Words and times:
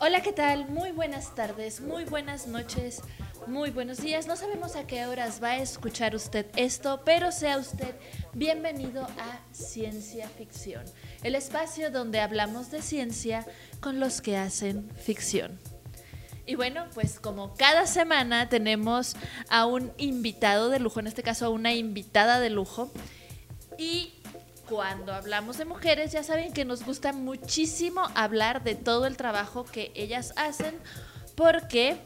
Hola, 0.00 0.22
¿qué 0.22 0.32
tal? 0.32 0.68
Muy 0.68 0.92
buenas 0.92 1.34
tardes, 1.34 1.80
muy 1.80 2.04
buenas 2.04 2.46
noches, 2.46 3.02
muy 3.48 3.70
buenos 3.70 3.98
días. 3.98 4.28
No 4.28 4.36
sabemos 4.36 4.76
a 4.76 4.86
qué 4.86 5.06
horas 5.06 5.42
va 5.42 5.48
a 5.48 5.56
escuchar 5.58 6.14
usted 6.14 6.46
esto, 6.54 7.02
pero 7.04 7.32
sea 7.32 7.58
usted 7.58 7.96
bienvenido 8.34 9.02
a 9.02 9.40
Ciencia 9.52 10.28
Ficción, 10.28 10.84
el 11.24 11.34
espacio 11.34 11.90
donde 11.90 12.20
hablamos 12.20 12.70
de 12.70 12.82
ciencia 12.82 13.44
con 13.80 13.98
los 13.98 14.20
que 14.20 14.36
hacen 14.36 14.88
ficción. 14.90 15.58
Y 16.46 16.54
bueno, 16.54 16.86
pues 16.94 17.20
como 17.20 17.54
cada 17.54 17.86
semana 17.86 18.48
tenemos 18.48 19.14
a 19.48 19.66
un 19.66 19.92
invitado 19.98 20.68
de 20.68 20.80
lujo, 20.80 21.00
en 21.00 21.06
este 21.06 21.22
caso 21.22 21.46
a 21.46 21.48
una 21.50 21.74
invitada 21.74 22.40
de 22.40 22.50
lujo. 22.50 22.90
Y 23.78 24.14
cuando 24.68 25.12
hablamos 25.12 25.58
de 25.58 25.64
mujeres, 25.64 26.12
ya 26.12 26.22
saben 26.22 26.52
que 26.52 26.64
nos 26.64 26.84
gusta 26.84 27.12
muchísimo 27.12 28.02
hablar 28.14 28.62
de 28.62 28.74
todo 28.74 29.06
el 29.06 29.16
trabajo 29.16 29.64
que 29.64 29.92
ellas 29.94 30.32
hacen, 30.36 30.78
porque 31.34 31.98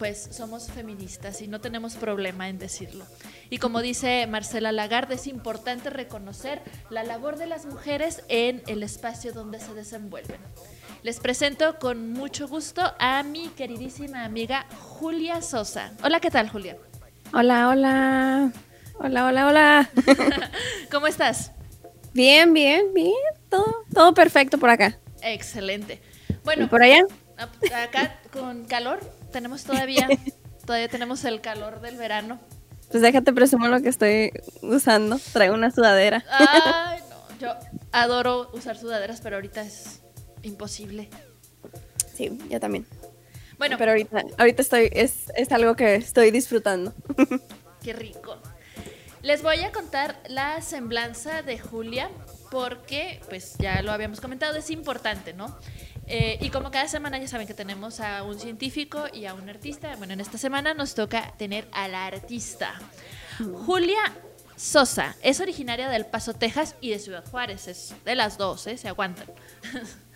pues 0.00 0.30
somos 0.32 0.68
feministas 0.72 1.42
y 1.42 1.46
no 1.46 1.60
tenemos 1.60 1.94
problema 1.96 2.48
en 2.48 2.58
decirlo. 2.58 3.04
Y 3.50 3.58
como 3.58 3.82
dice 3.82 4.26
Marcela 4.26 4.72
Lagarde, 4.72 5.16
es 5.16 5.26
importante 5.26 5.90
reconocer 5.90 6.62
la 6.88 7.04
labor 7.04 7.36
de 7.36 7.46
las 7.46 7.66
mujeres 7.66 8.22
en 8.28 8.62
el 8.66 8.82
espacio 8.82 9.34
donde 9.34 9.60
se 9.60 9.74
desenvuelven. 9.74 10.40
Les 11.02 11.20
presento 11.20 11.78
con 11.78 12.14
mucho 12.14 12.48
gusto 12.48 12.80
a 12.98 13.22
mi 13.24 13.48
queridísima 13.48 14.24
amiga 14.24 14.64
Julia 14.78 15.42
Sosa. 15.42 15.92
Hola, 16.02 16.18
¿qué 16.18 16.30
tal, 16.30 16.48
Julia? 16.48 16.78
Hola, 17.34 17.68
hola. 17.68 18.52
Hola, 18.94 19.26
hola, 19.26 19.46
hola. 19.48 19.90
¿Cómo 20.90 21.08
estás? 21.08 21.52
Bien, 22.14 22.54
bien, 22.54 22.94
bien. 22.94 23.12
Todo, 23.50 23.84
todo 23.92 24.14
perfecto 24.14 24.56
por 24.56 24.70
acá. 24.70 24.98
Excelente. 25.20 26.00
¿Y 26.30 26.34
Bueno, 26.42 26.70
por 26.70 26.82
allá? 26.82 27.04
acá 27.74 28.18
con 28.32 28.64
calor, 28.64 29.00
tenemos 29.30 29.64
todavía, 29.64 30.08
todavía 30.66 30.88
tenemos 30.88 31.24
el 31.24 31.40
calor 31.40 31.80
del 31.80 31.96
verano. 31.96 32.40
Pues 32.90 33.02
déjate 33.02 33.32
presumo 33.32 33.68
lo 33.68 33.80
que 33.80 33.88
estoy 33.88 34.32
usando. 34.62 35.18
Traigo 35.32 35.54
una 35.54 35.70
sudadera. 35.70 36.24
Ay, 36.28 37.00
no, 37.10 37.38
yo 37.38 37.54
adoro 37.92 38.50
usar 38.52 38.76
sudaderas, 38.76 39.20
pero 39.20 39.36
ahorita 39.36 39.62
es 39.62 40.00
imposible. 40.42 41.08
Sí, 42.14 42.36
yo 42.48 42.60
también. 42.60 42.86
Bueno, 43.58 43.76
Pero 43.76 43.90
ahorita, 43.90 44.22
ahorita 44.38 44.62
estoy, 44.62 44.88
es, 44.90 45.30
es 45.36 45.52
algo 45.52 45.76
que 45.76 45.94
estoy 45.94 46.30
disfrutando. 46.30 46.94
Qué 47.82 47.92
rico. 47.92 48.38
Les 49.22 49.42
voy 49.42 49.60
a 49.60 49.70
contar 49.70 50.18
la 50.28 50.62
semblanza 50.62 51.42
de 51.42 51.58
Julia 51.58 52.10
porque, 52.50 53.20
pues 53.28 53.56
ya 53.58 53.82
lo 53.82 53.92
habíamos 53.92 54.20
comentado, 54.20 54.56
es 54.56 54.70
importante, 54.70 55.34
¿no? 55.34 55.58
Eh, 56.12 56.38
y 56.40 56.50
como 56.50 56.72
cada 56.72 56.88
semana 56.88 57.18
ya 57.18 57.28
saben 57.28 57.46
que 57.46 57.54
tenemos 57.54 58.00
a 58.00 58.24
un 58.24 58.36
científico 58.36 59.04
y 59.12 59.26
a 59.26 59.34
un 59.34 59.48
artista, 59.48 59.94
bueno, 59.94 60.12
en 60.12 60.20
esta 60.20 60.38
semana 60.38 60.74
nos 60.74 60.96
toca 60.96 61.32
tener 61.38 61.68
a 61.70 61.86
la 61.86 62.04
artista. 62.06 62.74
Julia 63.64 64.02
Sosa 64.56 65.14
es 65.22 65.38
originaria 65.38 65.88
del 65.88 66.06
Paso, 66.06 66.34
Texas 66.34 66.74
y 66.80 66.90
de 66.90 66.98
Ciudad 66.98 67.24
Juárez, 67.30 67.68
es 67.68 67.94
de 68.04 68.16
las 68.16 68.38
dos, 68.38 68.66
¿eh? 68.66 68.76
Se 68.76 68.88
aguantan. 68.88 69.26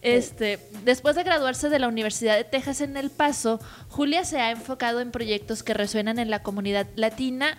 Este, 0.00 0.60
después 0.84 1.16
de 1.16 1.24
graduarse 1.24 1.70
de 1.70 1.80
la 1.80 1.88
Universidad 1.88 2.36
de 2.36 2.44
Texas 2.44 2.82
en 2.82 2.96
El 2.96 3.10
Paso, 3.10 3.58
Julia 3.88 4.22
se 4.22 4.38
ha 4.38 4.52
enfocado 4.52 5.00
en 5.00 5.10
proyectos 5.10 5.64
que 5.64 5.74
resuenan 5.74 6.20
en 6.20 6.30
la 6.30 6.44
comunidad 6.44 6.86
latina 6.94 7.58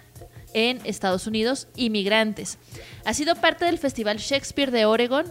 en 0.54 0.80
Estados 0.86 1.28
Unidos 1.28 1.68
y 1.76 1.90
migrantes. 1.90 2.58
Ha 3.04 3.14
sido 3.14 3.36
parte 3.36 3.66
del 3.66 3.78
Festival 3.78 4.20
Shakespeare 4.20 4.72
de 4.72 4.86
Oregon 4.86 5.26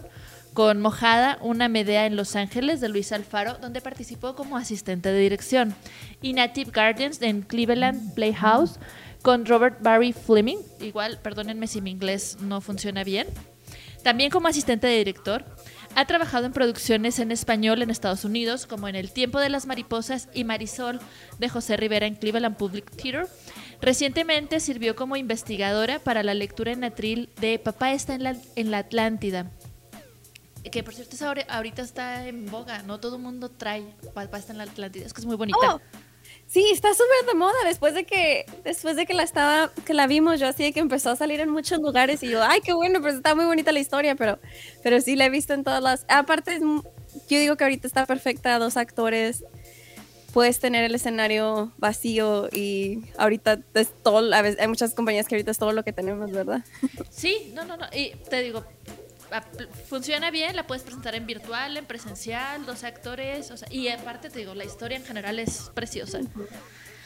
con 0.53 0.81
Mojada, 0.81 1.37
una 1.41 1.67
Medea 1.67 2.05
en 2.05 2.15
Los 2.15 2.35
Ángeles 2.35 2.81
de 2.81 2.89
Luis 2.89 3.11
Alfaro, 3.11 3.57
donde 3.59 3.81
participó 3.81 4.35
como 4.35 4.57
asistente 4.57 5.11
de 5.11 5.19
dirección, 5.19 5.75
y 6.21 6.33
Native 6.33 6.71
Gardens 6.71 7.21
en 7.21 7.41
Cleveland 7.41 8.13
Playhouse 8.13 8.79
con 9.21 9.45
Robert 9.45 9.81
Barry 9.81 10.13
Fleming, 10.13 10.59
igual, 10.79 11.19
perdónenme 11.21 11.67
si 11.67 11.81
mi 11.81 11.91
inglés 11.91 12.37
no 12.41 12.61
funciona 12.61 13.03
bien, 13.03 13.27
también 14.03 14.31
como 14.31 14.47
asistente 14.47 14.87
de 14.87 14.97
director, 14.97 15.43
ha 15.95 16.05
trabajado 16.05 16.45
en 16.45 16.53
producciones 16.53 17.19
en 17.19 17.31
español 17.31 17.81
en 17.81 17.89
Estados 17.89 18.23
Unidos, 18.23 18.65
como 18.65 18.87
en 18.87 18.95
El 18.95 19.11
tiempo 19.11 19.39
de 19.39 19.49
las 19.49 19.65
mariposas 19.65 20.29
y 20.33 20.43
Marisol 20.43 20.99
de 21.39 21.49
José 21.49 21.77
Rivera 21.77 22.05
en 22.05 22.15
Cleveland 22.15 22.57
Public 22.57 22.89
Theater. 22.91 23.27
Recientemente 23.81 24.59
sirvió 24.59 24.95
como 24.95 25.15
investigadora 25.15 25.99
para 25.99 26.23
la 26.23 26.33
lectura 26.33 26.71
en 26.71 26.83
atril 26.83 27.29
de 27.39 27.59
Papá 27.59 27.93
está 27.93 28.13
en 28.13 28.23
la, 28.23 28.35
en 28.55 28.71
la 28.71 28.79
Atlántida. 28.79 29.51
Que 30.71 30.83
por 30.83 30.93
cierto, 30.93 31.15
esa 31.15 31.27
ahora- 31.27 31.45
ahorita 31.49 31.81
está 31.81 32.27
en 32.27 32.45
boga, 32.49 32.83
¿no? 32.83 32.99
Todo 32.99 33.15
el 33.15 33.21
mundo 33.21 33.49
trae 33.49 33.83
Papá 34.13 34.37
está 34.37 34.51
en 34.51 34.57
la 34.57 34.65
Atlántida. 34.65 35.05
Es 35.05 35.13
que 35.13 35.21
es 35.21 35.25
muy 35.25 35.35
bonita. 35.35 35.57
Oh, 35.61 35.79
sí, 36.47 36.69
está 36.71 36.93
súper 36.93 37.25
de 37.27 37.33
moda. 37.35 37.53
Después 37.65 37.93
de 37.93 38.05
que, 38.05 38.45
después 38.63 38.95
de 38.95 39.05
que 39.05 39.13
la 39.13 39.23
estaba, 39.23 39.71
que 39.85 39.93
la 39.93 40.05
vimos, 40.07 40.39
yo 40.39 40.47
así 40.47 40.63
de 40.63 40.73
que 40.73 40.79
empezó 40.79 41.11
a 41.11 41.15
salir 41.15 41.39
en 41.39 41.49
muchos 41.49 41.79
lugares 41.79 42.21
y 42.23 42.29
yo, 42.29 42.43
ay, 42.43 42.61
qué 42.61 42.73
bueno, 42.73 43.01
pues 43.01 43.15
está 43.15 43.35
muy 43.35 43.45
bonita 43.45 43.71
la 43.71 43.79
historia, 43.79 44.15
pero, 44.15 44.37
pero 44.83 44.99
sí 45.01 45.15
la 45.15 45.25
he 45.25 45.29
visto 45.29 45.53
en 45.53 45.63
todas 45.63 45.81
las. 45.81 46.05
Aparte, 46.09 46.59
yo 46.59 47.39
digo 47.39 47.55
que 47.55 47.63
ahorita 47.63 47.87
está 47.87 48.05
perfecta, 48.05 48.59
dos 48.59 48.77
actores. 48.77 49.43
Puedes 50.33 50.59
tener 50.59 50.83
el 50.83 50.93
escenario 50.93 51.71
vacío 51.77 52.49
y 52.51 53.01
ahorita 53.17 53.61
es 53.73 53.91
todo, 54.03 54.31
a 54.31 54.41
veces, 54.43 54.59
hay 54.59 54.67
muchas 54.67 54.93
compañías 54.93 55.27
que 55.27 55.33
ahorita 55.33 55.49
es 55.49 55.57
todo 55.57 55.71
lo 55.71 55.83
que 55.83 55.91
tenemos, 55.91 56.29
¿verdad? 56.31 56.63
Sí, 57.09 57.51
no, 57.55 57.65
no, 57.65 57.77
no. 57.77 57.87
Y 57.91 58.11
te 58.29 58.43
digo, 58.43 58.63
funciona 59.87 60.31
bien, 60.31 60.55
la 60.55 60.65
puedes 60.67 60.83
presentar 60.83 61.15
en 61.15 61.25
virtual, 61.25 61.77
en 61.77 61.85
presencial, 61.85 62.65
dos 62.65 62.83
actores, 62.83 63.51
o 63.51 63.57
sea, 63.57 63.67
y 63.71 63.87
aparte 63.89 64.29
te 64.29 64.39
digo, 64.39 64.55
la 64.55 64.65
historia 64.65 64.97
en 64.97 65.05
general 65.05 65.39
es 65.39 65.71
preciosa. 65.73 66.19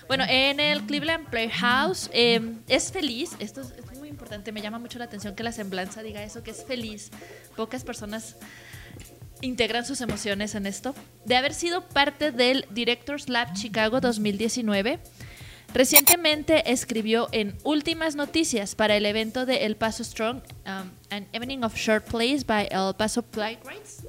Bueno, 0.07 0.25
en 0.27 0.59
el 0.59 0.83
Cleveland 0.83 1.29
Playhouse 1.29 2.09
eh, 2.13 2.41
es 2.67 2.91
feliz, 2.91 3.31
esto 3.39 3.61
es, 3.61 3.71
es 3.71 3.97
muy 3.97 4.09
importante, 4.09 4.51
me 4.51 4.61
llama 4.61 4.79
mucho 4.79 4.99
la 4.99 5.05
atención 5.05 5.35
que 5.35 5.43
la 5.43 5.51
semblanza 5.51 6.03
diga 6.03 6.23
eso, 6.23 6.43
que 6.43 6.51
es 6.51 6.65
feliz. 6.65 7.09
Pocas 7.55 7.83
personas 7.83 8.35
integran 9.43 9.85
sus 9.85 10.01
emociones 10.01 10.55
en 10.55 10.65
esto. 10.65 10.95
De 11.25 11.35
haber 11.35 11.53
sido 11.53 11.87
parte 11.87 12.31
del 12.31 12.65
Directors 12.71 13.29
Lab 13.29 13.53
Chicago 13.53 14.01
2019, 14.01 14.99
Recientemente 15.73 16.71
escribió 16.71 17.29
en 17.31 17.57
Últimas 17.63 18.15
Noticias 18.15 18.75
para 18.75 18.95
el 18.95 19.07
evento 19.07 19.47
de 19.47 19.65
El 19.65 19.75
Paso 19.75 20.03
Strong, 20.03 20.43
um, 20.67 20.91
An 21.09 21.27
Evening 21.31 21.63
of 21.63 21.75
Short 21.75 22.05
Plays 22.05 22.45
by 22.45 22.67
El 22.69 22.93
Paso 22.95 23.23
Playwrights. 23.23 24.05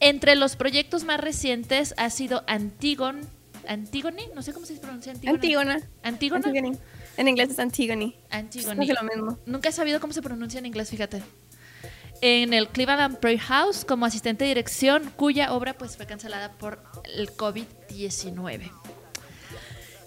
Entre 0.00 0.34
los 0.34 0.56
proyectos 0.56 1.04
más 1.04 1.20
recientes 1.20 1.94
ha 1.96 2.10
sido 2.10 2.44
Antigon, 2.46 3.22
Antigone, 3.66 4.28
no 4.34 4.42
sé 4.42 4.52
cómo 4.52 4.66
se 4.66 4.74
pronuncia 4.74 5.12
Antígona. 5.12 5.80
Antígona. 6.02 6.46
Antigone. 6.48 6.78
En 7.16 7.28
inglés 7.28 7.50
es 7.50 7.58
Antigone. 7.58 8.14
Antigone. 8.28 8.84
Es 8.84 8.92
lo 8.92 9.02
mismo. 9.04 9.38
Nunca 9.46 9.70
he 9.70 9.72
sabido 9.72 10.00
cómo 10.00 10.12
se 10.12 10.20
pronuncia 10.20 10.58
en 10.58 10.66
inglés, 10.66 10.90
fíjate. 10.90 11.22
En 12.20 12.52
el 12.52 12.68
Cleveland 12.68 13.18
Playhouse 13.18 13.86
como 13.86 14.04
asistente 14.04 14.44
de 14.44 14.48
dirección, 14.48 15.10
cuya 15.16 15.54
obra 15.54 15.72
pues 15.78 15.96
fue 15.96 16.06
cancelada 16.06 16.52
por 16.52 16.82
el 17.04 17.30
COVID-19. 17.30 18.70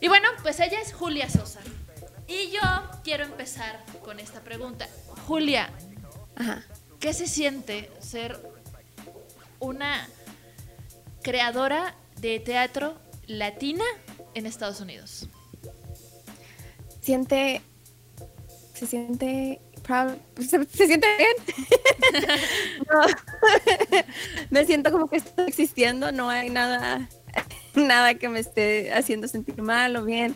Y 0.01 0.07
bueno, 0.07 0.27
pues 0.43 0.59
ella 0.59 0.79
es 0.79 0.93
Julia 0.93 1.29
Sosa. 1.29 1.59
Y 2.27 2.51
yo 2.51 2.61
quiero 3.03 3.23
empezar 3.23 3.83
con 4.03 4.19
esta 4.19 4.41
pregunta. 4.41 4.87
Julia, 5.27 5.69
Ajá. 6.35 6.63
¿qué 6.99 7.13
se 7.13 7.27
siente 7.27 7.89
ser 7.99 8.39
una 9.59 10.07
creadora 11.23 11.95
de 12.19 12.39
teatro 12.39 12.95
latina 13.27 13.83
en 14.33 14.45
Estados 14.45 14.81
Unidos? 14.81 15.27
Siente. 17.01 17.61
Se 18.73 18.85
siente. 18.85 19.61
proud, 19.83 20.15
Se, 20.37 20.63
se 20.65 20.87
siente 20.87 21.07
bien. 21.17 21.57
No. 22.91 23.01
me 24.49 24.65
siento 24.65 24.91
como 24.91 25.07
que 25.09 25.17
estoy 25.17 25.47
existiendo. 25.47 26.11
No 26.11 26.29
hay 26.29 26.49
nada. 26.49 27.09
Nada 27.87 28.15
que 28.15 28.29
me 28.29 28.39
esté 28.39 28.91
haciendo 28.93 29.27
sentir 29.27 29.61
mal 29.61 29.95
o 29.95 30.03
bien. 30.03 30.35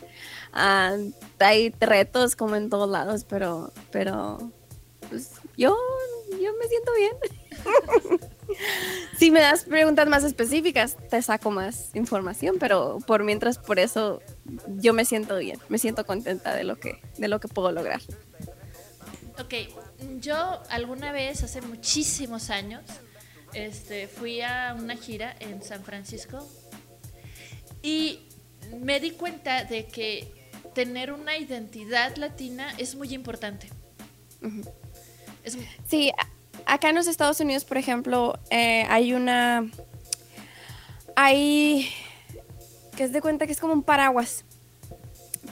Ah, 0.53 0.95
hay 1.39 1.73
retos 1.79 2.35
como 2.35 2.55
en 2.55 2.69
todos 2.69 2.89
lados, 2.89 3.25
pero. 3.27 3.71
Pero. 3.91 4.51
Pues 5.09 5.31
yo. 5.57 5.75
Yo 6.31 6.53
me 6.57 6.67
siento 6.67 6.91
bien. 6.95 8.21
si 9.17 9.31
me 9.31 9.41
das 9.41 9.65
preguntas 9.65 10.07
más 10.07 10.23
específicas, 10.23 10.95
te 11.09 11.21
saco 11.21 11.51
más 11.51 11.93
información, 11.93 12.55
pero 12.57 12.99
por 13.05 13.23
mientras, 13.23 13.57
por 13.57 13.77
eso 13.77 14.21
yo 14.77 14.93
me 14.93 15.03
siento 15.03 15.37
bien, 15.37 15.59
me 15.67 15.77
siento 15.77 16.05
contenta 16.05 16.55
de 16.55 16.63
lo 16.63 16.79
que, 16.79 17.01
de 17.17 17.27
lo 17.27 17.41
que 17.41 17.49
puedo 17.49 17.73
lograr. 17.73 17.99
Ok, 19.39 19.53
yo 20.21 20.61
alguna 20.69 21.11
vez, 21.11 21.43
hace 21.43 21.61
muchísimos 21.61 22.49
años, 22.49 22.83
este, 23.53 24.07
fui 24.07 24.41
a 24.41 24.73
una 24.79 24.95
gira 24.95 25.35
en 25.41 25.61
San 25.61 25.83
Francisco 25.83 26.47
y 27.81 28.19
me 28.79 28.99
di 28.99 29.11
cuenta 29.11 29.63
de 29.65 29.85
que 29.85 30.31
tener 30.73 31.11
una 31.11 31.37
identidad 31.37 32.15
latina 32.17 32.73
es 32.77 32.95
muy 32.95 33.13
importante. 33.13 33.69
Sí, 35.87 36.11
acá 36.65 36.89
en 36.89 36.95
los 36.95 37.07
Estados 37.07 37.39
Unidos, 37.39 37.65
por 37.65 37.77
ejemplo, 37.77 38.39
eh, 38.49 38.85
hay 38.89 39.13
una... 39.13 39.69
Hay... 41.15 41.89
que 42.95 43.03
es 43.03 43.11
de 43.11 43.21
cuenta 43.21 43.45
que 43.45 43.51
es 43.51 43.59
como 43.59 43.73
un 43.73 43.83
paraguas. 43.83 44.45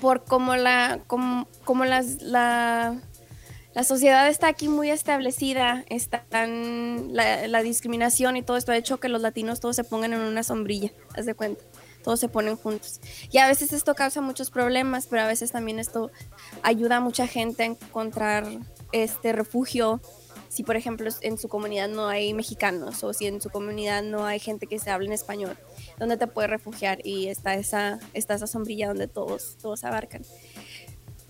Por 0.01 0.23
como 0.23 0.55
la... 0.55 0.99
como, 1.07 1.47
como 1.65 1.85
las, 1.85 2.21
la 2.21 3.01
la 3.75 3.83
sociedad 3.83 4.27
está 4.27 4.47
aquí 4.47 4.67
muy 4.67 4.89
establecida, 4.89 5.85
están 5.89 7.13
la, 7.13 7.61
discriminación 7.63 8.35
y 8.35 8.41
todo 8.41 8.57
esto 8.57 8.71
ha 8.71 8.77
hecho 8.77 8.99
que 8.99 9.09
los 9.09 9.21
latinos 9.21 9.59
todos 9.59 9.75
se 9.75 9.83
pongan 9.83 10.13
en 10.13 10.21
una 10.21 10.43
sombrilla, 10.43 10.91
haz 11.15 11.25
de 11.25 11.35
cuenta, 11.35 11.63
todos 12.03 12.19
se 12.19 12.29
ponen 12.29 12.55
juntos. 12.55 12.99
Y 13.31 13.37
a 13.37 13.47
veces 13.47 13.73
esto 13.73 13.95
causa 13.95 14.21
muchos 14.21 14.51
problemas, 14.51 15.07
pero 15.07 15.21
a 15.23 15.27
veces 15.27 15.51
también 15.51 15.79
esto 15.79 16.11
ayuda 16.63 16.97
a 16.97 16.99
mucha 16.99 17.27
gente 17.27 17.63
a 17.63 17.67
encontrar 17.67 18.45
este 18.91 19.33
refugio. 19.33 20.01
Si 20.49 20.63
por 20.63 20.75
ejemplo 20.75 21.09
en 21.21 21.37
su 21.37 21.47
comunidad 21.47 21.89
no 21.89 22.07
hay 22.07 22.33
mexicanos 22.33 23.03
o 23.03 23.13
si 23.13 23.27
en 23.27 23.39
su 23.39 23.51
comunidad 23.51 24.01
no 24.01 24.25
hay 24.25 24.39
gente 24.39 24.65
que 24.65 24.79
se 24.79 24.89
hable 24.89 25.05
en 25.07 25.13
español, 25.13 25.57
donde 25.99 26.17
te 26.17 26.25
puedes 26.25 26.49
refugiar 26.49 27.05
y 27.05 27.27
está 27.27 27.53
esa, 27.53 27.99
está 28.15 28.33
esa 28.33 28.47
sombrilla 28.47 28.87
donde 28.87 29.07
todos, 29.07 29.57
todos 29.61 29.83
abarcan 29.83 30.23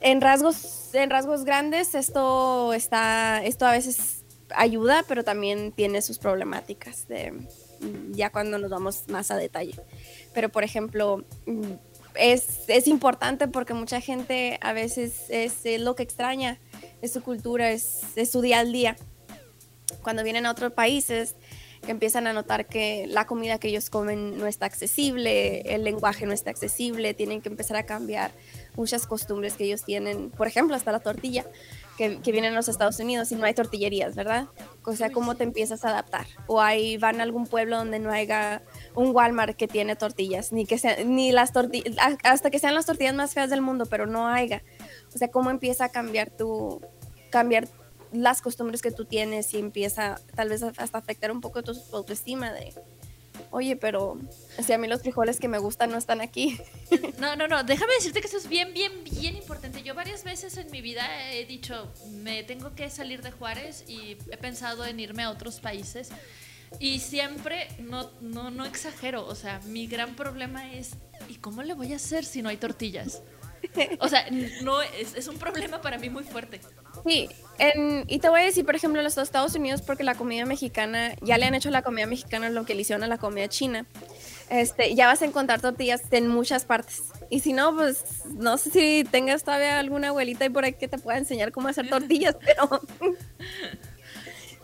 en 0.01 0.21
rasgos, 0.21 0.93
en 0.93 1.09
rasgos 1.09 1.43
grandes, 1.43 1.95
esto 1.95 2.73
está, 2.73 3.43
esto 3.43 3.65
a 3.65 3.71
veces 3.71 4.23
ayuda, 4.55 5.03
pero 5.07 5.23
también 5.23 5.71
tiene 5.71 6.01
sus 6.01 6.19
problemáticas 6.19 7.07
de 7.07 7.33
ya 8.11 8.29
cuando 8.29 8.57
nos 8.57 8.69
vamos 8.69 9.03
más 9.07 9.31
a 9.31 9.37
detalle. 9.37 9.75
Pero 10.33 10.49
por 10.49 10.63
ejemplo, 10.63 11.23
es, 12.15 12.61
es 12.67 12.87
importante 12.87 13.47
porque 13.47 13.73
mucha 13.73 14.01
gente 14.01 14.57
a 14.61 14.73
veces 14.73 15.25
es, 15.29 15.63
lo 15.79 15.95
que 15.95 16.03
extraña, 16.03 16.59
es 17.01 17.13
su 17.13 17.21
cultura, 17.21 17.71
es, 17.71 18.01
es 18.15 18.31
su 18.31 18.41
día 18.41 18.59
al 18.59 18.71
día. 18.71 18.95
Cuando 20.03 20.23
vienen 20.23 20.45
a 20.45 20.51
otros 20.51 20.73
países, 20.73 21.35
que 21.81 21.91
empiezan 21.91 22.27
a 22.27 22.33
notar 22.33 22.67
que 22.67 23.05
la 23.07 23.25
comida 23.25 23.57
que 23.57 23.69
ellos 23.69 23.89
comen 23.89 24.37
no 24.37 24.47
está 24.47 24.65
accesible, 24.65 25.61
el 25.61 25.83
lenguaje 25.83 26.25
no 26.25 26.33
está 26.33 26.49
accesible, 26.49 27.13
tienen 27.13 27.41
que 27.41 27.49
empezar 27.49 27.77
a 27.77 27.83
cambiar 27.83 28.31
muchas 28.75 29.07
costumbres 29.07 29.53
que 29.53 29.63
ellos 29.65 29.83
tienen, 29.83 30.29
por 30.29 30.47
ejemplo, 30.47 30.75
hasta 30.75 30.91
la 30.91 30.99
tortilla, 30.99 31.45
que, 31.97 32.19
que 32.19 32.31
vienen 32.31 32.53
a 32.53 32.55
los 32.55 32.67
Estados 32.67 32.99
Unidos 32.99 33.31
y 33.31 33.35
no 33.35 33.45
hay 33.45 33.53
tortillerías, 33.53 34.15
¿verdad? 34.15 34.47
O 34.83 34.93
sea, 34.93 35.11
¿cómo 35.11 35.35
te 35.35 35.43
empiezas 35.43 35.85
a 35.85 35.89
adaptar? 35.89 36.27
O 36.47 36.61
ahí 36.61 36.97
van 36.97 37.19
a 37.19 37.23
algún 37.23 37.47
pueblo 37.47 37.77
donde 37.77 37.99
no 37.99 38.11
haya 38.11 38.61
un 38.95 39.15
Walmart 39.15 39.55
que 39.55 39.67
tiene 39.67 39.95
tortillas, 39.95 40.51
ni 40.51 40.65
que 40.65 40.77
sea, 40.77 41.03
ni 41.03 41.31
las 41.31 41.53
tortillas, 41.53 41.95
hasta 42.23 42.49
que 42.49 42.59
sean 42.59 42.75
las 42.75 42.85
tortillas 42.85 43.15
más 43.15 43.33
feas 43.33 43.49
del 43.49 43.61
mundo, 43.61 43.85
pero 43.85 44.05
no 44.05 44.27
haya. 44.27 44.63
O 45.13 45.17
sea, 45.17 45.29
¿cómo 45.29 45.49
empieza 45.49 45.85
a 45.85 45.89
cambiar 45.89 46.29
tu, 46.29 46.81
cambiar 47.29 47.67
las 48.11 48.41
costumbres 48.41 48.81
que 48.81 48.91
tú 48.91 49.05
tienes 49.05 49.53
y 49.53 49.59
empieza 49.59 50.19
tal 50.35 50.49
vez 50.49 50.63
hasta 50.63 50.97
afectar 50.97 51.31
un 51.31 51.41
poco 51.41 51.61
tu 51.63 51.75
autoestima 51.93 52.51
de, 52.51 52.73
oye, 53.51 53.75
pero 53.75 54.17
si 54.63 54.73
a 54.73 54.77
mí 54.77 54.87
los 54.87 55.01
frijoles 55.01 55.39
que 55.39 55.47
me 55.47 55.59
gustan 55.59 55.91
no 55.91 55.97
están 55.97 56.21
aquí. 56.21 56.59
No, 57.19 57.35
no, 57.35 57.49
no, 57.49 57.63
déjame 57.65 57.93
decirte 57.95 58.21
que 58.21 58.27
eso 58.27 58.37
es 58.37 58.47
bien, 58.47 58.73
bien, 58.73 59.03
bien 59.03 59.35
importante. 59.35 59.83
Yo 59.83 59.93
varias 59.93 60.23
veces 60.23 60.55
en 60.55 60.71
mi 60.71 60.79
vida 60.79 61.05
he 61.33 61.45
dicho, 61.45 61.91
me 62.11 62.43
tengo 62.43 62.73
que 62.75 62.89
salir 62.89 63.21
de 63.21 63.31
Juárez 63.31 63.83
y 63.87 64.17
he 64.31 64.37
pensado 64.37 64.85
en 64.85 65.01
irme 65.01 65.23
a 65.23 65.29
otros 65.29 65.59
países. 65.59 66.11
Y 66.79 66.99
siempre, 66.99 67.67
no, 67.79 68.09
no, 68.21 68.51
no 68.51 68.65
exagero, 68.65 69.25
o 69.25 69.35
sea, 69.35 69.59
mi 69.65 69.87
gran 69.87 70.15
problema 70.15 70.73
es, 70.73 70.91
¿y 71.27 71.35
cómo 71.35 71.63
le 71.63 71.73
voy 71.73 71.93
a 71.93 71.97
hacer 71.97 72.23
si 72.25 72.41
no 72.41 72.49
hay 72.49 72.57
tortillas? 72.57 73.21
O 73.99 74.07
sea, 74.07 74.25
no, 74.63 74.81
es, 74.81 75.15
es 75.15 75.27
un 75.27 75.37
problema 75.37 75.81
para 75.81 75.97
mí 75.97 76.09
muy 76.09 76.23
fuerte. 76.23 76.61
Sí, 77.05 77.29
y 78.07 78.19
te 78.19 78.29
voy 78.29 78.41
a 78.41 78.43
decir, 78.45 78.65
por 78.65 78.75
ejemplo, 78.75 78.99
en 78.99 79.03
los 79.03 79.17
Estados 79.17 79.55
Unidos, 79.55 79.81
porque 79.81 80.03
la 80.03 80.15
comida 80.15 80.45
mexicana, 80.45 81.13
ya 81.21 81.37
le 81.37 81.45
han 81.45 81.55
hecho 81.55 81.69
a 81.69 81.71
la 81.71 81.81
comida 81.81 82.05
mexicana 82.05 82.49
lo 82.49 82.65
que 82.65 82.75
le 82.75 82.81
hicieron 82.81 83.03
a 83.03 83.07
la 83.07 83.17
comida 83.17 83.47
china. 83.47 83.85
Este, 84.49 84.95
ya 84.95 85.07
vas 85.07 85.21
a 85.21 85.25
encontrar 85.25 85.61
tortillas 85.61 86.01
en 86.11 86.27
muchas 86.27 86.65
partes. 86.65 87.03
Y 87.29 87.41
si 87.41 87.53
no, 87.53 87.75
pues 87.75 88.03
no 88.25 88.57
sé 88.57 88.71
si 88.71 89.03
tengas 89.09 89.43
todavía 89.43 89.79
alguna 89.79 90.09
abuelita 90.09 90.45
y 90.45 90.49
por 90.49 90.63
ahí 90.63 90.73
que 90.73 90.87
te 90.87 90.97
pueda 90.97 91.17
enseñar 91.17 91.51
cómo 91.51 91.67
hacer 91.67 91.87
tortillas, 91.89 92.35
pero 92.43 92.81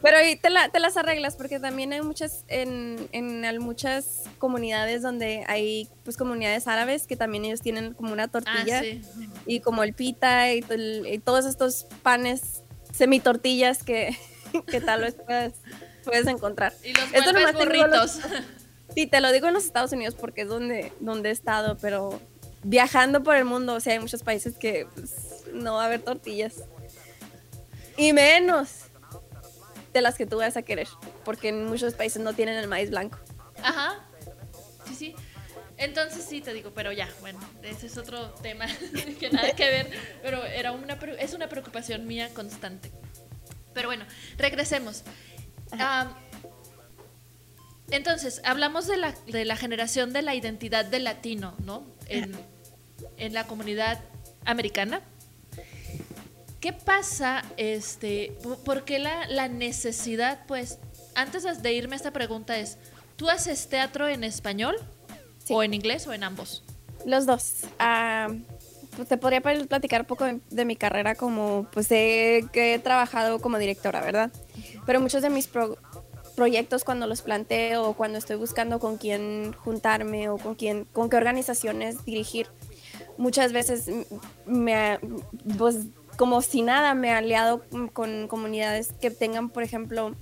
pero 0.05 0.17
te, 0.19 0.49
te, 0.71 0.79
las 0.79 0.97
arreglas 0.97 1.35
porque 1.35 1.59
también 1.59 1.91
hay 1.91 2.03
muchas 2.03 2.45
en, 2.47 3.09
en, 3.11 3.57
muchas 3.57 4.25
comunidades 4.37 5.01
donde 5.01 5.43
hay 5.47 5.89
pues 6.03 6.15
comunidades 6.15 6.67
árabes 6.67 7.07
que 7.07 7.15
también 7.15 7.43
ellos 7.43 7.61
tienen 7.61 7.95
como 7.95 8.13
una 8.13 8.27
tortilla 8.27 8.83
ah, 8.83 9.31
y 9.47 9.61
como 9.61 9.81
el 9.81 9.95
pita 9.95 10.53
y, 10.53 10.61
todos 11.23 11.45
estos 11.45 11.87
panes 12.03 12.61
semi 12.93 13.19
tortillas 13.19 13.81
que, 13.81 14.15
que 14.67 14.79
tal 14.79 15.01
vez 15.01 15.15
puedes, 15.15 15.53
puedes 16.03 16.27
encontrar. 16.27 16.71
Y 16.83 16.93
los 16.93 17.11
Esto 17.11 17.57
burritos. 17.57 18.19
sí, 18.95 19.07
te 19.07 19.21
lo 19.21 19.31
digo 19.31 19.47
en 19.47 19.55
los 19.55 19.65
Estados 19.65 19.91
Unidos 19.91 20.13
porque 20.13 20.43
es 20.43 20.49
donde, 20.49 20.93
donde 20.99 21.29
he 21.29 21.31
estado, 21.31 21.77
pero 21.81 22.21
viajando 22.61 23.23
por 23.23 23.37
el 23.37 23.45
mundo, 23.45 23.73
o 23.73 23.79
sea, 23.79 23.93
hay 23.93 23.99
muchos 23.99 24.21
países 24.21 24.55
que 24.55 24.87
pues, 24.93 25.45
no 25.51 25.73
va 25.73 25.81
a 25.81 25.85
haber 25.87 26.01
tortillas. 26.01 26.61
Y 27.97 28.13
menos 28.13 28.84
de 29.95 30.01
las 30.01 30.17
que 30.17 30.25
tú 30.25 30.37
vas 30.37 30.57
a 30.57 30.61
querer, 30.61 30.87
porque 31.23 31.49
en 31.49 31.65
muchos 31.65 31.93
países 31.93 32.21
no 32.21 32.33
tienen 32.33 32.55
el 32.57 32.67
maíz 32.67 32.89
blanco. 32.89 33.17
Ajá. 33.63 34.05
Sí, 34.85 34.95
sí. 34.95 35.15
Entonces 35.77 36.25
sí 36.25 36.41
te 36.41 36.53
digo, 36.53 36.71
pero 36.75 36.91
ya, 36.91 37.09
bueno, 37.21 37.39
ese 37.63 37.87
es 37.87 37.97
otro 37.97 38.29
tema 38.41 38.65
que 39.19 39.29
nada 39.29 39.53
que 39.53 39.69
ver, 39.69 39.91
pero 40.21 40.43
era 40.43 40.73
una 40.73 40.93
es 41.19 41.33
una 41.33 41.47
preocupación 41.47 42.05
mía 42.07 42.29
constante. 42.33 42.91
Pero 43.73 43.87
bueno, 43.87 44.05
regresemos. 44.37 45.03
entonces, 47.89 48.41
hablamos 48.43 48.87
de 48.87 48.97
la, 48.97 49.13
de 49.27 49.45
la, 49.45 49.55
generación 49.55 50.11
de 50.13 50.21
la 50.21 50.35
identidad 50.35 50.85
del 50.85 51.05
latino, 51.05 51.55
¿no? 51.59 51.85
En, 52.07 52.33
en 53.17 53.33
la 53.33 53.47
comunidad 53.47 54.01
americana. 54.45 55.01
¿Qué 56.65 56.73
pasa? 56.73 57.43
Este, 57.57 58.35
¿Por 58.65 58.85
qué 58.85 58.97
la, 58.97 59.47
necesidad? 59.47 60.39
Pues, 60.47 60.79
antes 61.13 61.61
de 61.61 61.73
irme 61.73 61.93
a 61.93 61.97
esta 61.97 62.09
pregunta 62.09 62.57
es, 62.57 62.79
¿tú 63.17 63.29
haces 63.29 63.69
teatro 63.69 64.07
en 64.07 64.23
español? 64.23 64.75
¿O 65.47 65.61
en 65.61 65.75
inglés 65.75 66.07
o 66.07 66.13
en 66.13 66.23
ambos? 66.23 66.63
Los 67.05 67.27
dos. 67.27 67.65
Ah, 67.77 68.29
pues, 68.95 69.07
te 69.07 69.15
podría 69.17 69.41
platicar 69.41 70.01
un 70.01 70.07
poco 70.07 70.25
de, 70.25 70.65
mi 70.65 70.75
carrera 70.75 71.13
como, 71.13 71.67
pues 71.71 71.85
he, 71.91 72.43
que 72.51 72.73
he 72.73 72.79
trabajado 72.79 73.39
como 73.39 73.59
directora, 73.59 74.01
¿verdad? 74.01 74.31
Pero 74.87 74.99
muchos 74.99 75.21
de 75.21 75.29
mis 75.29 75.47
proyectos 76.35 76.83
cuando 76.83 77.05
los 77.05 77.21
planteo 77.21 77.89
o 77.89 77.93
cuando 77.93 78.17
estoy 78.17 78.37
buscando 78.37 78.79
con 78.79 78.97
quién 78.97 79.53
juntarme 79.53 80.29
o 80.29 80.39
con 80.39 80.55
quién, 80.55 80.85
con 80.85 81.11
qué 81.11 81.17
organizaciones 81.17 82.03
dirigir, 82.05 82.47
muchas 83.19 83.53
veces 83.53 83.87
me, 84.47 84.97
pues 85.59 85.89
como 86.15 86.41
si 86.41 86.61
nada 86.61 86.93
me 86.93 87.09
he 87.09 87.11
aliado 87.11 87.63
con 87.93 88.27
comunidades 88.27 88.93
que 88.99 89.11
tengan, 89.11 89.49
por 89.49 89.63
ejemplo, 89.63 90.15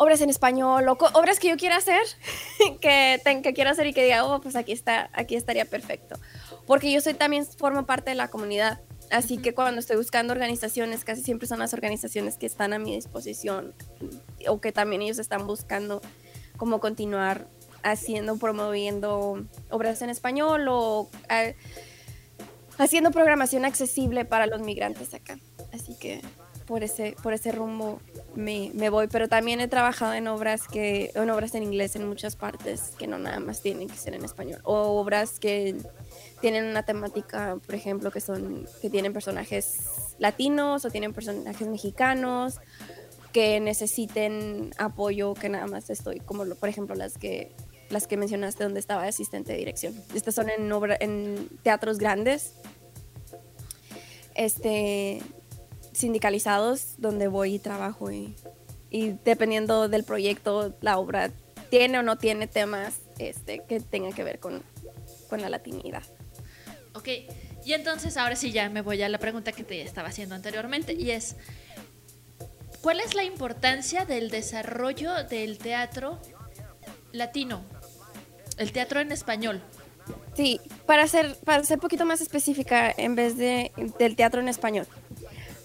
obras 0.00 0.22
en 0.22 0.30
español 0.30 0.88
o 0.88 0.96
obras 1.12 1.38
que 1.38 1.48
yo 1.48 1.58
quiera 1.58 1.76
hacer, 1.76 2.00
que, 2.80 3.20
que 3.42 3.52
quiera 3.52 3.72
hacer 3.72 3.86
y 3.86 3.92
que 3.92 4.02
diga, 4.02 4.24
oh, 4.24 4.40
pues 4.40 4.56
aquí, 4.56 4.72
está, 4.72 5.10
aquí 5.12 5.36
estaría 5.36 5.66
perfecto. 5.66 6.18
Porque 6.66 6.90
yo 6.90 7.02
soy 7.02 7.12
también 7.12 7.44
formo 7.44 7.84
parte 7.84 8.10
de 8.10 8.16
la 8.16 8.28
comunidad. 8.28 8.80
Así 9.10 9.36
que 9.36 9.54
cuando 9.54 9.78
estoy 9.78 9.96
buscando 9.96 10.32
organizaciones, 10.32 11.04
casi 11.04 11.22
siempre 11.22 11.46
son 11.46 11.58
las 11.58 11.74
organizaciones 11.74 12.38
que 12.38 12.46
están 12.46 12.72
a 12.72 12.78
mi 12.78 12.94
disposición 12.94 13.74
o 14.48 14.60
que 14.60 14.72
también 14.72 15.02
ellos 15.02 15.18
están 15.18 15.46
buscando 15.46 16.00
cómo 16.56 16.80
continuar 16.80 17.46
haciendo, 17.82 18.38
promoviendo 18.38 19.44
obras 19.68 20.00
en 20.00 20.08
español 20.08 20.66
o... 20.68 21.10
Eh, 21.28 21.56
haciendo 22.80 23.10
programación 23.10 23.64
accesible 23.64 24.24
para 24.24 24.46
los 24.46 24.60
migrantes 24.60 25.14
acá. 25.14 25.38
Así 25.72 25.96
que 25.98 26.22
por 26.66 26.82
ese, 26.82 27.14
por 27.22 27.32
ese 27.32 27.52
rumbo 27.52 28.00
me, 28.34 28.70
me, 28.74 28.90
voy, 28.90 29.08
pero 29.08 29.28
también 29.28 29.60
he 29.60 29.68
trabajado 29.68 30.14
en 30.14 30.28
obras 30.28 30.66
que, 30.68 31.10
en 31.14 31.28
obras 31.30 31.54
en 31.54 31.64
inglés 31.64 31.96
en 31.96 32.08
muchas 32.08 32.36
partes 32.36 32.92
que 32.98 33.06
no 33.06 33.18
nada 33.18 33.40
más 33.40 33.60
tienen 33.60 33.88
que 33.88 33.96
ser 33.96 34.14
en 34.14 34.24
español, 34.24 34.60
o 34.64 35.00
obras 35.00 35.38
que 35.38 35.76
tienen 36.40 36.64
una 36.64 36.84
temática, 36.84 37.58
por 37.66 37.74
ejemplo, 37.74 38.10
que 38.10 38.20
son, 38.20 38.66
que 38.80 38.88
tienen 38.88 39.12
personajes 39.12 40.14
latinos 40.18 40.84
o 40.84 40.90
tienen 40.90 41.12
personajes 41.12 41.66
mexicanos 41.66 42.60
que 43.32 43.60
necesiten 43.60 44.72
apoyo, 44.78 45.34
que 45.34 45.48
nada 45.48 45.66
más 45.66 45.90
estoy, 45.90 46.20
como 46.20 46.44
por 46.54 46.68
ejemplo 46.68 46.94
las 46.94 47.18
que 47.18 47.52
las 47.90 48.06
que 48.06 48.16
mencionaste 48.16 48.64
donde 48.64 48.80
estaba 48.80 49.04
asistente 49.04 49.52
de 49.52 49.58
dirección. 49.58 49.94
Estas 50.14 50.34
son 50.34 50.48
en, 50.48 50.70
obra, 50.72 50.96
en 50.98 51.48
teatros 51.62 51.98
grandes, 51.98 52.54
este, 54.34 55.20
sindicalizados, 55.92 56.94
donde 56.98 57.28
voy 57.28 57.56
y 57.56 57.58
trabajo 57.58 58.10
y, 58.10 58.34
dependiendo 59.24 59.88
del 59.88 60.04
proyecto, 60.04 60.74
la 60.80 60.98
obra 60.98 61.30
tiene 61.68 61.98
o 61.98 62.02
no 62.02 62.16
tiene 62.16 62.46
temas 62.46 63.00
este, 63.18 63.62
que 63.68 63.80
tengan 63.80 64.12
que 64.12 64.24
ver 64.24 64.40
con, 64.40 64.62
con 65.28 65.40
la 65.40 65.48
latinidad. 65.48 66.02
Ok, 66.94 67.08
y 67.64 67.72
entonces 67.72 68.16
ahora 68.16 68.34
sí 68.34 68.50
ya 68.50 68.68
me 68.68 68.80
voy 68.80 69.02
a 69.02 69.08
la 69.08 69.18
pregunta 69.18 69.52
que 69.52 69.62
te 69.62 69.80
estaba 69.82 70.08
haciendo 70.08 70.34
anteriormente 70.34 70.94
y 70.94 71.10
es, 71.10 71.36
¿cuál 72.80 73.00
es 73.00 73.14
la 73.14 73.22
importancia 73.22 74.04
del 74.04 74.30
desarrollo 74.30 75.12
del 75.24 75.58
teatro 75.58 76.18
latino? 77.12 77.62
El 78.60 78.72
teatro 78.72 79.00
en 79.00 79.10
español. 79.10 79.62
Sí, 80.34 80.60
para 80.84 81.08
ser, 81.08 81.34
para 81.46 81.64
ser 81.64 81.78
un 81.78 81.80
poquito 81.80 82.04
más 82.04 82.20
específica, 82.20 82.92
en 82.94 83.14
vez 83.14 83.38
de, 83.38 83.72
del 83.98 84.16
teatro 84.16 84.42
en 84.42 84.48
español, 84.48 84.86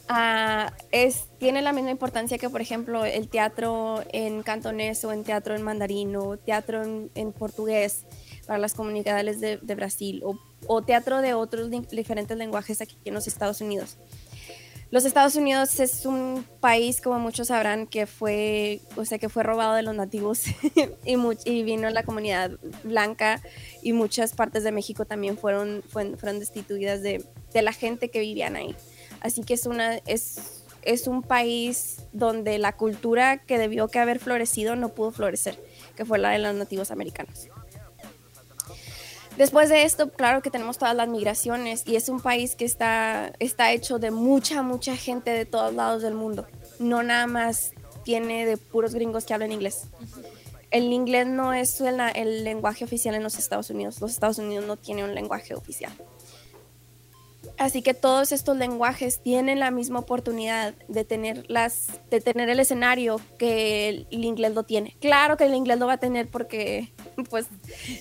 uh, 0.10 0.72
es, 0.92 1.26
tiene 1.38 1.62
la 1.62 1.74
misma 1.74 1.92
importancia 1.92 2.38
que, 2.38 2.50
por 2.50 2.62
ejemplo, 2.62 3.04
el 3.04 3.28
teatro 3.28 4.02
en 4.14 4.44
cantonés 4.44 5.04
o 5.04 5.12
en 5.12 5.26
teatro 5.26 5.56
en 5.56 5.62
mandarino, 5.62 6.38
teatro 6.38 6.84
en, 6.84 7.34
portugués 7.34 8.06
para 8.48 8.60
las 8.60 8.74
comunidades 8.74 9.42
de, 9.42 9.58
de 9.58 9.76
Brasil 9.76 10.22
o, 10.24 10.40
o, 10.66 10.82
teatro 10.82 11.22
de 11.22 11.34
otros 11.34 11.70
diferentes 11.92 12.38
lenguajes 12.38 12.80
aquí 12.80 12.96
en 13.04 13.14
los 13.14 13.28
Estados 13.28 13.60
Unidos. 13.60 13.98
Los 14.92 15.04
Estados 15.04 15.36
Unidos 15.36 15.80
es 15.80 16.06
un 16.06 16.46
país, 16.60 17.02
como 17.02 17.20
muchos 17.20 17.48
sabrán, 17.48 17.88
que 17.88 18.06
fue, 18.06 18.82
o 18.96 19.04
sea, 19.04 19.18
que 19.18 19.30
fue 19.30 19.44
robado 19.44 19.74
de 19.74 19.82
los 19.82 19.96
nativos 19.96 20.44
y, 21.06 21.16
y, 21.46 21.64
vino 21.64 21.90
la 21.90 22.04
comunidad 22.04 22.52
blanca 22.84 23.42
y 23.82 23.94
muchas 23.94 24.34
partes 24.34 24.64
de 24.64 24.72
México 24.72 25.06
también 25.06 25.38
fueron, 25.38 25.84
fueron, 25.88 26.40
destituidas 26.40 27.02
de, 27.02 27.26
de, 27.52 27.62
la 27.62 27.74
gente 27.74 28.10
que 28.10 28.20
vivían 28.20 28.56
ahí. 28.56 28.76
Así 29.22 29.44
que 29.44 29.56
es, 29.56 29.66
una, 29.66 29.96
es, 30.06 30.64
es 30.84 31.08
un 31.08 31.24
país 31.24 31.98
donde 32.14 32.60
la 32.60 32.78
cultura 32.78 33.44
que 33.44 33.58
debió 33.58 33.88
que 33.88 34.00
haber 34.00 34.20
florecido 34.20 34.76
no 34.76 34.90
pudo 34.90 35.12
florecer, 35.12 35.60
que 35.96 36.06
fue 36.06 36.20
la 36.20 36.30
de 36.30 36.40
los 36.40 36.54
nativos 36.54 36.92
americanos. 36.92 37.50
Después 39.38 39.70
de 39.70 39.84
esto, 39.84 40.12
claro 40.12 40.42
que 40.42 40.50
tenemos 40.50 40.78
todas 40.78 40.96
las 40.96 41.10
migraciones 41.10 41.84
y 41.86 41.98
es 41.98 42.08
un 42.08 42.22
país 42.22 42.56
que 42.56 42.64
está, 42.64 43.34
está 43.40 43.72
hecho 43.74 44.00
de 44.00 44.12
mucha, 44.12 44.62
mucha 44.62 44.96
gente 44.96 45.32
de 45.32 45.46
todos 45.46 45.74
lados 45.74 46.02
del 46.02 46.14
mundo. 46.14 46.48
No 46.80 47.04
nada 47.04 47.28
más 47.28 47.72
tiene 48.04 48.46
de 48.46 48.56
puros 48.56 48.94
gringos 48.94 49.26
que 49.26 49.34
hablan 49.34 49.52
inglés. 49.52 49.88
El 50.72 50.92
inglés 50.94 51.28
no 51.28 51.54
es 51.54 51.82
el, 51.82 52.00
el 52.16 52.44
lenguaje 52.44 52.86
oficial 52.86 53.16
en 53.16 53.24
los 53.24 53.38
Estados 53.38 53.70
Unidos. 53.70 54.00
Los 54.00 54.12
Estados 54.12 54.38
Unidos 54.38 54.66
no 54.66 54.78
tienen 54.78 55.06
un 55.06 55.16
lenguaje 55.16 55.54
oficial. 55.54 55.92
Así 57.58 57.82
que 57.82 57.94
todos 57.94 58.32
estos 58.32 58.58
lenguajes 58.58 59.22
tienen 59.22 59.60
la 59.60 59.72
misma 59.72 60.00
oportunidad 60.00 60.74
de 60.90 61.06
tener, 61.06 61.46
las, 61.50 61.88
de 62.10 62.20
tener 62.20 62.50
el 62.50 62.60
escenario 62.60 63.22
que 63.38 63.88
el, 63.88 64.08
inglés 64.12 64.54
lo 64.54 64.64
tiene. 64.64 64.96
Claro 65.00 65.38
que 65.38 65.46
el 65.46 65.56
inglés 65.56 65.80
lo 65.80 65.88
va 65.88 65.94
a 65.94 65.98
tener 65.98 66.28
porque 66.28 66.92
pues 67.30 67.48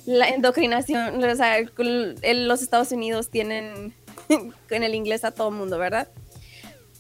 la 0.07 0.29
endocrinación, 0.29 1.23
o 1.23 1.37
sea, 1.37 1.59
el, 1.59 2.49
los 2.49 2.63
Estados 2.63 2.91
Unidos 2.91 3.31
tienen 3.31 3.95
en 4.71 4.83
el 4.83 4.95
inglés 4.95 5.25
a 5.25 5.31
todo 5.31 5.51
el 5.51 5.55
mundo, 5.55 5.79
¿verdad? 5.79 6.09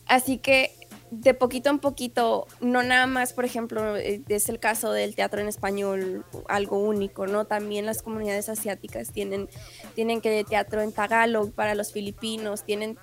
Así 0.06 0.38
que 0.38 0.76
de 1.10 1.34
poquito 1.34 1.70
en 1.70 1.78
poquito, 1.78 2.46
no 2.60 2.82
nada 2.82 3.06
más, 3.06 3.32
por 3.32 3.44
ejemplo, 3.44 3.96
es 3.96 4.48
el 4.48 4.58
caso 4.58 4.92
del 4.92 5.14
teatro 5.14 5.40
en 5.40 5.48
español, 5.48 6.24
algo 6.48 6.78
único, 6.78 7.26
¿no? 7.26 7.44
También 7.44 7.86
las 7.86 8.02
comunidades 8.02 8.48
asiáticas 8.48 9.12
tienen, 9.12 9.48
tienen 9.94 10.20
que 10.20 10.44
teatro 10.44 10.82
en 10.82 10.92
tagalog 10.92 11.52
para 11.52 11.74
los 11.74 11.92
filipinos, 11.92 12.64
tienen, 12.64 12.98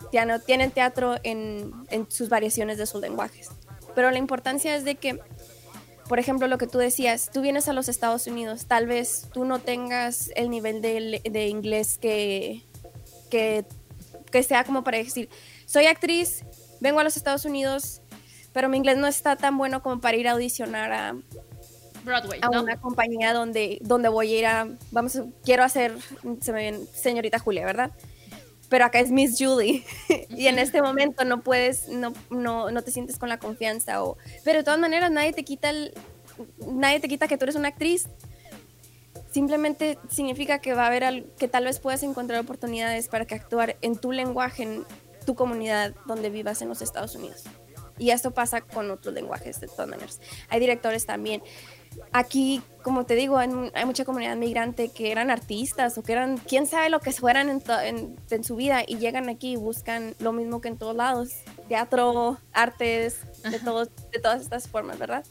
tienen 0.45 0.71
teatro 0.71 1.15
en, 1.23 1.71
en 1.89 2.09
sus 2.11 2.29
variaciones 2.29 2.77
de 2.77 2.85
sus 2.85 3.01
lenguajes. 3.01 3.49
Pero 3.95 4.11
la 4.11 4.17
importancia 4.17 4.75
es 4.75 4.83
de 4.83 4.95
que 4.95 5.19
por 6.11 6.19
ejemplo, 6.19 6.47
lo 6.47 6.57
que 6.57 6.67
tú 6.67 6.77
decías, 6.77 7.29
tú 7.31 7.41
vienes 7.41 7.69
a 7.69 7.73
los 7.73 7.87
Estados 7.87 8.27
Unidos, 8.27 8.65
tal 8.65 8.85
vez 8.85 9.29
tú 9.31 9.45
no 9.45 9.59
tengas 9.59 10.29
el 10.35 10.49
nivel 10.49 10.81
de, 10.81 11.21
de 11.23 11.47
inglés 11.47 11.97
que, 11.97 12.65
que, 13.29 13.63
que, 14.29 14.43
sea 14.43 14.65
como 14.65 14.83
para 14.83 14.97
decir, 14.97 15.29
soy 15.65 15.85
actriz, 15.85 16.43
vengo 16.81 16.99
a 16.99 17.03
los 17.05 17.15
Estados 17.15 17.45
Unidos, 17.45 18.01
pero 18.51 18.67
mi 18.67 18.75
inglés 18.75 18.97
no 18.97 19.07
está 19.07 19.37
tan 19.37 19.57
bueno 19.57 19.81
como 19.81 20.01
para 20.01 20.17
ir 20.17 20.27
a 20.27 20.31
audicionar 20.31 20.91
a, 20.91 21.15
Broadway, 22.03 22.39
a 22.41 22.49
¿no? 22.49 22.63
una 22.63 22.81
compañía 22.81 23.33
donde, 23.33 23.79
donde 23.81 24.09
voy 24.09 24.33
a 24.33 24.39
ir 24.39 24.45
a, 24.45 24.67
vamos, 24.91 25.21
quiero 25.45 25.63
hacer, 25.63 25.95
se 26.41 26.51
me 26.51 26.61
viene, 26.61 26.79
señorita 26.93 27.39
Julia, 27.39 27.65
¿verdad? 27.65 27.91
pero 28.71 28.85
acá 28.85 29.01
es 29.01 29.11
Miss 29.11 29.35
Julie 29.37 29.83
y 30.29 30.47
en 30.47 30.57
este 30.57 30.81
momento 30.81 31.25
no 31.25 31.41
puedes, 31.41 31.89
no, 31.89 32.13
no, 32.29 32.71
no 32.71 32.81
te 32.81 32.91
sientes 32.91 33.19
con 33.19 33.27
la 33.27 33.37
confianza 33.37 34.01
o, 34.01 34.17
pero 34.45 34.59
de 34.59 34.63
todas 34.63 34.79
maneras 34.79 35.11
nadie 35.11 35.33
te 35.33 35.43
quita 35.43 35.69
el, 35.69 35.93
nadie 36.65 37.01
te 37.01 37.09
quita 37.09 37.27
que 37.27 37.37
tú 37.37 37.45
eres 37.45 37.55
una 37.55 37.69
actriz. 37.69 38.07
Simplemente 39.31 39.97
significa 40.09 40.59
que 40.59 40.73
va 40.73 40.83
a 40.83 40.87
haber 40.87 41.25
que 41.37 41.47
tal 41.47 41.65
vez 41.65 41.79
puedas 41.79 42.03
encontrar 42.03 42.39
oportunidades 42.41 43.07
para 43.07 43.25
que 43.25 43.35
actuar 43.35 43.77
en 43.81 43.97
tu 43.97 44.11
lenguaje, 44.11 44.63
en 44.63 44.85
tu 45.25 45.35
comunidad 45.35 45.93
donde 46.05 46.29
vivas 46.29 46.61
en 46.61 46.69
los 46.69 46.81
Estados 46.81 47.15
Unidos. 47.15 47.43
Y 47.97 48.09
esto 48.11 48.31
pasa 48.31 48.61
con 48.61 48.89
otros 48.89 49.13
lenguajes 49.13 49.59
de 49.59 49.67
todas 49.67 49.87
maneras. 49.87 50.19
Hay 50.49 50.59
directores 50.59 51.05
también 51.05 51.43
aquí, 52.11 52.61
como 52.83 53.05
te 53.05 53.15
digo, 53.15 53.37
hay, 53.37 53.49
hay, 53.73 53.85
mucha 53.85 54.05
comunidad 54.05 54.35
migrante 54.35 54.89
que 54.89 55.11
eran 55.11 55.29
artistas 55.29 55.97
o 55.97 56.03
que 56.03 56.13
eran, 56.13 56.37
quién 56.37 56.65
sabe 56.65 56.89
lo 56.89 56.99
que 56.99 57.11
fueran 57.11 57.49
en, 57.49 57.61
en, 57.83 58.15
en, 58.29 58.43
su 58.43 58.55
vida 58.55 58.83
y 58.85 58.97
llegan 58.97 59.29
aquí 59.29 59.53
y 59.53 59.55
buscan 59.55 60.15
lo 60.19 60.31
mismo 60.31 60.61
que 60.61 60.69
en 60.69 60.77
todos 60.77 60.95
lados, 60.95 61.29
teatro, 61.67 62.37
artes, 62.53 63.19
de, 63.49 63.59
todos, 63.59 63.89
de 64.11 64.19
todas 64.19 64.41
estas 64.41 64.67
formas, 64.67 64.97
¿verdad? 64.97 65.25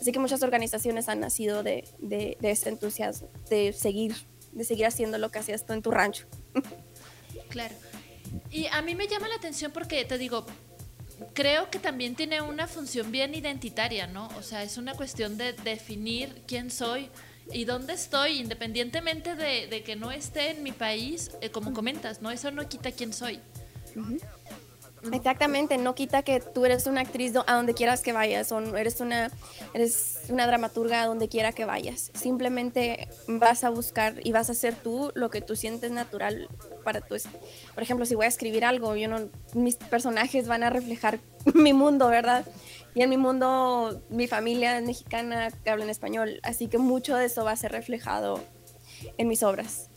Así 0.00 0.12
que 0.12 0.18
muchas 0.18 0.42
organizaciones 0.42 1.08
han 1.08 1.20
nacido 1.20 1.62
de, 1.62 1.84
de, 1.98 2.36
de 2.40 2.50
ese 2.50 2.68
entusiasmo, 2.68 3.28
de 3.50 3.72
seguir, 3.72 4.14
de 4.52 4.64
seguir 4.64 4.86
haciendo 4.86 5.18
lo 5.18 5.30
que 5.30 5.40
hacías 5.40 5.66
tú 5.66 5.72
en 5.72 5.82
tu 5.82 5.90
rancho. 5.90 6.26
Claro. 7.48 7.74
Y 8.50 8.66
a 8.66 8.82
mí 8.82 8.94
me 8.94 9.06
llama 9.06 9.28
la 9.28 9.36
atención 9.36 9.72
porque, 9.72 10.04
te 10.04 10.18
digo, 10.18 10.46
creo 11.34 11.70
que 11.70 11.78
también 11.78 12.14
tiene 12.14 12.40
una 12.40 12.66
función 12.66 13.10
bien 13.10 13.34
identitaria, 13.34 14.06
¿no? 14.06 14.28
O 14.38 14.42
sea, 14.42 14.62
es 14.62 14.76
una 14.76 14.94
cuestión 14.94 15.36
de 15.36 15.52
definir 15.52 16.42
quién 16.46 16.70
soy 16.70 17.08
y 17.52 17.64
dónde 17.64 17.94
estoy, 17.94 18.38
independientemente 18.38 19.34
de, 19.34 19.82
que 19.84 19.96
no 19.96 20.10
esté 20.10 20.50
en 20.50 20.62
mi 20.62 20.72
país, 20.72 21.30
eh, 21.40 21.50
como 21.50 21.72
comentas, 21.72 22.20
¿no? 22.22 22.30
Eso 22.30 22.50
no 22.50 22.68
quita 22.68 22.92
quién 22.92 23.12
soy. 23.12 23.40
Uh. 23.96 24.18
Exactamente, 25.12 25.78
no 25.78 25.94
quita 25.94 26.22
que 26.22 26.40
tú 26.40 26.64
eres 26.64 26.86
una 26.86 27.02
actriz 27.02 27.32
a 27.46 27.54
donde 27.54 27.74
quieras 27.74 28.02
que 28.02 28.12
vayas 28.12 28.50
o 28.52 28.76
eres 28.76 29.00
una, 29.00 29.30
eres 29.72 30.20
una 30.28 30.46
dramaturga 30.46 31.02
a 31.02 31.06
donde 31.06 31.28
quiera 31.28 31.52
que 31.52 31.64
vayas. 31.64 32.10
Simplemente 32.14 33.08
vas 33.28 33.64
a 33.64 33.70
buscar 33.70 34.14
y 34.24 34.32
vas 34.32 34.48
a 34.48 34.52
hacer 34.52 34.74
tú 34.74 35.12
lo 35.14 35.30
que 35.30 35.40
tú 35.40 35.56
sientes 35.56 35.90
natural 35.90 36.48
para 36.84 37.00
tu... 37.00 37.16
Por 37.74 37.82
ejemplo, 37.82 38.06
si 38.06 38.14
voy 38.14 38.26
a 38.26 38.28
escribir 38.28 38.64
algo, 38.64 38.96
yo 38.96 39.08
no, 39.08 39.28
mis 39.54 39.76
personajes 39.76 40.48
van 40.48 40.62
a 40.62 40.70
reflejar 40.70 41.20
mi 41.54 41.72
mundo, 41.72 42.08
¿verdad? 42.08 42.44
Y 42.94 43.02
en 43.02 43.10
mi 43.10 43.16
mundo, 43.16 44.02
mi 44.08 44.26
familia 44.26 44.80
mexicana 44.80 45.50
que 45.50 45.70
habla 45.70 45.84
en 45.84 45.90
español, 45.90 46.40
así 46.42 46.68
que 46.68 46.78
mucho 46.78 47.16
de 47.16 47.26
eso 47.26 47.44
va 47.44 47.52
a 47.52 47.56
ser 47.56 47.72
reflejado 47.72 48.40
en 49.16 49.28
mis 49.28 49.42
obras. 49.42 49.90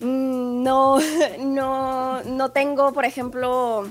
No, 0.00 0.98
no, 1.38 2.22
no 2.22 2.50
tengo, 2.50 2.92
por 2.92 3.04
ejemplo, 3.04 3.90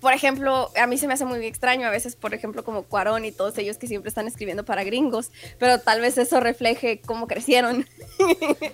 por 0.00 0.12
ejemplo, 0.12 0.70
a 0.76 0.86
mí 0.86 0.96
se 0.96 1.08
me 1.08 1.14
hace 1.14 1.24
muy 1.24 1.44
extraño 1.44 1.86
a 1.88 1.90
veces, 1.90 2.14
por 2.14 2.32
ejemplo, 2.32 2.64
como 2.64 2.84
Cuarón 2.84 3.24
y 3.24 3.32
todos 3.32 3.58
ellos 3.58 3.78
que 3.78 3.88
siempre 3.88 4.08
están 4.10 4.28
escribiendo 4.28 4.64
para 4.64 4.84
gringos, 4.84 5.32
pero 5.58 5.80
tal 5.80 6.00
vez 6.00 6.16
eso 6.18 6.38
refleje 6.38 7.00
cómo 7.04 7.26
crecieron. 7.26 7.86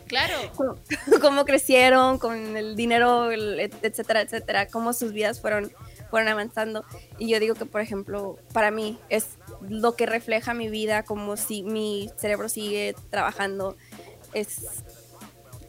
Claro. 0.07 0.35
cómo, 0.57 0.75
cómo, 1.21 1.45
crecieron 1.45 2.19
con 2.19 2.57
el 2.57 2.77
dinero, 2.77 3.31
etcétera, 3.33 4.21
etcétera, 4.21 4.69
cómo 4.69 4.93
sus 4.93 5.13
vidas 5.13 5.41
fueron, 5.41 5.73
fueron 6.11 6.29
avanzando. 6.29 6.85
Y 7.19 7.29
yo 7.29 7.41
digo 7.41 7.55
que, 7.55 7.67
por 7.67 7.81
ejemplo, 7.81 8.39
para 8.53 8.71
mí 8.71 8.99
es 9.09 9.39
lo 9.69 9.97
que 9.97 10.07
refleja 10.07 10.55
mi 10.55 10.69
vida, 10.69 11.03
como 11.03 11.37
si 11.37 11.63
mi 11.63 12.11
cerebro 12.17 12.49
sigue 12.49 12.95
trabajando. 13.11 13.77
Es 14.33 14.85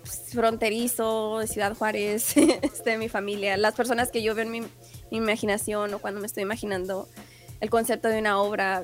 fronterizo 0.05 1.39
de 1.39 1.47
Ciudad 1.47 1.75
Juárez, 1.75 2.35
este, 2.62 2.97
mi 2.97 3.09
familia, 3.09 3.57
las 3.57 3.75
personas 3.75 4.12
que 4.12 4.21
yo 4.21 4.35
veo 4.35 4.45
en 4.45 4.51
mi, 4.51 4.62
imaginación 5.12 5.93
o 5.93 6.00
cuando 6.00 6.19
me 6.19 6.27
estoy 6.27 6.43
imaginando 6.43 7.07
el 7.62 7.69
concepto 7.69 8.07
de 8.09 8.19
una 8.19 8.39
obra, 8.41 8.83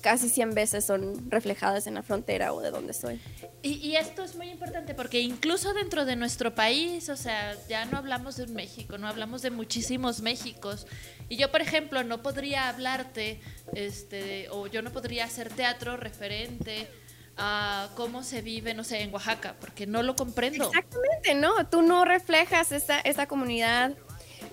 casi 0.00 0.28
100 0.28 0.54
veces 0.54 0.84
son 0.84 1.30
reflejadas 1.30 1.86
en 1.86 1.94
la 1.94 2.02
frontera 2.02 2.52
o 2.52 2.60
de 2.60 2.70
donde 2.70 2.92
estoy. 2.92 3.20
Y, 3.62 3.74
y, 3.74 3.96
esto 3.96 4.24
es 4.24 4.34
muy 4.34 4.48
importante 4.48 4.94
porque 4.94 5.20
incluso 5.20 5.74
dentro 5.74 6.04
de 6.04 6.16
nuestro 6.16 6.54
país, 6.54 7.08
o 7.08 7.16
sea, 7.16 7.56
ya 7.68 7.84
no 7.84 7.98
hablamos 7.98 8.36
de 8.36 8.44
un 8.44 8.54
México, 8.54 8.98
no 8.98 9.08
hablamos 9.08 9.42
de 9.42 9.50
muchísimos 9.50 10.22
Méxicos. 10.22 10.86
Y 11.28 11.36
yo, 11.36 11.50
por 11.50 11.60
ejemplo, 11.60 12.02
no 12.02 12.22
podría 12.22 12.68
hablarte, 12.68 13.40
este, 13.74 14.48
o 14.50 14.66
yo 14.66 14.82
no 14.82 14.92
podría 14.92 15.24
hacer 15.24 15.48
teatro 15.48 15.96
referente 15.96 16.88
a 17.36 17.88
cómo 17.96 18.22
se 18.22 18.42
vive, 18.42 18.74
no 18.74 18.84
sé, 18.84 19.00
en 19.00 19.12
Oaxaca, 19.12 19.56
porque 19.60 19.86
no 19.86 20.02
lo 20.02 20.16
comprendo. 20.16 20.66
Exactamente, 20.66 21.34
no, 21.34 21.66
tú 21.68 21.82
no 21.82 22.04
reflejas 22.04 22.72
esa, 22.72 23.00
esa 23.00 23.26
comunidad, 23.26 23.96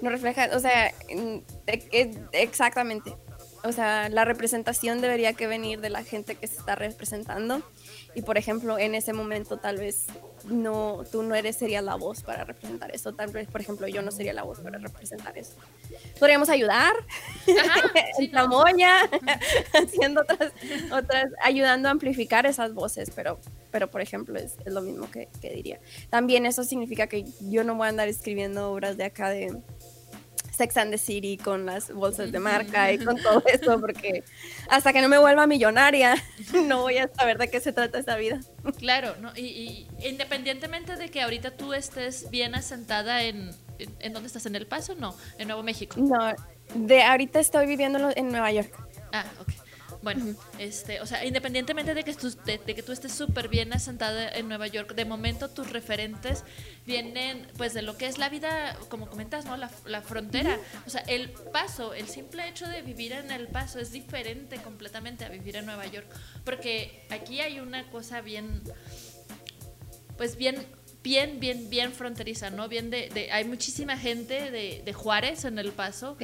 no 0.01 0.09
reflejas, 0.09 0.55
o 0.55 0.59
sea, 0.59 0.93
exactamente. 2.31 3.15
O 3.63 3.71
sea, 3.73 4.07
la 4.09 4.23
representación 4.23 5.01
debería 5.01 5.33
que 5.33 5.45
venir 5.45 5.81
de 5.81 5.89
la 5.89 6.03
gente 6.03 6.35
que 6.35 6.47
se 6.47 6.57
está 6.57 6.75
representando 6.75 7.61
Y 8.15 8.21
por 8.21 8.37
ejemplo, 8.37 8.79
en 8.79 8.95
ese 8.95 9.11
momento 9.11 9.57
tal 9.57 9.77
vez 9.77 10.05
no, 10.45 11.03
tú 11.11 11.23
no 11.23 11.35
eres, 11.35 11.55
sería 11.55 11.81
la 11.81 11.95
voz 11.95 12.21
para 12.21 12.43
representar 12.43 12.93
eso. 12.93 13.13
Tal 13.13 13.31
vez, 13.31 13.47
por 13.47 13.61
ejemplo, 13.61 13.87
yo 13.87 14.01
no 14.01 14.11
sería 14.11 14.33
la 14.33 14.43
voz 14.43 14.59
para 14.59 14.77
representar 14.77 15.37
eso. 15.37 15.53
Podríamos 16.19 16.49
ayudar 16.49 16.93
en 17.47 18.31
haciendo 19.73 20.21
otras, 20.21 20.51
otras, 20.91 21.25
ayudando 21.43 21.87
a 21.87 21.91
amplificar 21.91 22.45
esas 22.45 22.73
voces, 22.73 23.11
pero, 23.15 23.39
pero 23.71 23.89
por 23.89 24.01
ejemplo, 24.01 24.37
es, 24.37 24.55
es 24.65 24.73
lo 24.73 24.81
mismo 24.81 25.09
que, 25.09 25.29
que 25.41 25.51
diría. 25.51 25.79
También 26.09 26.45
eso 26.45 26.63
significa 26.63 27.07
que 27.07 27.25
yo 27.41 27.63
no 27.63 27.75
voy 27.75 27.87
a 27.87 27.89
andar 27.89 28.07
escribiendo 28.07 28.71
obras 28.71 28.97
de 28.97 29.05
acá 29.05 29.29
de 29.29 29.57
Sex 30.59 30.75
and 30.75 30.91
the 30.91 30.97
City 30.97 31.37
con 31.37 31.65
las 31.65 31.89
bolsas 31.89 32.33
de 32.33 32.39
marca 32.39 32.91
y 32.91 32.97
con 32.97 33.15
todo 33.15 33.41
eso, 33.45 33.79
porque 33.79 34.25
hasta 34.69 34.91
que 34.91 35.01
no 35.01 35.07
me 35.07 35.17
vuelva 35.17 35.47
millonaria, 35.47 36.15
no 36.65 36.81
voy 36.81 36.97
a 36.97 37.07
saber 37.07 37.37
de 37.37 37.49
qué 37.49 37.61
se 37.61 37.71
trata 37.71 37.97
esta 37.97 38.17
vida. 38.17 38.41
Claro, 38.77 39.15
¿no? 39.21 39.31
y, 39.37 39.45
y 39.45 39.87
independientemente 40.05 40.97
de 40.97 41.07
que 41.07 41.21
ahorita 41.21 41.51
tú 41.51 41.73
estés 41.73 42.29
bien 42.29 42.55
asentada 42.55 43.23
en, 43.23 43.51
en, 43.77 43.95
¿en 43.99 44.11
dónde 44.13 44.27
estás? 44.27 44.45
¿En 44.47 44.55
El 44.57 44.67
Paso? 44.67 44.95
No, 44.95 45.15
en 45.37 45.47
Nuevo 45.47 45.63
México. 45.63 45.95
No, 45.97 46.35
de 46.75 47.03
ahorita 47.03 47.39
estoy 47.39 47.65
viviendo 47.67 48.11
en 48.13 48.27
Nueva 48.27 48.51
York. 48.51 48.73
Ah, 49.13 49.23
ok. 49.39 49.58
Bueno, 50.01 50.33
este, 50.57 51.01
o 51.01 51.05
sea, 51.05 51.25
independientemente 51.25 51.93
de 51.93 52.03
que 52.03 52.13
tú, 52.13 52.29
de, 52.45 52.57
de 52.57 52.75
que 52.75 52.81
tú 52.83 52.91
estés 52.91 53.11
súper 53.11 53.49
bien 53.49 53.73
asentada 53.73 54.29
en 54.29 54.47
Nueva 54.47 54.67
York, 54.67 54.95
de 54.95 55.03
momento 55.03 55.49
tus 55.49 55.69
referentes 55.71 56.43
vienen, 56.85 57.47
pues, 57.57 57.73
de 57.73 57.81
lo 57.81 57.97
que 57.97 58.07
es 58.07 58.17
la 58.17 58.29
vida, 58.29 58.77
como 58.87 59.09
comentas, 59.09 59.45
¿no? 59.45 59.57
La, 59.57 59.69
la 59.85 60.01
frontera. 60.01 60.57
O 60.87 60.89
sea, 60.89 61.01
el 61.01 61.31
paso, 61.31 61.93
el 61.93 62.07
simple 62.07 62.47
hecho 62.47 62.67
de 62.67 62.81
vivir 62.81 63.11
en 63.11 63.31
el 63.31 63.47
paso 63.47 63.79
es 63.79 63.91
diferente 63.91 64.57
completamente 64.57 65.25
a 65.25 65.29
vivir 65.29 65.57
en 65.57 65.65
Nueva 65.65 65.85
York. 65.87 66.07
Porque 66.45 67.05
aquí 67.09 67.41
hay 67.41 67.59
una 67.59 67.89
cosa 67.89 68.21
bien, 68.21 68.61
pues, 70.17 70.37
bien 70.37 70.65
bien, 71.01 71.39
bien, 71.39 71.69
bien 71.69 71.93
fronteriza, 71.93 72.49
¿no? 72.49 72.67
Bien 72.67 72.89
de, 72.89 73.09
de 73.09 73.31
hay 73.31 73.45
muchísima 73.45 73.97
gente 73.97 74.51
de, 74.51 74.81
de, 74.83 74.93
Juárez 74.93 75.45
en 75.45 75.57
El 75.57 75.71
Paso. 75.71 76.17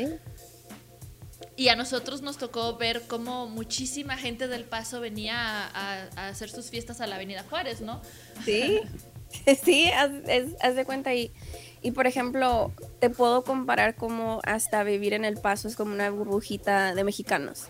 Y 1.57 1.69
a 1.69 1.75
nosotros 1.75 2.21
nos 2.21 2.37
tocó 2.37 2.75
ver 2.75 3.03
cómo 3.07 3.47
muchísima 3.47 4.17
gente 4.17 4.47
del 4.47 4.65
Paso 4.65 4.99
venía 4.99 5.37
a, 5.37 5.67
a, 5.67 6.07
a 6.15 6.27
hacer 6.27 6.49
sus 6.49 6.69
fiestas 6.69 6.99
a 6.99 7.07
la 7.07 7.15
Avenida 7.15 7.45
Juárez, 7.49 7.79
¿no? 7.79 8.01
Sí, 8.43 8.81
sí, 9.63 9.89
haz, 9.91 10.11
es, 10.27 10.53
haz, 10.61 10.75
de 10.75 10.85
cuenta. 10.85 11.13
Y, 11.13 11.31
y 11.81 11.91
por 11.91 12.07
ejemplo, 12.07 12.73
te 12.99 13.09
puedo 13.09 13.43
comparar 13.43 13.95
como 13.95 14.41
hasta 14.43 14.83
vivir 14.83 15.13
en 15.13 15.25
El 15.25 15.37
Paso 15.37 15.67
es 15.67 15.75
como 15.75 15.93
una 15.93 16.09
burbujita 16.09 16.93
de 16.93 17.03
mexicanos. 17.03 17.67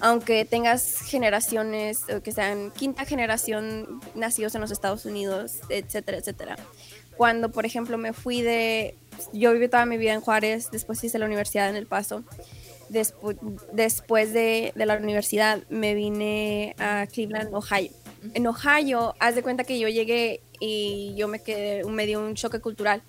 Aunque 0.00 0.46
tengas 0.46 1.02
generaciones 1.02 2.04
que 2.24 2.32
sean 2.32 2.70
quinta 2.70 3.04
generación 3.04 4.00
nacidos 4.14 4.54
en 4.54 4.62
los 4.62 4.70
Estados 4.70 5.04
Unidos, 5.04 5.60
etcétera, 5.68 6.18
etcétera. 6.18 6.56
Cuando, 7.18 7.50
por 7.50 7.66
ejemplo, 7.66 7.98
me 7.98 8.14
fui 8.14 8.40
de. 8.40 8.96
Yo 9.34 9.52
viví 9.52 9.68
toda 9.68 9.84
mi 9.84 9.98
vida 9.98 10.14
en 10.14 10.22
Juárez, 10.22 10.70
después 10.70 11.04
hice 11.04 11.18
la 11.18 11.26
universidad 11.26 11.68
en 11.68 11.76
El 11.76 11.86
Paso 11.86 12.24
despu 12.90 13.34
después 13.72 14.32
de, 14.32 14.72
de, 14.74 14.86
la 14.86 14.96
universidad 14.96 15.62
me 15.70 15.94
vine 15.94 16.74
a 16.78 17.06
Cleveland, 17.06 17.54
Ohio. 17.54 17.90
En 18.34 18.46
Ohio, 18.46 19.14
haz 19.18 19.34
de 19.34 19.42
cuenta 19.42 19.64
que 19.64 19.78
yo 19.78 19.88
llegué 19.88 20.42
y 20.58 21.14
yo 21.16 21.26
me 21.28 21.40
quedé, 21.40 21.84
me 21.84 22.06
dio 22.06 22.20
un 22.20 22.34
choque 22.34 22.60
cultural, 22.60 23.02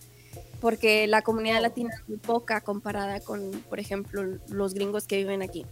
porque 0.62 1.08
la 1.08 1.22
comunidad 1.22 1.62
latina 1.62 1.90
es 1.94 2.08
muy 2.08 2.18
poca 2.18 2.62
comparada 2.62 3.20
con, 3.20 3.52
por 3.70 3.80
ejemplo, 3.80 4.24
los 4.48 4.74
gringos 4.74 5.08
que 5.08 5.18
viven 5.18 5.42
aquí. 5.42 5.66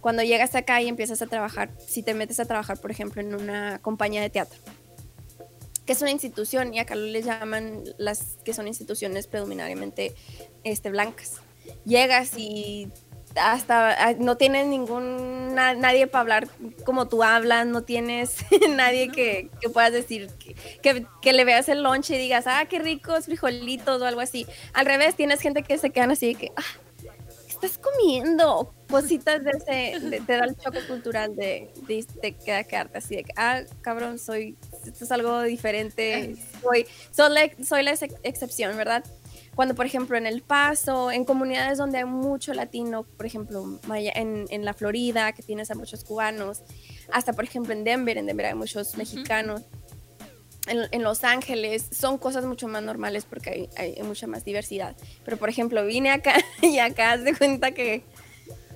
Cuando 0.00 0.22
llegas 0.22 0.54
acá 0.54 0.80
y 0.82 0.88
empiezas 0.88 1.22
a 1.22 1.26
trabajar, 1.26 1.70
si 1.86 2.02
te 2.02 2.14
metes 2.14 2.40
a 2.40 2.44
trabajar, 2.44 2.78
por 2.78 2.90
ejemplo, 2.90 3.20
en 3.20 3.34
una 3.34 3.80
compañía 3.80 4.20
de 4.20 4.30
teatro, 4.30 4.58
que 5.86 5.92
es 5.92 6.02
una 6.02 6.10
institución, 6.10 6.74
y 6.74 6.78
acá 6.78 6.94
les 6.94 7.24
llaman 7.24 7.82
las 7.98 8.38
que 8.44 8.52
son 8.52 8.66
instituciones 8.66 9.26
predominantemente 9.26 10.14
este, 10.64 10.90
blancas. 10.90 11.36
Llegas 11.84 12.32
y 12.36 12.88
hasta 13.36 14.14
no 14.18 14.36
tienes 14.36 14.66
ningún 14.66 15.54
na, 15.54 15.74
nadie 15.74 16.06
para 16.06 16.22
hablar 16.22 16.48
como 16.84 17.08
tú 17.08 17.22
hablas, 17.22 17.66
no 17.66 17.82
tienes 17.82 18.36
nadie 18.70 19.10
que, 19.10 19.50
que 19.60 19.68
puedas 19.68 19.92
decir 19.92 20.28
que, 20.38 20.54
que, 20.82 21.06
que, 21.22 21.32
le 21.32 21.44
veas 21.44 21.68
el 21.68 21.82
lonche 21.82 22.16
y 22.16 22.18
digas, 22.18 22.46
ah, 22.46 22.64
qué 22.68 22.78
ricos 22.78 23.26
frijolitos 23.26 24.00
o 24.00 24.04
algo 24.04 24.20
así. 24.20 24.46
Al 24.72 24.86
revés, 24.86 25.14
tienes 25.14 25.40
gente 25.40 25.62
que 25.62 25.78
se 25.78 25.90
quedan 25.90 26.10
así 26.10 26.28
de 26.28 26.34
que, 26.34 26.52
ah, 26.56 26.80
¿qué 27.02 27.48
estás 27.48 27.78
comiendo? 27.78 28.74
Cositas 28.88 29.42
de 29.44 29.50
ese, 29.50 30.06
de, 30.06 30.20
te 30.20 30.36
da 30.36 30.44
el 30.44 30.56
choque 30.56 30.80
cultural 30.86 31.36
de, 31.36 31.70
de, 31.86 32.04
de, 32.22 32.34
quedarte 32.34 32.98
así 32.98 33.16
de 33.16 33.24
que, 33.24 33.32
ah, 33.36 33.62
cabrón, 33.82 34.18
soy, 34.18 34.56
esto 34.84 35.04
es 35.04 35.12
algo 35.12 35.42
diferente, 35.42 36.36
soy, 36.62 36.86
soy 37.12 37.32
la, 37.32 37.64
soy 37.64 37.82
la 37.84 37.92
ex 37.92 38.14
excepción, 38.22 38.76
¿verdad? 38.76 39.04
Cuando 39.60 39.74
por 39.74 39.84
ejemplo 39.84 40.16
en 40.16 40.26
El 40.26 40.40
Paso, 40.40 41.10
en 41.10 41.26
comunidades 41.26 41.76
donde 41.76 41.98
hay 41.98 42.06
mucho 42.06 42.54
latino, 42.54 43.02
por 43.02 43.26
ejemplo 43.26 43.78
en, 43.92 44.46
en 44.48 44.64
la 44.64 44.72
Florida, 44.72 45.32
que 45.32 45.42
tienes 45.42 45.70
a 45.70 45.74
muchos 45.74 46.02
cubanos, 46.02 46.62
hasta 47.12 47.34
por 47.34 47.44
ejemplo 47.44 47.74
en 47.74 47.84
Denver, 47.84 48.16
en 48.16 48.24
Denver 48.24 48.46
hay 48.46 48.54
muchos 48.54 48.96
mexicanos, 48.96 49.60
uh 49.60 49.64
-huh. 50.64 50.70
en, 50.72 50.88
en, 50.92 51.02
Los 51.02 51.24
Ángeles, 51.24 51.84
son 51.92 52.16
cosas 52.16 52.46
mucho 52.46 52.68
más 52.68 52.82
normales 52.82 53.26
porque 53.28 53.68
hay, 53.76 53.94
hay, 53.98 54.02
mucha 54.02 54.26
más 54.26 54.46
diversidad. 54.46 54.96
Pero 55.26 55.36
por 55.36 55.50
ejemplo 55.50 55.84
vine 55.84 56.10
acá 56.10 56.36
y 56.62 56.78
acá 56.78 57.12
haz 57.12 57.24
de 57.24 57.36
cuenta 57.36 57.72
que, 57.72 58.02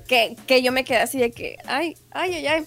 que, 0.06 0.36
que 0.46 0.60
yo 0.60 0.70
me 0.70 0.84
quedé 0.84 0.98
así 0.98 1.18
de 1.18 1.30
que, 1.30 1.56
ay, 1.64 1.96
ay, 2.10 2.34
ay, 2.34 2.46
ay. 2.46 2.66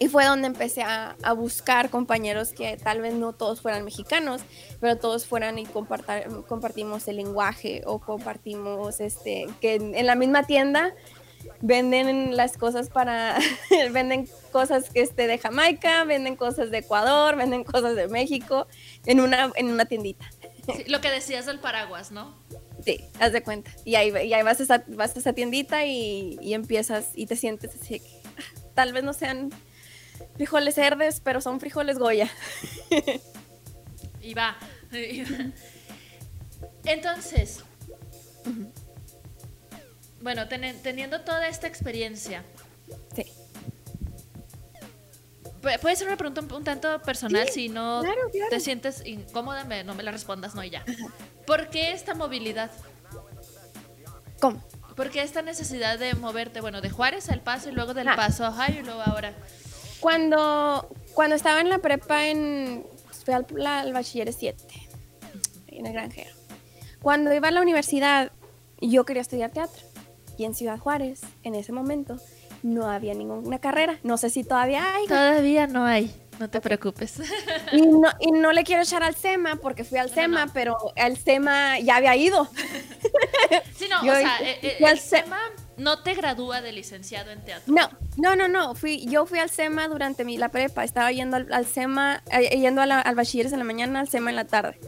Y 0.00 0.08
fue 0.08 0.24
donde 0.24 0.48
empecé 0.48 0.82
a, 0.82 1.14
a, 1.22 1.32
buscar 1.34 1.90
compañeros 1.90 2.52
que 2.52 2.76
tal 2.76 3.00
vez 3.00 3.14
no 3.14 3.34
todos 3.34 3.60
fueran 3.60 3.84
mexicanos, 3.84 4.40
pero 4.80 4.96
todos 4.96 5.26
fueran 5.26 5.58
y 5.58 5.66
compartimos 5.66 7.06
el 7.06 7.16
lenguaje 7.16 7.82
o 7.84 8.00
compartimos 8.00 8.98
este, 9.00 9.46
que 9.60 9.74
en 9.74 10.06
la 10.06 10.14
misma 10.14 10.44
tienda 10.44 10.94
venden 11.60 12.36
las 12.36 12.56
cosas 12.56 12.88
para, 12.88 13.38
venden 13.92 14.28
cosas 14.52 14.90
que 14.90 15.02
este, 15.02 15.26
de 15.26 15.38
Jamaica, 15.38 16.04
venden 16.04 16.36
cosas 16.36 16.70
de 16.70 16.78
Ecuador, 16.78 17.36
venden 17.36 17.64
cosas 17.64 17.96
de 17.96 18.08
México 18.08 18.66
en 19.06 19.20
una, 19.20 19.52
en 19.56 19.70
una 19.70 19.84
tiendita. 19.84 20.30
Sí, 20.66 20.84
lo 20.86 21.00
que 21.00 21.10
decías 21.10 21.46
del 21.46 21.58
paraguas, 21.58 22.10
¿no? 22.10 22.34
Sí, 22.84 23.00
haz 23.18 23.32
de 23.32 23.42
cuenta. 23.42 23.70
Y 23.84 23.94
ahí, 23.96 24.12
y 24.26 24.32
ahí 24.32 24.42
vas, 24.42 24.60
a 24.60 24.62
esa, 24.62 24.84
vas 24.88 25.16
a 25.16 25.18
esa 25.18 25.32
tiendita 25.32 25.84
y, 25.84 26.38
y 26.40 26.54
empiezas 26.54 27.10
y 27.14 27.26
te 27.26 27.36
sientes 27.36 27.74
así, 27.80 28.00
ah, 28.38 28.60
tal 28.74 28.92
vez 28.92 29.04
no 29.04 29.12
sean 29.12 29.50
frijoles 30.36 30.76
verdes, 30.76 31.20
pero 31.20 31.40
son 31.40 31.60
frijoles 31.60 31.98
Goya. 31.98 32.28
y 34.22 34.34
va. 34.34 34.56
Entonces, 36.84 37.62
bueno, 40.20 40.48
ten, 40.48 40.80
teniendo 40.82 41.20
toda 41.22 41.48
esta 41.48 41.66
experiencia. 41.66 42.44
Sí. 43.14 43.24
Puede 45.60 45.96
ser 45.96 46.06
una 46.06 46.16
pregunta 46.16 46.40
un, 46.40 46.52
un 46.52 46.64
tanto 46.64 47.02
personal, 47.02 47.46
sí, 47.48 47.52
si 47.52 47.68
no 47.68 48.00
claro, 48.02 48.30
claro. 48.32 48.48
te 48.48 48.60
sientes 48.60 49.04
incómoda, 49.04 49.64
me, 49.64 49.84
no 49.84 49.94
me 49.94 50.02
la 50.02 50.10
respondas, 50.10 50.54
no 50.54 50.64
y 50.64 50.70
ya. 50.70 50.84
¿Por 51.46 51.68
qué 51.68 51.92
esta 51.92 52.14
movilidad? 52.14 52.70
¿Cómo? 54.40 54.66
¿Por 54.96 55.10
qué 55.10 55.22
esta 55.22 55.42
necesidad 55.42 55.98
de 55.98 56.14
moverte, 56.14 56.60
bueno, 56.62 56.80
de 56.80 56.88
Juárez 56.88 57.28
al 57.28 57.42
Paso 57.42 57.68
y 57.68 57.72
luego 57.72 57.92
del 57.92 58.08
ah. 58.08 58.16
Paso 58.16 58.46
a 58.46 58.50
Ohio 58.50 58.80
y 58.80 58.82
luego 58.82 59.02
ahora? 59.02 59.34
Cuando, 60.00 60.88
cuando 61.14 61.36
estaba 61.36 61.60
en 61.60 61.68
la 61.68 61.78
prepa, 61.78 62.26
en, 62.26 62.84
fui 63.24 63.34
al, 63.34 63.46
la, 63.54 63.80
al 63.80 63.92
bachiller 63.92 64.32
7, 64.32 64.62
en 65.68 65.86
el 65.86 65.92
granjero. 65.92 66.30
Cuando 67.02 67.32
iba 67.32 67.48
a 67.48 67.50
la 67.50 67.62
universidad, 67.62 68.32
yo 68.80 69.04
quería 69.04 69.22
estudiar 69.22 69.50
teatro. 69.50 69.82
Y 70.36 70.44
en 70.44 70.54
Ciudad 70.54 70.78
Juárez, 70.78 71.20
en 71.42 71.54
ese 71.54 71.72
momento, 71.72 72.16
no 72.62 72.88
había 72.90 73.14
ninguna 73.14 73.58
carrera. 73.58 73.98
No 74.02 74.16
sé 74.16 74.30
si 74.30 74.44
todavía 74.44 74.94
hay. 74.94 75.06
Todavía 75.06 75.66
no 75.66 75.84
hay. 75.84 76.14
No 76.38 76.48
te 76.48 76.60
preocupes. 76.60 77.20
Y 77.72 77.82
no, 77.82 78.08
y 78.18 78.32
no 78.32 78.52
le 78.52 78.64
quiero 78.64 78.82
echar 78.82 79.04
al 79.04 79.14
SEMA 79.14 79.56
porque 79.56 79.84
fui 79.84 79.98
al 79.98 80.08
no, 80.08 80.14
SEMA, 80.14 80.46
no. 80.46 80.52
pero 80.52 80.76
el 80.96 81.16
SEMA 81.16 81.78
ya 81.78 81.96
había 81.96 82.16
ido. 82.16 82.48
Sí, 83.74 83.86
no, 83.88 84.04
yo, 84.04 84.12
o 84.12 84.16
sea, 84.16 84.38
eh, 84.42 84.58
eh, 84.62 84.76
el 84.78 84.98
SEMA 84.98 85.40
no 85.80 86.02
te 86.02 86.14
gradúa 86.14 86.60
de 86.60 86.72
licenciado 86.72 87.30
en 87.30 87.42
teatro. 87.42 87.72
No, 87.72 87.88
no, 88.16 88.36
no, 88.36 88.48
no. 88.48 88.74
Fui, 88.74 89.06
yo 89.06 89.24
fui 89.26 89.38
al 89.38 89.50
SEMA 89.50 89.88
durante 89.88 90.24
mi, 90.24 90.36
la 90.36 90.50
prepa. 90.50 90.84
Estaba 90.84 91.10
yendo 91.10 91.36
al, 91.36 91.52
al 91.52 91.66
SEMA, 91.66 92.22
eh, 92.30 92.58
yendo 92.58 92.82
a 92.82 92.86
la, 92.86 93.00
al 93.00 93.14
bachilleres 93.14 93.52
en 93.52 93.58
la 93.58 93.64
mañana, 93.64 94.00
al 94.00 94.08
SEMA 94.08 94.30
en 94.30 94.36
la 94.36 94.46
tarde. 94.46 94.78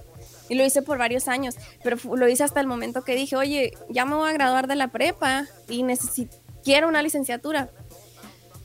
Y 0.48 0.54
lo 0.54 0.64
hice 0.64 0.82
por 0.82 0.98
varios 0.98 1.28
años, 1.28 1.56
pero 1.82 1.96
lo 2.14 2.28
hice 2.28 2.44
hasta 2.44 2.60
el 2.60 2.66
momento 2.66 3.04
que 3.04 3.14
dije, 3.14 3.36
oye, 3.36 3.72
ya 3.88 4.04
me 4.04 4.16
voy 4.16 4.28
a 4.28 4.32
graduar 4.34 4.66
de 4.66 4.76
la 4.76 4.88
prepa 4.88 5.46
y 5.66 5.82
necesito, 5.82 6.36
quiero 6.62 6.88
una 6.88 7.02
licenciatura. 7.02 7.70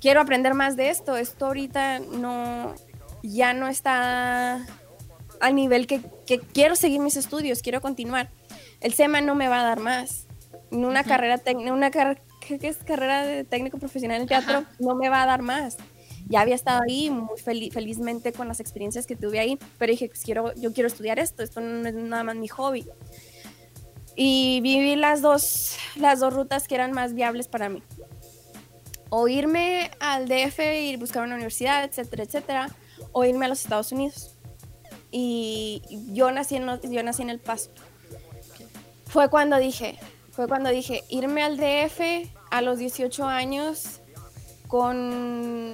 Quiero 0.02 0.20
aprender 0.20 0.54
más 0.54 0.76
de 0.76 0.90
esto. 0.90 1.16
Esto 1.16 1.46
ahorita 1.46 2.00
no, 2.00 2.76
ya 3.24 3.54
no 3.54 3.70
está 3.70 4.66
al 5.40 5.56
nivel 5.56 5.88
que, 5.88 6.02
que 6.26 6.40
quiero 6.40 6.76
seguir 6.76 7.00
mis 7.00 7.16
estudios, 7.16 7.62
quiero 7.62 7.80
continuar. 7.80 8.30
El 8.82 8.94
SEMA 8.94 9.22
no 9.22 9.34
me 9.34 9.48
va 9.48 9.62
a 9.62 9.64
dar 9.64 9.80
más 9.80 10.27
una 10.72 11.02
uh 11.02 11.04
-huh. 11.04 11.08
carrera 11.08 11.42
una 11.72 11.92
car 11.92 12.22
¿qué 12.42 12.60
es 12.62 12.78
carrera 12.78 13.26
de 13.26 13.44
técnico 13.44 13.78
profesional 13.78 14.22
en 14.22 14.28
teatro 14.28 14.60
Ajá. 14.60 14.72
no 14.80 14.96
me 14.96 15.10
va 15.10 15.24
a 15.24 15.26
dar 15.26 15.42
más 15.42 15.78
ya 16.30 16.42
había 16.42 16.56
estado 16.56 16.82
ahí 16.88 17.10
muy 17.10 17.38
felizmente 17.72 18.34
con 18.34 18.48
las 18.48 18.60
experiencias 18.60 19.08
que 19.08 19.16
tuve 19.16 19.40
ahí, 19.40 19.58
pero 19.78 19.92
dije, 19.92 20.08
pues 20.10 20.24
quiero, 20.24 20.54
yo 20.56 20.74
quiero 20.74 20.88
estudiar 20.88 21.20
esto, 21.20 21.42
esto 21.42 21.62
no 21.62 21.88
es 21.88 21.96
nada 21.96 22.24
más 22.24 22.36
mi 22.36 22.48
hobby. 22.50 22.86
Y 24.16 24.60
viví 24.62 24.96
las 24.96 25.22
dos, 25.22 25.78
las 25.96 26.20
dos 26.20 26.34
rutas 26.34 26.68
que 26.68 26.76
eran 26.76 26.92
más 26.92 27.14
viables 27.14 27.48
para 27.48 27.70
mí. 27.70 27.82
O 29.10 29.28
irme 29.28 29.92
al 30.00 30.28
DF 30.28 30.60
y 30.60 30.98
buscar 30.98 31.24
una 31.24 31.36
universidad, 31.36 31.86
etcétera, 31.86 32.24
etcétera, 32.24 32.76
o 33.14 33.24
irme 33.24 33.46
a 33.46 33.50
los 33.50 33.62
Estados 33.62 33.92
Unidos. 33.94 34.36
Y 35.12 35.82
yo 36.12 36.30
nací 36.32 36.58
en, 36.58 36.66
yo 36.92 37.04
nací 37.04 37.22
en 37.22 37.30
El 37.30 37.40
Paso. 37.40 37.70
Fue 39.06 39.30
cuando 39.30 39.58
dije, 39.58 39.98
fue 40.38 40.48
cuando 40.48 40.70
dije, 40.70 41.04
irme 41.10 41.42
al 41.42 41.58
DF 41.58 42.30
a 42.52 42.62
los 42.62 42.78
18 42.78 43.26
años 43.26 44.02
con, 44.68 45.74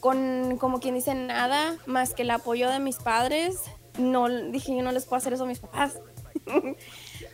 con 0.00 0.56
como 0.58 0.80
quien 0.80 0.96
dice 0.96 1.14
nada 1.14 1.76
más 1.86 2.12
que 2.12 2.22
el 2.22 2.32
apoyo 2.32 2.68
de 2.70 2.80
mis 2.80 2.96
padres. 2.96 3.60
No, 3.98 4.28
dije, 4.28 4.74
yo 4.74 4.82
no 4.82 4.90
les 4.90 5.04
puedo 5.06 5.18
hacer 5.18 5.34
eso 5.34 5.44
a 5.44 5.46
mis 5.46 5.60
papás. 5.60 6.00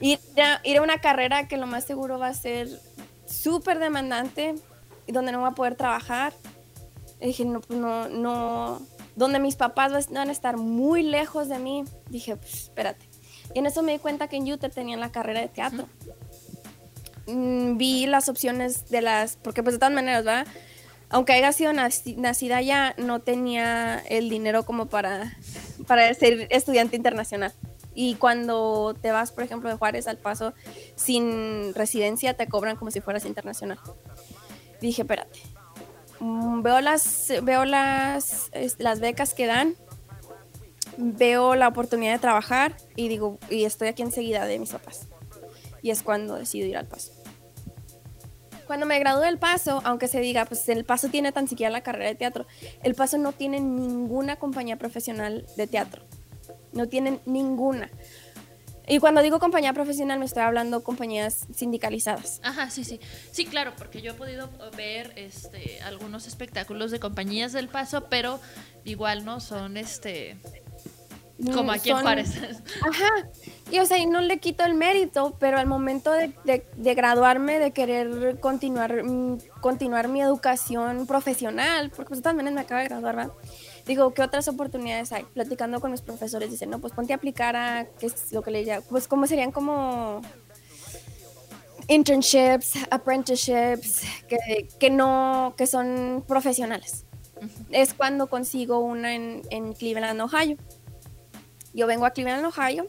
ir, 0.02 0.20
a, 0.36 0.60
ir 0.64 0.76
a 0.76 0.82
una 0.82 1.00
carrera 1.00 1.48
que 1.48 1.56
lo 1.56 1.66
más 1.66 1.84
seguro 1.84 2.18
va 2.18 2.28
a 2.28 2.34
ser 2.34 2.68
súper 3.24 3.78
demandante 3.78 4.54
y 5.06 5.12
donde 5.12 5.32
no 5.32 5.40
voy 5.40 5.48
a 5.48 5.52
poder 5.52 5.76
trabajar. 5.76 6.34
dije, 7.18 7.46
no, 7.46 7.62
pues 7.62 7.80
no, 7.80 8.10
no, 8.10 8.82
donde 9.14 9.38
mis 9.38 9.56
papás 9.56 10.10
van 10.10 10.28
a 10.28 10.32
estar 10.32 10.58
muy 10.58 11.02
lejos 11.02 11.48
de 11.48 11.58
mí. 11.58 11.84
Dije, 12.10 12.36
pues 12.36 12.52
espérate. 12.52 13.08
Y 13.54 13.60
en 13.60 13.64
eso 13.64 13.82
me 13.82 13.92
di 13.92 13.98
cuenta 13.98 14.28
que 14.28 14.36
en 14.36 14.52
Utah 14.52 14.68
tenían 14.68 15.00
la 15.00 15.10
carrera 15.10 15.40
de 15.40 15.48
teatro. 15.48 15.88
Mm, 17.26 17.76
vi 17.76 18.06
las 18.06 18.28
opciones 18.28 18.88
de 18.88 19.02
las, 19.02 19.36
porque 19.36 19.62
pues 19.62 19.74
de 19.74 19.78
todas 19.78 19.94
maneras, 19.94 20.24
¿verdad? 20.24 20.46
Aunque 21.08 21.32
haya 21.32 21.52
sido 21.52 21.72
nacida 21.72 22.60
ya, 22.62 22.94
no 22.98 23.20
tenía 23.20 23.98
el 24.08 24.28
dinero 24.28 24.64
como 24.64 24.86
para, 24.86 25.36
para 25.86 26.12
ser 26.14 26.48
estudiante 26.50 26.96
internacional. 26.96 27.52
Y 27.94 28.16
cuando 28.16 28.94
te 29.00 29.10
vas, 29.10 29.32
por 29.32 29.44
ejemplo, 29.44 29.70
de 29.70 29.76
Juárez 29.76 30.06
al 30.06 30.18
Paso 30.18 30.52
sin 30.96 31.72
residencia, 31.74 32.34
te 32.34 32.46
cobran 32.46 32.76
como 32.76 32.90
si 32.90 33.00
fueras 33.00 33.24
internacional. 33.24 33.78
Dije, 34.80 35.02
espérate. 35.02 35.40
Mm, 36.20 36.62
veo 36.62 36.80
las, 36.80 37.32
veo 37.42 37.64
las, 37.64 38.50
las 38.78 39.00
becas 39.00 39.32
que 39.32 39.46
dan, 39.46 39.76
veo 40.96 41.54
la 41.54 41.68
oportunidad 41.68 42.12
de 42.12 42.18
trabajar 42.18 42.76
y 42.96 43.08
digo, 43.08 43.38
y 43.48 43.64
estoy 43.64 43.88
aquí 43.88 44.02
enseguida 44.02 44.44
de 44.44 44.58
mis 44.58 44.70
papás. 44.70 45.06
Y 45.82 45.90
es 45.90 46.02
cuando 46.02 46.34
decido 46.34 46.66
ir 46.66 46.76
al 46.76 46.86
Paso. 46.86 47.15
Cuando 48.66 48.86
me 48.86 48.98
gradué 48.98 49.26
del 49.26 49.38
Paso, 49.38 49.80
aunque 49.84 50.08
se 50.08 50.20
diga, 50.20 50.44
pues 50.44 50.68
el 50.68 50.84
Paso 50.84 51.08
tiene 51.08 51.32
tan 51.32 51.48
siquiera 51.48 51.70
la 51.70 51.82
carrera 51.82 52.08
de 52.08 52.14
teatro, 52.14 52.46
el 52.82 52.94
Paso 52.94 53.18
no 53.18 53.32
tiene 53.32 53.60
ninguna 53.60 54.36
compañía 54.36 54.76
profesional 54.76 55.46
de 55.56 55.66
teatro. 55.66 56.02
No 56.72 56.88
tienen 56.88 57.20
ninguna. 57.26 57.90
Y 58.88 59.00
cuando 59.00 59.20
digo 59.20 59.40
compañía 59.40 59.72
profesional 59.72 60.20
me 60.20 60.26
estoy 60.26 60.42
hablando 60.42 60.84
compañías 60.84 61.46
sindicalizadas. 61.54 62.40
Ajá, 62.44 62.70
sí, 62.70 62.84
sí. 62.84 63.00
Sí, 63.32 63.44
claro, 63.44 63.72
porque 63.76 64.00
yo 64.00 64.12
he 64.12 64.14
podido 64.14 64.48
ver 64.76 65.12
este 65.16 65.80
algunos 65.82 66.28
espectáculos 66.28 66.92
de 66.92 67.00
compañías 67.00 67.52
del 67.52 67.68
Paso, 67.68 68.06
pero 68.08 68.40
igual 68.84 69.24
no 69.24 69.40
son 69.40 69.76
este 69.76 70.36
como 71.52 71.72
aquí 71.72 71.90
en 71.90 71.98
Juárez. 71.98 72.30
Ajá. 72.82 73.28
Y 73.70 73.80
o 73.80 73.86
sea, 73.86 73.98
y 73.98 74.06
no 74.06 74.20
le 74.20 74.38
quito 74.38 74.64
el 74.64 74.74
mérito, 74.74 75.36
pero 75.38 75.58
al 75.58 75.66
momento 75.66 76.12
de, 76.12 76.32
de, 76.44 76.94
graduarme, 76.94 77.58
de 77.58 77.72
querer 77.72 78.38
continuar, 78.38 79.02
mm, 79.02 79.38
continuar 79.60 80.08
mi 80.08 80.22
educación 80.22 81.06
profesional, 81.06 81.90
porque 81.90 82.10
pues 82.10 82.22
también 82.22 82.54
me 82.54 82.60
acabo 82.60 82.80
de 82.80 82.88
graduar, 82.88 83.16
¿verdad? 83.16 83.34
Digo, 83.84 84.14
¿qué 84.14 84.22
otras 84.22 84.48
oportunidades 84.48 85.12
hay? 85.12 85.24
Platicando 85.24 85.80
con 85.80 85.90
los 85.90 86.00
profesores, 86.00 86.50
dicen, 86.50 86.70
no, 86.70 86.78
pues 86.78 86.92
ponte 86.92 87.12
a 87.12 87.16
aplicar 87.16 87.56
a, 87.56 87.86
¿qué 87.98 88.06
es 88.06 88.32
lo 88.32 88.42
que 88.42 88.52
le 88.52 88.64
llaman? 88.64 88.84
Pues, 88.88 89.08
¿cómo 89.08 89.26
serían 89.26 89.50
como 89.50 90.22
internships, 91.88 92.74
apprenticeships, 92.90 94.02
que, 94.28 94.68
que 94.78 94.90
no, 94.90 95.54
que 95.56 95.66
son 95.66 96.24
profesionales? 96.26 97.04
Es 97.70 97.94
cuando 97.94 98.28
consigo 98.28 98.78
una 98.78 99.14
en, 99.14 99.42
en 99.50 99.72
Cleveland, 99.72 100.20
Ohio 100.20 100.56
yo 101.76 101.86
vengo 101.86 102.06
a 102.06 102.10
Cleveland, 102.10 102.44
Ohio, 102.46 102.88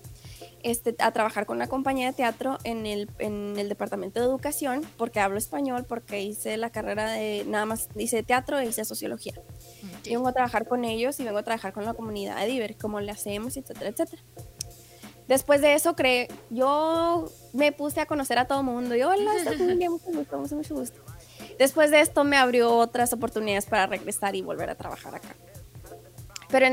este, 0.63 0.95
a 0.99 1.11
trabajar 1.11 1.45
con 1.45 1.57
una 1.57 1.67
compañía 1.67 2.07
de 2.07 2.13
teatro 2.13 2.57
en 2.63 2.85
el, 2.85 3.09
en 3.19 3.59
el 3.59 3.69
departamento 3.69 4.19
de 4.19 4.25
educación, 4.25 4.81
porque 4.97 5.19
hablo 5.19 5.37
español, 5.37 5.85
porque 5.87 6.21
hice 6.21 6.57
la 6.57 6.71
carrera 6.71 7.11
de, 7.11 7.43
nada 7.45 7.65
más 7.65 7.89
hice 7.95 8.23
teatro 8.23 8.57
e 8.57 8.65
hice 8.65 8.85
sociología. 8.85 9.33
Y 10.05 10.11
vengo 10.11 10.29
a 10.29 10.33
trabajar 10.33 10.67
con 10.67 10.85
ellos 10.85 11.19
y 11.19 11.25
vengo 11.25 11.37
a 11.37 11.43
trabajar 11.43 11.73
con 11.73 11.85
la 11.85 11.93
comunidad 11.93 12.39
de 12.39 12.47
Diver, 12.47 12.77
cómo 12.77 13.01
le 13.01 13.11
hacemos, 13.11 13.57
etcétera, 13.57 13.89
etcétera. 13.89 14.23
Después 15.27 15.59
de 15.61 15.73
eso, 15.73 15.93
creo, 15.93 16.27
yo 16.49 17.25
me 17.51 17.73
puse 17.73 17.99
a 17.99 18.05
conocer 18.05 18.39
a 18.39 18.45
todo 18.45 18.61
el 18.61 18.65
mundo. 18.65 18.95
Y 18.95 19.03
hola, 19.03 19.33
mucho 19.89 20.37
gusto, 20.37 20.55
mucho 20.55 20.75
gusto. 20.75 21.01
Después 21.59 21.91
de 21.91 21.99
esto 21.99 22.23
me 22.23 22.37
abrió 22.37 22.73
otras 22.77 23.11
oportunidades 23.11 23.65
para 23.65 23.87
regresar 23.87 24.35
y 24.35 24.41
volver 24.41 24.69
a 24.69 24.75
trabajar 24.75 25.15
acá. 25.15 25.35
Pero 26.49 26.67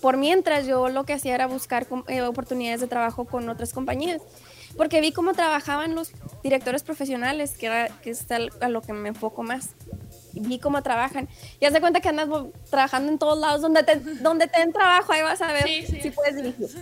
por 0.00 0.16
mientras 0.16 0.66
yo 0.66 0.88
lo 0.88 1.04
que 1.04 1.14
hacía 1.14 1.34
era 1.34 1.46
buscar 1.46 1.86
eh, 2.08 2.22
oportunidades 2.22 2.80
de 2.80 2.86
trabajo 2.86 3.24
con 3.24 3.48
otras 3.48 3.72
compañías, 3.72 4.20
porque 4.76 5.00
vi 5.00 5.12
cómo 5.12 5.32
trabajaban 5.32 5.94
los 5.94 6.12
directores 6.42 6.82
profesionales, 6.82 7.56
que, 7.56 7.66
era, 7.66 7.88
que 8.00 8.10
es 8.10 8.26
a 8.30 8.68
lo 8.68 8.82
que 8.82 8.92
me 8.92 9.10
enfoco 9.10 9.42
más. 9.42 9.70
vi 10.34 10.58
cómo 10.58 10.82
trabajan. 10.82 11.28
Y 11.60 11.66
haz 11.66 11.72
de 11.72 11.80
cuenta 11.80 12.00
que 12.00 12.08
andas 12.08 12.28
trabajando 12.70 13.10
en 13.12 13.18
todos 13.18 13.38
lados, 13.38 13.62
donde 13.62 13.82
te, 13.82 13.96
donde 14.22 14.46
te 14.46 14.60
den 14.60 14.72
trabajo, 14.72 15.12
ahí 15.12 15.22
vas 15.22 15.40
a 15.40 15.52
ver 15.52 15.64
si 15.66 16.10
puedes 16.10 16.36
dirigir. 16.36 16.68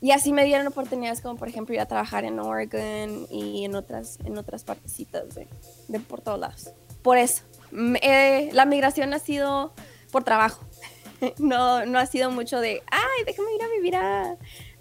Y 0.00 0.12
así 0.12 0.32
me 0.32 0.44
dieron 0.44 0.64
oportunidades 0.68 1.20
como 1.20 1.36
por 1.36 1.48
ejemplo 1.48 1.74
ir 1.74 1.80
a 1.80 1.86
trabajar 1.86 2.24
en 2.24 2.38
Oregon 2.38 3.26
y 3.30 3.64
en 3.64 3.74
otras, 3.74 4.18
en 4.24 4.38
otras 4.38 4.62
partecitas 4.62 5.34
de, 5.34 5.48
de 5.88 5.98
por 5.98 6.20
todos 6.20 6.38
lados. 6.38 6.70
Por 7.02 7.18
eso, 7.18 7.42
eh, 8.00 8.50
la 8.52 8.64
migración 8.64 9.12
ha 9.12 9.18
sido 9.18 9.72
por 10.18 10.24
trabajo. 10.24 10.66
no, 11.38 11.86
no 11.86 11.98
ha 11.98 12.06
sido 12.06 12.30
mucho 12.30 12.60
de, 12.60 12.82
ay, 12.90 13.24
déjame 13.24 13.54
ir 13.54 13.62
a 13.62 13.68
vivir 13.68 13.96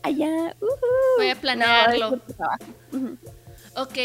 allá. 0.03 0.55
Voy 1.17 1.29
a 1.29 1.35
planearlo. 1.39 2.19
Ok. 3.75 3.97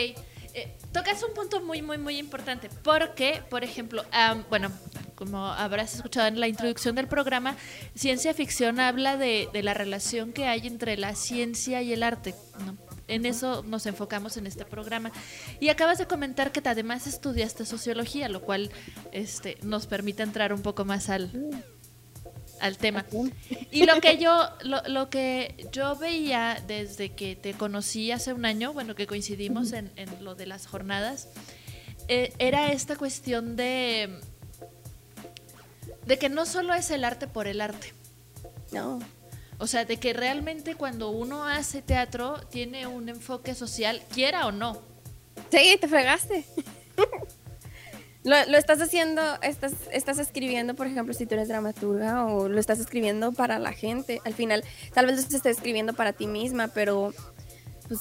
Eh, 0.55 0.77
tocas 0.93 1.23
un 1.23 1.33
punto 1.33 1.63
muy, 1.63 1.81
muy, 1.81 1.97
muy 1.97 2.19
importante. 2.19 2.69
Porque, 2.83 3.43
por 3.49 3.65
ejemplo, 3.65 4.05
bueno, 4.51 4.71
como 5.15 5.47
habrás 5.47 5.95
escuchado 5.95 6.29
en 6.29 6.39
la 6.39 6.49
introducción 6.49 6.95
del 6.95 7.09
programa, 7.09 7.57
ciencia 7.95 8.35
ficción 8.35 8.81
habla 8.81 9.17
de, 9.17 9.49
de 9.51 9.63
la 9.63 9.73
relación 9.73 10.35
que 10.35 10.47
hay 10.47 10.67
entre 10.67 10.99
la 10.99 11.15
ciencia 11.15 11.81
y 11.81 11.95
el 11.95 12.03
arte. 12.03 12.35
En 13.09 13.27
eso 13.27 13.63
nos 13.65 13.87
enfocamos 13.87 14.37
en 14.37 14.47
este 14.47 14.65
programa. 14.65 15.13
Y 15.61 15.69
acabas 15.69 15.99
de 15.99 16.07
comentar 16.07 16.53
que 16.53 16.67
además 16.69 17.07
estudiaste 17.07 17.65
sociología, 17.65 18.29
lo 18.29 18.43
cual 18.43 18.71
este, 19.13 19.59
nos 19.63 19.87
permite 19.87 20.23
entrar 20.23 20.53
un 20.53 20.63
poco 20.63 20.85
más 20.85 21.09
al, 21.09 21.31
al 22.63 22.79
tema. 22.79 23.05
Y 23.71 23.87
lo 23.87 24.01
que 24.01 24.19
yo, 24.19 24.49
lo, 24.63 25.11
que 25.11 25.69
yo 25.73 25.97
veía 25.97 26.63
desde 26.67 27.11
que 27.11 27.35
te 27.35 27.55
conocí 27.55 28.13
hace 28.13 28.33
un 28.33 28.45
año, 28.45 28.73
bueno, 28.73 28.95
que 28.95 29.07
coincidimos 29.07 29.73
en, 29.73 29.91
lo 30.21 30.37
de 30.37 30.47
las 30.47 30.67
jornadas, 30.67 31.29
eh, 32.09 32.33
era 32.39 32.73
esta 32.73 32.97
cuestión 32.97 33.57
de, 33.57 34.21
de 36.07 36.19
que 36.19 36.29
no 36.29 36.47
solo 36.47 36.73
es 36.73 36.91
el 36.93 37.05
arte 37.05 37.27
por 37.27 37.49
el 37.49 37.61
arte. 37.61 37.93
No. 38.71 39.01
O 39.63 39.69
sea, 39.69 39.85
de 39.85 39.97
que 39.97 40.13
realmente 40.13 40.75
cuando 40.75 41.11
uno 41.11 41.45
hace 41.45 41.83
teatro 41.83 42.41
tiene 42.51 42.89
un 42.89 43.09
enfoque 43.09 43.55
social, 43.55 44.03
quiera 44.13 44.49
o 44.49 44.51
no. 44.51 44.83
Sí, 45.53 45.79
te 45.81 45.87
fregaste. 45.87 46.45
Lo, 48.25 48.37
estás 48.59 48.81
haciendo, 48.81 49.23
estás, 49.41 49.73
estás 49.93 50.19
escribiendo, 50.19 50.75
por 50.75 50.89
ejemplo, 50.89 51.15
si 51.15 51.27
tú 51.27 51.35
eres 51.35 51.47
dramaturga 51.47 52.27
o 52.27 52.49
lo 52.49 52.59
estás 52.59 52.81
escribiendo 52.81 53.31
para 53.31 53.61
la 53.61 53.73
gente. 53.73 54.21
Al 54.25 54.35
final, 54.35 54.65
tal 54.95 55.07
vez 55.07 55.15
lo 55.15 55.21
estés 55.21 55.47
escribiendo 55.47 55.93
para 55.93 56.13
ti 56.13 56.27
misma, 56.27 56.67
pero 56.67 57.15
pues, 57.87 58.01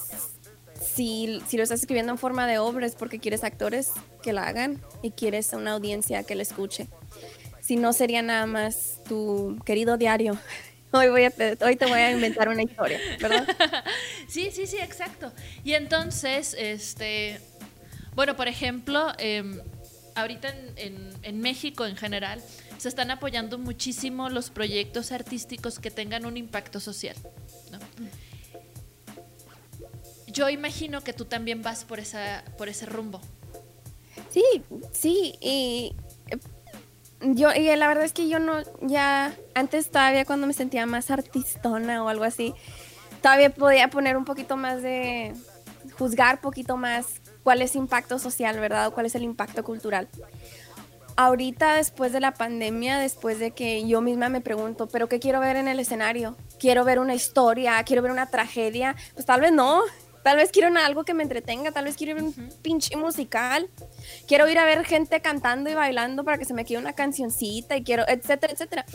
si, 0.84 1.44
si 1.48 1.58
lo 1.58 1.64
estás 1.64 1.82
escribiendo 1.82 2.12
en 2.12 2.18
forma 2.18 2.48
de 2.48 2.58
obra 2.58 2.88
es 2.88 2.96
porque 2.96 3.20
quieres 3.20 3.44
actores 3.44 3.92
que 4.24 4.34
la 4.34 4.48
hagan 4.48 4.82
y 5.04 5.12
quieres 5.12 5.54
una 5.54 5.74
audiencia 5.74 6.24
que 6.24 6.34
la 6.34 6.42
escuche. 6.42 6.88
Si 7.60 7.76
no, 7.76 7.94
sería 7.94 8.24
nada 8.24 8.48
más 8.48 9.00
tu 9.08 9.60
querido 9.64 9.98
diario. 9.98 10.40
Hoy, 10.94 11.08
voy 11.10 11.24
a, 11.24 11.34
hoy 11.62 11.76
te 11.78 11.86
voy 11.86 12.00
a 12.00 12.12
inventar 12.12 12.50
una 12.50 12.64
historia, 12.64 13.00
¿verdad? 13.22 13.48
sí, 14.28 14.50
sí, 14.52 14.68
sí, 14.68 14.78
exacto. 14.78 15.32
Y 15.64 15.74
entonces, 15.74 16.54
este, 16.60 17.40
bueno, 18.14 18.36
por 18.36 18.50
ejemplo, 18.50 19.14
eh, 19.18 19.62
ahorita 20.16 20.54
en, 20.76 21.42
México 21.42 21.86
en 21.86 21.96
general 21.96 22.44
se 22.78 22.90
están 22.90 23.10
apoyando 23.10 23.58
muchísimo 23.58 24.30
los 24.30 24.50
proyectos 24.50 25.14
artísticos 25.14 25.80
que 25.80 25.92
tengan 25.92 26.26
un 26.26 26.36
impacto 26.36 26.82
social. 26.82 27.16
Yo 30.28 30.50
imagino 30.50 31.02
que 31.04 31.14
tú 31.14 31.26
también 31.26 31.62
vas 31.62 31.86
por, 31.86 32.00
esa, 32.00 32.44
por 32.58 32.68
ese 32.68 32.86
rumbo. 32.86 33.22
Sí, 34.30 34.44
sí, 34.92 35.36
y 35.42 35.94
yo, 37.22 37.54
y 37.54 37.76
la 37.76 37.88
verdad 37.88 38.04
es 38.04 38.14
que 38.14 38.28
yo 38.28 38.40
no, 38.40 38.60
ya, 38.82 39.34
antes 39.54 39.90
todavía 39.92 40.26
cuando 40.26 40.48
me 40.48 40.54
sentía 40.54 40.86
más 40.86 41.12
artistona 41.12 42.04
o 42.04 42.10
algo 42.10 42.24
así, 42.24 42.54
todavía 43.22 43.50
podía 43.50 43.90
poner 43.90 44.18
un 44.18 44.26
poquito 44.26 44.58
más 44.58 44.82
de, 44.82 45.34
juzgar 45.98 46.42
poquito 46.42 46.78
más 46.78 47.06
cuál 47.44 47.62
es 47.62 47.76
impacto 47.76 48.20
social, 48.20 48.60
¿verdad? 48.60 48.88
O 48.88 48.94
cuál 48.94 49.06
es 49.06 49.16
el 49.16 49.24
impacto 49.24 49.64
cultural. 49.64 50.08
Ahorita, 51.16 51.76
después 51.76 52.14
de 52.14 52.20
la 52.20 52.34
pandemia, 52.34 52.98
después 52.98 53.38
de 53.38 53.52
que 53.52 53.88
yo 53.88 54.02
misma 54.02 54.30
me 54.30 54.42
pregunto, 54.42 54.88
¿pero 54.88 55.08
qué 55.08 55.20
quiero 55.20 55.40
ver 55.40 55.58
en 55.58 55.68
el 55.68 55.80
escenario? 55.80 56.38
¿Quiero 56.60 56.86
ver 56.86 57.00
una 57.00 57.14
historia? 57.14 57.84
¿Quiero 57.84 58.02
ver 58.02 58.12
una 58.12 58.28
tragedia? 58.28 58.96
Pues 59.14 59.26
tal 59.26 59.42
vez 59.42 59.52
no. 59.52 59.82
Tal 60.24 60.38
vez 60.38 60.52
quiero 60.52 60.72
algo 60.78 61.04
que 61.04 61.14
me 61.14 61.24
entretenga, 61.24 61.72
tal 61.72 61.86
vez 61.86 61.96
quiero 61.96 62.16
ver 62.16 62.24
un 62.24 62.34
pinche 62.62 62.96
musical. 62.96 63.70
Quiero 64.28 64.48
ir 64.50 64.60
a 64.60 64.66
ver 64.66 64.86
gente 64.86 65.22
cantando 65.22 65.70
y 65.70 65.74
bailando 65.74 66.24
para 66.24 66.38
que 66.38 66.46
se 66.46 66.54
me 66.54 66.66
quede 66.66 66.78
una 66.78 66.94
cancioncita 66.94 67.76
y 67.78 67.84
quiero, 67.84 68.04
etcétera, 68.08 68.54
etcétera. 68.54 68.86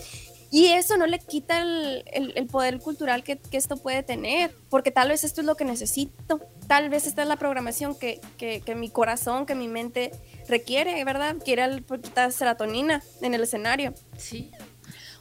Y 0.51 0.69
eso 0.69 0.97
no 0.97 1.07
le 1.07 1.19
quita 1.19 1.61
el, 1.61 2.05
el, 2.13 2.47
poder 2.47 2.79
cultural 2.79 3.25
que, 3.25 3.37
que, 3.37 3.57
esto 3.57 3.77
puede 3.77 4.05
tener, 4.05 4.55
porque 4.71 4.93
tal 4.93 5.09
vez 5.09 5.25
esto 5.25 5.41
es 5.41 5.47
lo 5.47 5.57
que 5.57 5.65
necesito, 5.65 6.41
tal 6.69 6.89
vez 6.89 7.07
esta 7.07 7.23
es 7.23 7.29
la 7.29 7.37
programación 7.37 7.99
que, 7.99 8.21
que, 8.39 8.61
que 8.61 8.77
mi 8.77 8.89
corazón, 8.89 9.45
que 9.45 9.57
mi 9.57 9.67
mente 9.67 10.13
requiere, 10.49 11.05
¿verdad? 11.05 11.37
Quiere 11.45 11.65
el 11.65 11.83
poquita 11.83 12.31
serotonina 12.31 13.03
en 13.23 13.35
el 13.35 13.43
escenario. 13.43 13.93
Sí. 14.17 14.53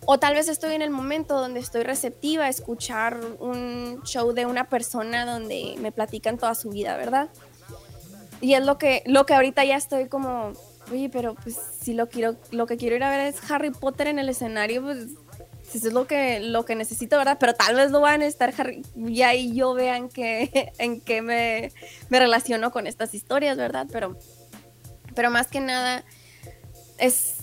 O 0.07 0.19
tal 0.19 0.35
vez 0.35 0.47
estoy 0.47 0.75
en 0.75 0.81
el 0.81 0.91
momento 0.91 1.39
donde 1.39 1.59
estoy 1.59 1.83
receptiva 1.83 2.45
a 2.45 2.49
escuchar 2.49 3.19
un 3.39 4.01
show 4.03 4.33
de 4.33 4.45
una 4.45 4.69
persona 4.69 5.25
donde 5.25 5.75
me 5.79 5.91
platican 5.91 6.37
toda 6.37 6.53
su 6.53 6.69
vida, 6.69 6.95
¿verdad? 6.95 7.29
Y 8.39 8.53
es 8.53 8.63
lo 8.63 8.77
que, 8.77 9.01
lo 9.07 9.25
que 9.25 9.33
ahorita 9.33 9.63
ya 9.63 9.75
estoy 9.75 10.07
como, 10.07 10.53
oye, 10.91 11.09
pero 11.09 11.33
pues 11.33 11.57
si 11.81 11.93
lo 11.93 12.07
quiero, 12.07 12.35
lo 12.51 12.67
que 12.67 12.77
quiero 12.77 12.95
ir 12.95 13.03
a 13.03 13.09
ver 13.09 13.21
es 13.21 13.49
Harry 13.49 13.71
Potter 13.71 14.07
en 14.07 14.19
el 14.19 14.29
escenario, 14.29 14.83
pues 14.83 15.07
eso 15.73 15.87
es 15.87 15.93
lo 15.93 16.05
que, 16.05 16.39
lo 16.39 16.65
que 16.65 16.75
necesito, 16.75 17.17
¿verdad? 17.17 17.37
Pero 17.39 17.55
tal 17.55 17.75
vez 17.75 17.89
lo 17.89 18.01
van 18.01 18.21
a 18.21 18.27
estar 18.27 18.53
Harry, 18.57 18.83
y 18.95 19.53
yo 19.55 19.73
vean 19.73 20.09
que, 20.09 20.71
en 20.77 21.01
qué 21.01 21.23
me, 21.23 21.71
me 22.09 22.19
relaciono 22.19 22.71
con 22.71 22.85
estas 22.85 23.15
historias, 23.15 23.57
¿verdad? 23.57 23.87
Pero, 23.91 24.17
pero 25.15 25.31
más 25.31 25.47
que 25.47 25.61
nada, 25.61 26.03
es 26.99 27.37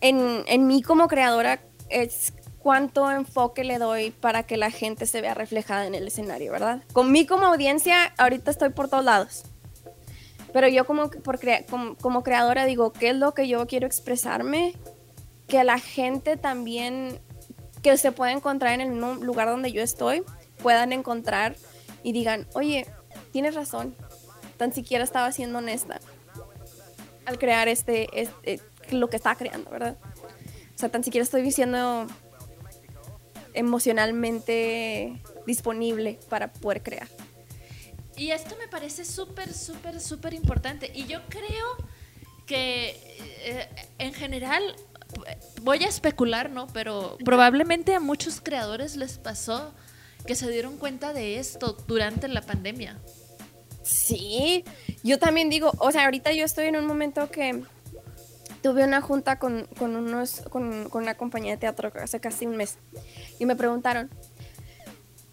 en, 0.00 0.44
en 0.46 0.66
mí 0.68 0.82
como 0.82 1.08
creadora 1.08 1.60
es 1.90 2.32
cuánto 2.60 3.10
enfoque 3.10 3.64
le 3.64 3.78
doy 3.78 4.10
para 4.10 4.42
que 4.44 4.56
la 4.56 4.70
gente 4.70 5.06
se 5.06 5.20
vea 5.20 5.34
reflejada 5.34 5.86
en 5.86 5.94
el 5.94 6.06
escenario, 6.06 6.52
¿verdad? 6.52 6.82
Con 6.92 7.10
mí 7.10 7.26
como 7.26 7.46
audiencia, 7.46 8.12
ahorita 8.18 8.50
estoy 8.50 8.70
por 8.70 8.88
todos 8.88 9.04
lados. 9.04 9.44
Pero 10.52 10.68
yo 10.68 10.84
como, 10.86 11.10
por 11.10 11.38
como, 12.00 12.22
creadora 12.22 12.66
digo, 12.66 12.92
¿qué 12.92 13.10
es 13.10 13.16
lo 13.16 13.34
que 13.34 13.48
yo 13.48 13.66
quiero 13.66 13.86
expresarme? 13.86 14.74
Que 15.46 15.64
la 15.64 15.78
gente 15.78 16.36
también, 16.36 17.18
que 17.82 17.96
se 17.96 18.12
pueda 18.12 18.32
encontrar 18.32 18.74
en 18.74 18.80
el 18.80 18.98
lugar 18.98 19.48
donde 19.48 19.72
yo 19.72 19.82
estoy, 19.82 20.22
puedan 20.62 20.92
encontrar 20.92 21.56
y 22.02 22.12
digan, 22.12 22.46
oye, 22.54 22.86
tienes 23.32 23.54
razón, 23.54 23.94
tan 24.56 24.72
siquiera 24.72 25.04
estaba 25.04 25.30
siendo 25.32 25.58
honesta 25.58 26.00
al 27.26 27.38
crear 27.38 27.68
este, 27.68 28.08
este 28.20 28.60
lo 28.90 29.08
que 29.08 29.16
estaba 29.16 29.36
creando, 29.36 29.70
¿verdad? 29.70 29.96
O 30.80 30.88
sea, 30.88 30.88
tan 30.88 31.04
siquiera 31.04 31.22
estoy 31.24 31.42
diciendo 31.42 32.06
emocionalmente 33.52 35.20
disponible 35.46 36.18
para 36.30 36.50
poder 36.50 36.82
crear. 36.82 37.06
Y 38.16 38.30
esto 38.30 38.56
me 38.58 38.66
parece 38.66 39.04
súper, 39.04 39.52
súper, 39.52 40.00
súper 40.00 40.32
importante. 40.32 40.90
Y 40.94 41.04
yo 41.04 41.20
creo 41.28 41.76
que 42.46 42.96
eh, 43.44 43.68
en 43.98 44.14
general, 44.14 44.74
voy 45.60 45.84
a 45.84 45.88
especular, 45.88 46.48
¿no? 46.48 46.66
Pero 46.68 47.18
probablemente 47.26 47.94
a 47.94 48.00
muchos 48.00 48.40
creadores 48.40 48.96
les 48.96 49.18
pasó 49.18 49.74
que 50.26 50.34
se 50.34 50.50
dieron 50.50 50.78
cuenta 50.78 51.12
de 51.12 51.38
esto 51.38 51.76
durante 51.88 52.26
la 52.26 52.40
pandemia. 52.40 52.96
Sí, 53.82 54.64
yo 55.02 55.18
también 55.18 55.50
digo, 55.50 55.74
o 55.76 55.92
sea, 55.92 56.06
ahorita 56.06 56.32
yo 56.32 56.46
estoy 56.46 56.68
en 56.68 56.76
un 56.76 56.86
momento 56.86 57.30
que 57.30 57.64
tuve 58.62 58.84
una 58.84 59.00
junta 59.00 59.38
con, 59.38 59.66
con 59.78 59.96
unos, 59.96 60.42
con, 60.50 60.88
con, 60.88 61.02
una 61.02 61.16
compañía 61.16 61.52
de 61.52 61.58
teatro 61.58 61.92
hace 62.02 62.20
casi 62.20 62.46
un 62.46 62.56
mes 62.56 62.78
y 63.38 63.46
me 63.46 63.56
preguntaron, 63.56 64.10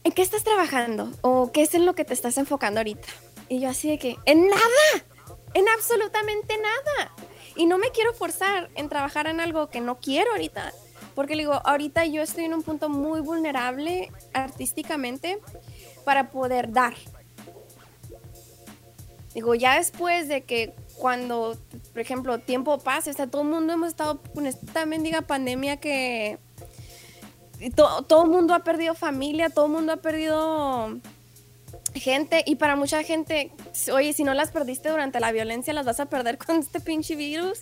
¿en 0.03 0.11
qué 0.11 0.21
estás 0.21 0.43
trabajando? 0.43 1.11
¿O 1.21 1.51
qué 1.51 1.63
es 1.63 1.73
en 1.73 1.85
lo 1.85 1.95
que 1.95 2.05
te 2.05 2.13
estás 2.13 2.37
enfocando 2.37 2.79
ahorita? 2.79 3.07
Y 3.49 3.59
yo 3.59 3.69
así 3.69 3.89
de 3.89 3.99
que, 3.99 4.17
en 4.25 4.47
nada, 4.47 5.05
en 5.53 5.67
absolutamente 5.69 6.55
nada. 6.57 7.11
Y 7.55 7.65
no 7.65 7.77
me 7.77 7.91
quiero 7.91 8.13
forzar 8.13 8.69
en 8.75 8.89
trabajar 8.89 9.27
en 9.27 9.39
algo 9.39 9.69
que 9.69 9.81
no 9.81 9.99
quiero 9.99 10.31
ahorita. 10.31 10.73
Porque 11.15 11.35
le 11.35 11.43
digo, 11.43 11.53
ahorita 11.65 12.05
yo 12.05 12.21
estoy 12.21 12.45
en 12.45 12.53
un 12.53 12.61
punto 12.61 12.89
muy 12.89 13.21
vulnerable 13.21 14.11
artísticamente 14.33 15.39
para 16.03 16.29
poder 16.29 16.71
dar. 16.71 16.93
Digo, 19.33 19.55
ya 19.55 19.77
después 19.77 20.27
de 20.27 20.43
que 20.43 20.75
cuando, 20.97 21.57
por 21.91 22.01
ejemplo, 22.01 22.39
tiempo 22.39 22.79
pasa, 22.79 23.09
está 23.09 23.27
todo 23.27 23.43
el 23.43 23.49
mundo 23.49 23.73
hemos 23.73 23.89
estado 23.89 24.19
con 24.33 24.45
esta 24.45 24.85
mendiga 24.85 25.21
pandemia 25.21 25.77
que 25.77 26.39
todo 27.75 28.23
el 28.23 28.29
mundo 28.29 28.53
ha 28.53 28.59
perdido 28.59 28.93
familia, 28.93 29.49
todo 29.49 29.65
el 29.65 29.71
mundo 29.71 29.93
ha 29.93 29.97
perdido 29.97 30.99
gente 31.93 32.43
y 32.45 32.55
para 32.55 32.75
mucha 32.75 33.03
gente, 33.03 33.51
oye, 33.91 34.13
si 34.13 34.23
no 34.23 34.33
las 34.33 34.51
perdiste 34.51 34.89
durante 34.89 35.19
la 35.19 35.31
violencia, 35.31 35.73
las 35.73 35.85
vas 35.85 35.99
a 35.99 36.05
perder 36.05 36.37
con 36.45 36.57
este 36.57 36.79
pinche 36.79 37.15
virus. 37.15 37.61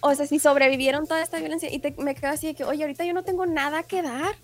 O 0.00 0.14
sea, 0.14 0.26
si 0.26 0.38
sobrevivieron 0.38 1.06
toda 1.06 1.22
esta 1.22 1.38
violencia 1.38 1.68
y 1.72 1.82
me 1.98 2.14
quedo 2.14 2.30
así 2.30 2.48
de 2.48 2.54
que, 2.54 2.64
oye, 2.64 2.82
ahorita 2.82 3.04
yo 3.04 3.12
no 3.12 3.24
tengo 3.24 3.46
nada 3.46 3.82
que 3.82 4.02
dar. 4.02 4.36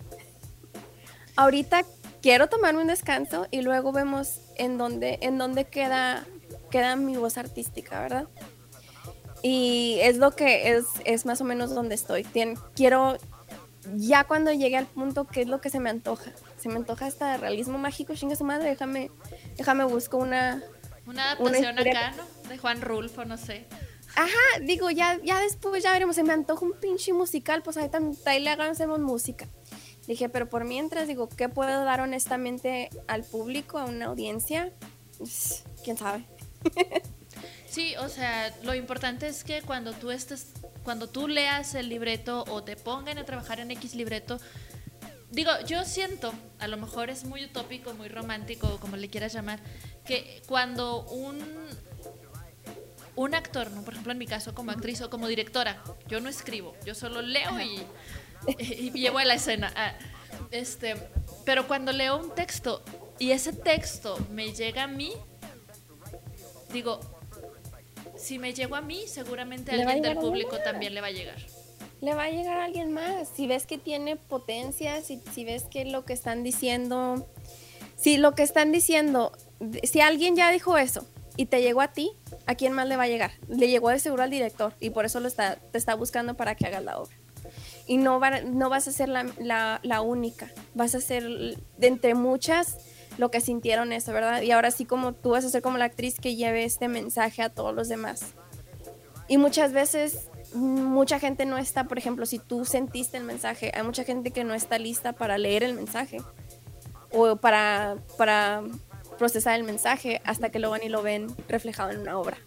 Ahorita 1.35 1.83
quiero 2.21 2.47
tomarme 2.47 2.81
un 2.81 2.87
descanso 2.87 3.47
y 3.49 3.61
luego 3.61 3.91
vemos 3.91 4.39
en 4.55 4.77
dónde, 4.77 5.19
en 5.21 5.37
dónde 5.37 5.65
queda 5.65 6.25
queda 6.73 6.95
mi 6.95 7.17
voz 7.17 7.37
artística, 7.37 8.01
¿verdad? 8.01 8.27
Y 9.43 9.99
es 10.01 10.17
lo 10.17 10.31
que 10.31 10.71
es, 10.71 10.85
es 11.05 11.23
más 11.27 11.39
o 11.39 11.43
menos 11.43 11.75
donde 11.75 11.93
estoy. 11.93 12.25
quiero, 12.73 13.15
ya 13.95 14.23
cuando 14.23 14.51
llegue 14.51 14.77
al 14.77 14.87
punto, 14.87 15.27
¿qué 15.27 15.41
es 15.41 15.47
lo 15.47 15.61
que 15.61 15.69
se 15.69 15.79
me 15.79 15.91
antoja? 15.91 16.31
Se 16.57 16.69
me 16.69 16.77
antoja 16.77 17.05
hasta 17.05 17.37
realismo 17.37 17.77
mágico, 17.77 18.15
chinga 18.15 18.35
su 18.35 18.43
madre, 18.43 18.69
déjame, 18.69 19.11
déjame 19.55 19.83
busco 19.83 20.17
una... 20.17 20.63
Una 21.05 21.33
adaptación 21.33 21.77
acá, 21.77 22.13
¿no? 22.17 22.49
De 22.49 22.57
Juan 22.57 22.81
Rulfo, 22.81 23.23
no 23.23 23.37
sé. 23.37 23.67
Ajá, 24.15 24.59
digo, 24.63 24.89
ya, 24.89 25.19
ya 25.23 25.39
después 25.41 25.83
ya 25.83 25.91
veremos, 25.91 26.15
se 26.15 26.23
me 26.23 26.33
antoja 26.33 26.65
un 26.65 26.73
pinche 26.73 27.13
musical, 27.13 27.61
pues 27.61 27.77
ahí, 27.77 27.91
ahí 28.25 28.39
le 28.39 28.49
hagamos 28.49 28.79
música. 28.99 29.47
Dije, 30.07 30.27
pero 30.27 30.49
por 30.49 30.63
mientras, 30.65 31.07
digo, 31.07 31.29
¿qué 31.29 31.49
puedo 31.49 31.83
dar 31.85 32.01
honestamente 32.01 32.89
al 33.07 33.23
público, 33.23 33.77
a 33.77 33.85
una 33.85 34.05
audiencia? 34.05 34.71
Pues, 35.19 35.65
¿Quién 35.83 35.97
sabe? 35.97 36.25
Sí, 37.73 37.95
o 37.95 38.07
sea, 38.07 38.53
lo 38.61 38.75
importante 38.75 39.27
es 39.27 39.43
que 39.43 39.63
cuando 39.63 39.93
tú 39.93 40.11
estés, 40.11 40.53
cuando 40.83 41.09
tú 41.09 41.27
leas 41.27 41.73
el 41.73 41.89
libreto 41.89 42.45
o 42.47 42.63
te 42.63 42.75
pongan 42.75 43.17
a 43.17 43.25
trabajar 43.25 43.59
en 43.59 43.71
X 43.71 43.95
libreto, 43.95 44.39
digo, 45.31 45.49
yo 45.65 45.83
siento, 45.83 46.31
a 46.59 46.67
lo 46.67 46.77
mejor 46.77 47.09
es 47.09 47.23
muy 47.23 47.45
utópico, 47.45 47.95
muy 47.95 48.09
romántico, 48.09 48.77
como 48.79 48.95
le 48.95 49.09
quieras 49.09 49.33
llamar, 49.33 49.59
que 50.05 50.43
cuando 50.45 51.01
un 51.05 51.39
un 53.15 53.35
actor, 53.35 53.71
¿no? 53.71 53.83
por 53.83 53.93
ejemplo 53.93 54.11
en 54.11 54.17
mi 54.17 54.27
caso 54.27 54.53
como 54.53 54.71
actriz 54.71 55.01
o 55.01 55.09
como 55.09 55.27
directora, 55.27 55.83
yo 56.07 56.19
no 56.19 56.29
escribo, 56.29 56.75
yo 56.85 56.95
solo 56.95 57.21
leo 57.21 57.59
y, 57.59 57.81
y, 58.59 58.91
llevo 58.91 59.19
a 59.19 59.25
la 59.25 59.35
escena. 59.35 59.71
Ah, 59.75 59.93
este, 60.51 60.95
pero 61.45 61.67
cuando 61.67 61.91
leo 61.91 62.17
un 62.17 62.33
texto 62.35 62.83
y 63.19 63.31
ese 63.31 63.53
texto 63.53 64.17
me 64.31 64.53
llega 64.53 64.83
a 64.83 64.87
mí, 64.87 65.13
digo, 66.73 66.99
si 68.17 68.39
me 68.39 68.53
llego 68.53 68.75
a 68.75 68.81
mí, 68.81 69.03
seguramente 69.07 69.71
a 69.71 69.75
alguien 69.75 70.01
del 70.01 70.17
público 70.17 70.57
también 70.63 70.93
le 70.93 71.01
va 71.01 71.07
a 71.07 71.11
llegar. 71.11 71.37
Le 72.01 72.13
va 72.13 72.23
a 72.23 72.29
llegar 72.29 72.57
a 72.57 72.65
alguien 72.65 72.91
más. 72.91 73.29
Si 73.33 73.47
ves 73.47 73.65
que 73.65 73.77
tiene 73.77 74.17
potencia, 74.17 75.01
si, 75.01 75.21
si 75.33 75.45
ves 75.45 75.63
que 75.63 75.85
lo 75.85 76.03
que 76.03 76.11
están 76.11 76.43
diciendo, 76.43 77.25
si 77.95 78.17
lo 78.17 78.35
que 78.35 78.43
están 78.43 78.71
diciendo, 78.73 79.31
si 79.83 80.01
alguien 80.01 80.35
ya 80.35 80.51
dijo 80.51 80.77
eso 80.77 81.07
y 81.37 81.45
te 81.45 81.61
llegó 81.61 81.79
a 81.79 81.93
ti, 81.93 82.11
¿a 82.45 82.55
quién 82.55 82.73
más 82.73 82.87
le 82.87 82.97
va 82.97 83.03
a 83.03 83.07
llegar? 83.07 83.31
Le 83.47 83.69
llegó 83.69 83.89
de 83.89 83.99
seguro 83.99 84.23
al 84.23 84.29
director 84.29 84.73
y 84.81 84.89
por 84.89 85.05
eso 85.05 85.21
lo 85.21 85.29
está, 85.29 85.55
te 85.55 85.77
está 85.77 85.95
buscando 85.95 86.33
para 86.35 86.55
que 86.55 86.65
hagas 86.65 86.83
la 86.83 86.99
obra. 86.99 87.15
Y 87.87 87.97
no, 87.97 88.19
no 88.45 88.69
vas 88.69 88.87
a 88.87 88.91
ser 88.91 89.09
la, 89.09 89.25
la, 89.39 89.79
la 89.83 90.01
única, 90.01 90.49
vas 90.73 90.95
a 90.95 91.01
ser 91.01 91.23
de 91.23 91.87
entre 91.87 92.15
muchas 92.15 92.77
lo 93.17 93.31
que 93.31 93.41
sintieron 93.41 93.91
eso, 93.93 94.13
¿verdad? 94.13 94.41
Y 94.41 94.51
ahora 94.51 94.71
sí 94.71 94.85
como 94.85 95.13
tú 95.13 95.31
vas 95.31 95.45
a 95.45 95.49
ser 95.49 95.61
como 95.61 95.77
la 95.77 95.85
actriz 95.85 96.19
que 96.19 96.35
lleve 96.35 96.63
este 96.63 96.87
mensaje 96.87 97.41
a 97.41 97.49
todos 97.49 97.73
los 97.73 97.89
demás. 97.89 98.33
Y 99.27 99.37
muchas 99.37 99.73
veces 99.73 100.29
mucha 100.53 101.19
gente 101.19 101.45
no 101.45 101.57
está, 101.57 101.85
por 101.85 101.97
ejemplo, 101.97 102.25
si 102.25 102.39
tú 102.39 102.65
sentiste 102.65 103.17
el 103.17 103.23
mensaje, 103.23 103.71
hay 103.73 103.83
mucha 103.83 104.03
gente 104.03 104.31
que 104.31 104.43
no 104.43 104.53
está 104.53 104.77
lista 104.77 105.13
para 105.13 105.37
leer 105.37 105.63
el 105.63 105.73
mensaje 105.73 106.17
o 107.11 107.35
para, 107.37 107.97
para 108.17 108.63
procesar 109.17 109.55
el 109.55 109.63
mensaje 109.63 110.21
hasta 110.25 110.49
que 110.49 110.59
lo 110.59 110.69
van 110.69 110.83
y 110.83 110.89
lo 110.89 111.01
ven 111.01 111.27
reflejado 111.47 111.91
en 111.91 111.99
una 111.99 112.17
obra. 112.17 112.37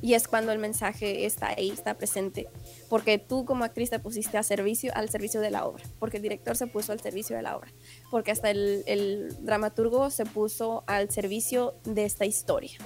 Y 0.00 0.14
es 0.14 0.28
cuando 0.28 0.52
el 0.52 0.58
mensaje 0.58 1.24
está 1.24 1.48
ahí, 1.48 1.70
está 1.70 1.94
presente. 1.94 2.48
porque 2.88 3.18
tú 3.18 3.44
como 3.44 3.64
actriz 3.64 3.90
te 3.90 3.98
pusiste 3.98 4.38
a 4.38 4.42
servicio, 4.42 4.92
al 4.94 5.08
servicio 5.08 5.40
de 5.40 5.50
la 5.50 5.64
obra, 5.64 5.82
porque 5.98 6.18
el 6.18 6.22
director 6.22 6.56
se 6.56 6.66
puso 6.66 6.92
al 6.92 7.00
servicio 7.00 7.36
de 7.36 7.42
la 7.42 7.56
obra, 7.56 7.72
porque 8.14 8.30
hasta 8.30 8.48
el, 8.48 9.34
dramaturgo 9.40 10.08
se 10.08 10.24
puso 10.24 10.84
al 10.86 11.10
servicio 11.10 11.74
de 11.82 12.04
esta 12.04 12.24
historia. 12.24 12.78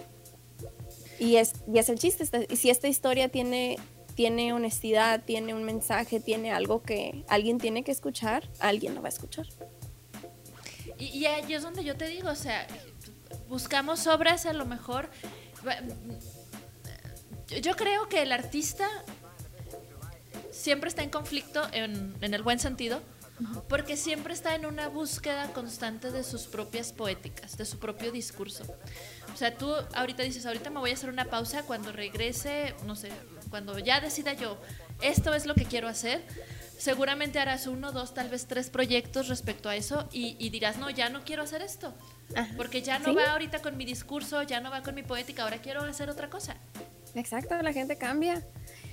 Y 1.19 1.37
es, 1.37 1.53
y 1.71 1.79
es 1.79 1.91
el 1.91 1.99
chiste, 1.99 2.23
esta- 2.23 2.41
si 2.57 2.71
esta 2.71 2.89
historia 2.89 3.29
tiene, 3.29 3.77
tiene 4.15 4.55
honestidad, 4.55 5.23
tiene 5.27 5.53
un 5.53 5.65
mensaje, 5.65 6.19
tiene 6.19 6.51
algo 6.51 6.81
que 6.83 7.27
alguien 7.29 7.59
tiene 7.59 7.85
que 7.85 7.93
escuchar, 7.93 8.49
alguien 8.59 8.95
lo 8.95 9.03
va 9.03 9.09
a 9.09 9.11
escuchar. 9.11 9.47
Y, 10.99 11.27
ahí 11.27 11.53
es 11.53 11.63
donde 11.63 11.85
yo 11.85 11.95
te 11.95 12.07
digo, 12.07 12.31
o 12.31 12.35
sea, 12.35 12.67
buscamos 13.51 14.07
obras 14.07 14.47
a 14.47 14.55
lo 14.55 14.65
mejor. 14.65 15.11
Yo- 17.49 17.59
Yo 17.59 17.77
creo 17.77 18.09
que 18.09 18.23
el 18.23 18.33
artista 18.33 18.89
siempre 20.51 20.89
está 20.89 21.03
en 21.03 21.11
conflicto, 21.11 21.61
en, 21.75 22.15
en 22.23 22.33
el 22.33 22.43
buen 22.43 22.59
sentido, 22.59 23.03
porque 23.69 23.97
siempre 23.97 24.35
está 24.35 24.55
en 24.55 24.67
una 24.67 24.89
búsqueda 24.89 25.53
constante 25.53 26.11
de 26.11 26.25
sus 26.25 26.43
propias 26.47 26.93
poéticas, 26.93 27.57
de 27.57 27.65
su 27.65 27.79
propio 27.79 28.11
discurso. 28.13 28.65
O 29.33 29.37
sea, 29.37 29.55
tú 29.55 29.73
ahorita 29.95 30.23
dices, 30.23 30.47
ahorita 30.47 30.71
me 30.71 30.81
voy 30.81 30.91
a 30.91 30.95
hacer 30.95 31.11
una 31.11 31.27
pausa 31.27 31.63
cuando 31.63 31.93
regrese, 31.93 32.75
no 32.87 32.97
sé, 32.97 33.11
cuando 33.51 33.79
ya 33.79 34.01
decida 34.01 34.33
yo, 34.33 34.59
esto 35.01 35.35
es 35.35 35.47
lo 35.47 35.55
que 35.55 35.65
quiero 35.65 35.87
hacer, 35.89 36.23
seguramente 36.77 37.39
harás 37.39 37.67
uno, 37.67 37.93
dos, 37.93 38.15
tal 38.15 38.29
vez 38.29 38.47
tres 38.47 38.71
proyectos 38.71 39.29
respecto 39.29 39.69
a 39.69 39.77
eso 39.77 40.09
y, 40.13 40.37
y 40.39 40.51
dirás, 40.51 40.79
no, 40.79 40.91
ya 40.91 41.09
no 41.09 41.25
quiero 41.25 41.43
hacer 41.43 41.63
esto, 41.63 41.95
Ajá. 42.35 42.53
porque 42.57 42.83
ya 42.83 42.99
no 42.99 43.07
Sí. 43.11 43.15
va 43.15 43.33
ahorita 43.33 43.61
con 43.63 43.77
mi 43.77 43.85
discurso, 43.85 44.43
ya 44.43 44.61
no 44.61 44.71
va 44.71 44.83
con 44.83 44.95
mi 44.95 45.03
poética, 45.03 45.43
ahora 45.45 45.59
quiero 45.59 45.83
hacer 45.83 46.11
otra 46.11 46.29
cosa. 46.31 46.57
Exacto, 47.15 47.61
la 47.63 47.73
gente 47.73 47.97
cambia. 47.97 48.45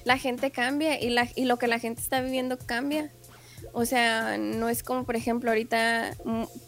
La 0.03 0.17
gente 0.17 0.51
cambia 0.51 0.99
y, 1.01 1.09
la, 1.09 1.27
y 1.35 1.45
lo 1.45 1.57
que 1.57 1.67
la 1.67 1.79
gente 1.79 2.01
está 2.01 2.21
viviendo 2.21 2.57
cambia. 2.59 3.11
O 3.73 3.85
sea, 3.85 4.37
no 4.37 4.69
es 4.69 4.83
como, 4.83 5.03
por 5.05 5.15
ejemplo, 5.15 5.49
ahorita, 5.51 6.11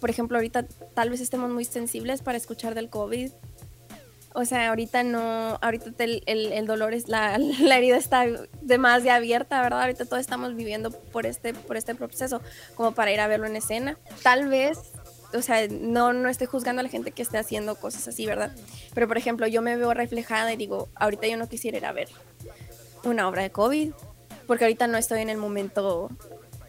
por 0.02 0.10
ejemplo, 0.10 0.38
ahorita 0.38 0.66
tal 0.94 1.10
vez 1.10 1.22
estemos 1.22 1.50
muy 1.50 1.64
sensibles 1.66 2.22
para 2.22 2.38
escuchar 2.38 2.76
del 2.76 2.90
COVID. 2.90 3.32
O 4.34 4.46
sea, 4.46 4.70
ahorita 4.70 5.02
no, 5.04 5.58
ahorita 5.62 6.04
el, 6.04 6.22
el- 6.28 6.52
el 6.54 6.68
dolor 6.68 6.94
es, 6.94 7.08
la, 7.08 7.38
la 7.62 7.78
herida 7.78 7.98
está 7.98 8.26
de 8.62 8.78
más 8.78 9.04
de 9.04 9.10
abierta, 9.12 9.62
¿verdad? 9.62 9.82
Ahorita 9.82 10.06
todos 10.06 10.20
estamos 10.20 10.56
viviendo 10.56 10.92
por 10.92 11.26
este, 11.26 11.54
por 11.54 11.76
este 11.78 11.96
proceso, 11.96 12.42
como 12.76 12.92
para 12.92 13.12
ir 13.12 13.20
a 13.20 13.28
verlo 13.28 13.48
en 13.48 13.56
escena. 13.56 13.98
Tal 14.22 14.48
vez, 14.48 14.78
o 15.34 15.42
sea, 15.42 15.68
no, 15.70 16.14
no 16.14 16.30
estoy 16.30 16.46
juzgando 16.48 16.82
a 16.82 16.84
la 16.84 16.90
gente 16.90 17.12
que 17.12 17.22
esté 17.24 17.38
haciendo 17.38 17.76
cosas 17.76 18.08
así, 18.08 18.26
¿verdad? 18.28 18.52
Pero, 18.94 19.08
por 19.08 19.18
ejemplo, 19.18 19.48
yo 19.48 19.62
me 19.62 19.76
veo 19.76 19.94
reflejada 19.94 20.54
y 20.54 20.58
digo, 20.58 20.90
ahorita 20.96 21.26
yo 21.28 21.38
no 21.38 21.50
quisiera 21.50 21.78
ir 21.78 21.86
a 21.86 21.92
ver 21.94 22.10
una 23.04 23.28
obra 23.28 23.42
de 23.44 23.52
COVID, 23.52 23.92
porque 24.46 24.66
ahorita 24.66 24.86
no 24.88 24.98
estoy 24.98 25.22
en 25.22 25.30
el 25.30 25.38
momento, 25.38 26.10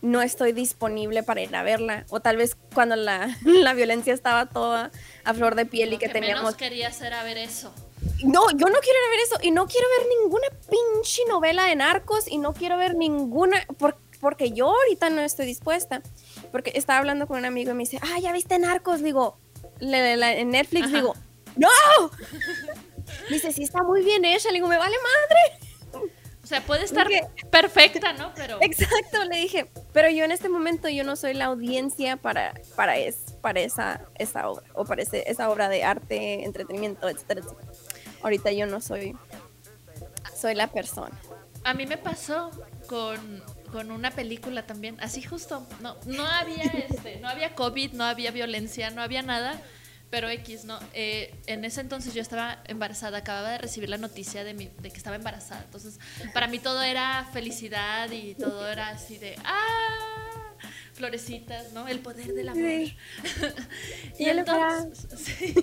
no 0.02 0.22
estoy 0.22 0.52
disponible 0.52 1.22
para 1.22 1.40
ir 1.40 1.54
a 1.54 1.62
verla. 1.62 2.04
O 2.10 2.20
tal 2.20 2.36
vez 2.36 2.56
cuando 2.74 2.96
la, 2.96 3.36
la 3.44 3.74
violencia 3.74 4.14
estaba 4.14 4.46
toda 4.46 4.90
a 5.24 5.34
flor 5.34 5.54
de 5.54 5.66
piel 5.66 5.92
y 5.92 5.98
que, 5.98 6.06
que 6.06 6.12
teníamos... 6.12 6.42
menos 6.44 6.56
quería 6.56 6.88
hacer 6.88 7.12
a 7.14 7.22
ver 7.22 7.38
eso. 7.38 7.72
No, 8.24 8.50
yo 8.50 8.66
no 8.68 8.78
quiero 8.80 8.98
ir 8.98 9.06
a 9.06 9.10
ver 9.10 9.20
eso 9.24 9.36
y 9.42 9.50
no 9.50 9.66
quiero 9.66 9.86
ver 9.98 10.06
ninguna 10.20 10.46
pinche 10.70 11.22
novela 11.28 11.64
de 11.64 11.76
narcos 11.76 12.28
y 12.28 12.38
no 12.38 12.52
quiero 12.52 12.76
ver 12.76 12.94
ninguna, 12.94 13.64
por- 13.78 13.98
porque 14.20 14.50
yo 14.52 14.66
ahorita 14.74 15.10
no 15.10 15.20
estoy 15.20 15.46
dispuesta. 15.46 16.02
Porque 16.50 16.72
estaba 16.74 16.98
hablando 16.98 17.26
con 17.26 17.38
un 17.38 17.44
amigo 17.44 17.70
y 17.72 17.74
me 17.74 17.84
dice, 17.84 17.98
ah, 18.02 18.18
¿ya 18.20 18.32
viste 18.32 18.58
narcos? 18.58 19.02
Digo, 19.02 19.38
le- 19.80 20.02
le- 20.02 20.16
la- 20.16 20.32
en 20.34 20.50
Netflix, 20.50 20.86
Ajá. 20.86 20.96
digo, 20.96 21.14
¡no! 21.56 21.68
Me 23.28 23.36
dice, 23.36 23.52
sí, 23.52 23.62
está 23.64 23.82
muy 23.82 24.02
bien 24.04 24.24
hecha. 24.24 24.48
Le 24.48 24.54
digo, 24.54 24.68
me 24.68 24.78
vale 24.78 24.96
madre. 24.96 25.67
O 26.48 26.50
sea, 26.50 26.62
puede 26.62 26.84
estar 26.84 27.06
perfecta, 27.50 28.14
¿no? 28.14 28.32
Pero 28.34 28.56
Exacto, 28.62 29.22
le 29.30 29.36
dije, 29.36 29.70
pero 29.92 30.08
yo 30.08 30.24
en 30.24 30.32
este 30.32 30.48
momento 30.48 30.88
yo 30.88 31.04
no 31.04 31.14
soy 31.14 31.34
la 31.34 31.44
audiencia 31.44 32.16
para, 32.16 32.54
para, 32.74 32.96
es, 32.96 33.16
para 33.42 33.60
esa, 33.60 34.00
esa 34.14 34.48
obra, 34.48 34.64
o 34.72 34.86
para 34.86 35.02
ese- 35.02 35.30
esa 35.30 35.50
obra 35.50 35.68
de 35.68 35.84
arte, 35.84 36.44
entretenimiento, 36.44 37.06
etcétera, 37.06 37.42
etcétera. 37.42 37.68
Ahorita 38.22 38.50
yo 38.52 38.64
no 38.64 38.80
soy, 38.80 39.14
soy 40.34 40.54
la 40.54 40.68
persona. 40.68 41.14
a 41.64 41.74
mí 41.74 41.84
me 41.84 41.98
pasó 41.98 42.50
con, 42.88 43.44
con 43.70 43.90
una 43.90 44.10
película 44.10 44.66
también, 44.66 44.96
así 45.02 45.20
justo. 45.22 45.66
No, 45.80 45.96
no 46.06 46.24
había 46.24 46.64
este, 46.64 47.20
no 47.20 47.28
había 47.28 47.54
COVID, 47.54 47.92
no 47.92 48.04
había 48.04 48.30
violencia, 48.30 48.90
no 48.90 49.02
había 49.02 49.20
nada. 49.20 49.60
Pero 50.10 50.28
X, 50.30 50.64
¿no? 50.64 50.78
Eh, 50.94 51.34
en 51.46 51.64
ese 51.64 51.82
entonces 51.82 52.14
yo 52.14 52.22
estaba 52.22 52.62
embarazada, 52.66 53.18
acababa 53.18 53.50
de 53.50 53.58
recibir 53.58 53.90
la 53.90 53.98
noticia 53.98 54.42
de, 54.42 54.54
mi, 54.54 54.70
de 54.80 54.90
que 54.90 54.96
estaba 54.96 55.16
embarazada. 55.16 55.62
Entonces, 55.64 55.98
para 56.32 56.46
mí 56.46 56.58
todo 56.58 56.82
era 56.82 57.28
felicidad 57.32 58.10
y 58.10 58.34
todo 58.34 58.66
era 58.68 58.88
así 58.88 59.18
de, 59.18 59.36
¡ah! 59.44 60.54
Florecitas, 60.94 61.72
¿no? 61.72 61.86
El 61.86 62.00
poder 62.00 62.34
del 62.34 62.48
amor. 62.48 62.64
Sí. 62.64 62.96
y 64.18 64.24
Yo 64.24 64.30
entonces, 64.32 65.20
sí. 65.24 65.54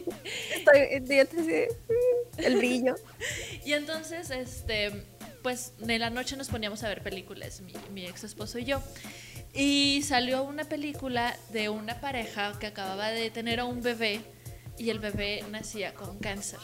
Estoy, 0.54 1.18
yo 1.18 1.28
te 1.28 1.44
sé, 1.44 1.68
mm, 1.90 2.42
el 2.42 2.58
brillo. 2.58 2.96
Y 3.66 3.74
entonces, 3.74 4.30
este, 4.30 4.92
pues 5.42 5.74
en 5.82 6.00
la 6.00 6.12
noche 6.12 6.38
nos 6.38 6.50
poníamos 6.50 6.84
a 6.84 6.88
ver 6.88 7.02
películas, 7.02 7.62
mi, 7.62 7.74
mi 7.92 8.06
ex 8.06 8.24
esposo 8.24 8.60
y 8.60 8.66
yo. 8.66 8.82
Y 9.56 10.04
salió 10.04 10.44
una 10.44 10.66
película 10.66 11.36
de 11.52 11.70
una 11.70 12.00
pareja 12.00 12.58
que 12.60 12.68
acababa 12.68 13.10
de 13.10 13.32
tener 13.32 13.60
a 13.60 13.66
un 13.66 13.82
bebé 13.82 14.22
y 14.78 14.90
el 14.90 15.00
bebé 15.00 15.44
nacía 15.52 15.94
con 15.94 16.18
cáncer. 16.20 16.60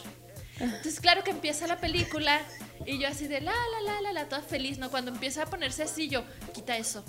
Entonces, 0.59 0.99
claro 0.99 1.23
que 1.23 1.31
empieza 1.31 1.65
la 1.65 1.77
película 1.77 2.39
y 2.85 2.99
yo 2.99 3.07
así 3.07 3.27
de 3.27 3.41
la, 3.41 3.51
la, 3.51 3.93
la, 3.93 4.01
la, 4.01 4.13
la, 4.13 4.29
toda 4.29 4.41
feliz, 4.41 4.77
¿no? 4.77 4.91
Cuando 4.91 5.11
empieza 5.11 5.43
a 5.43 5.45
ponerse 5.47 5.83
así, 5.83 6.07
yo, 6.07 6.23
quita 6.53 6.77
eso. 6.77 7.03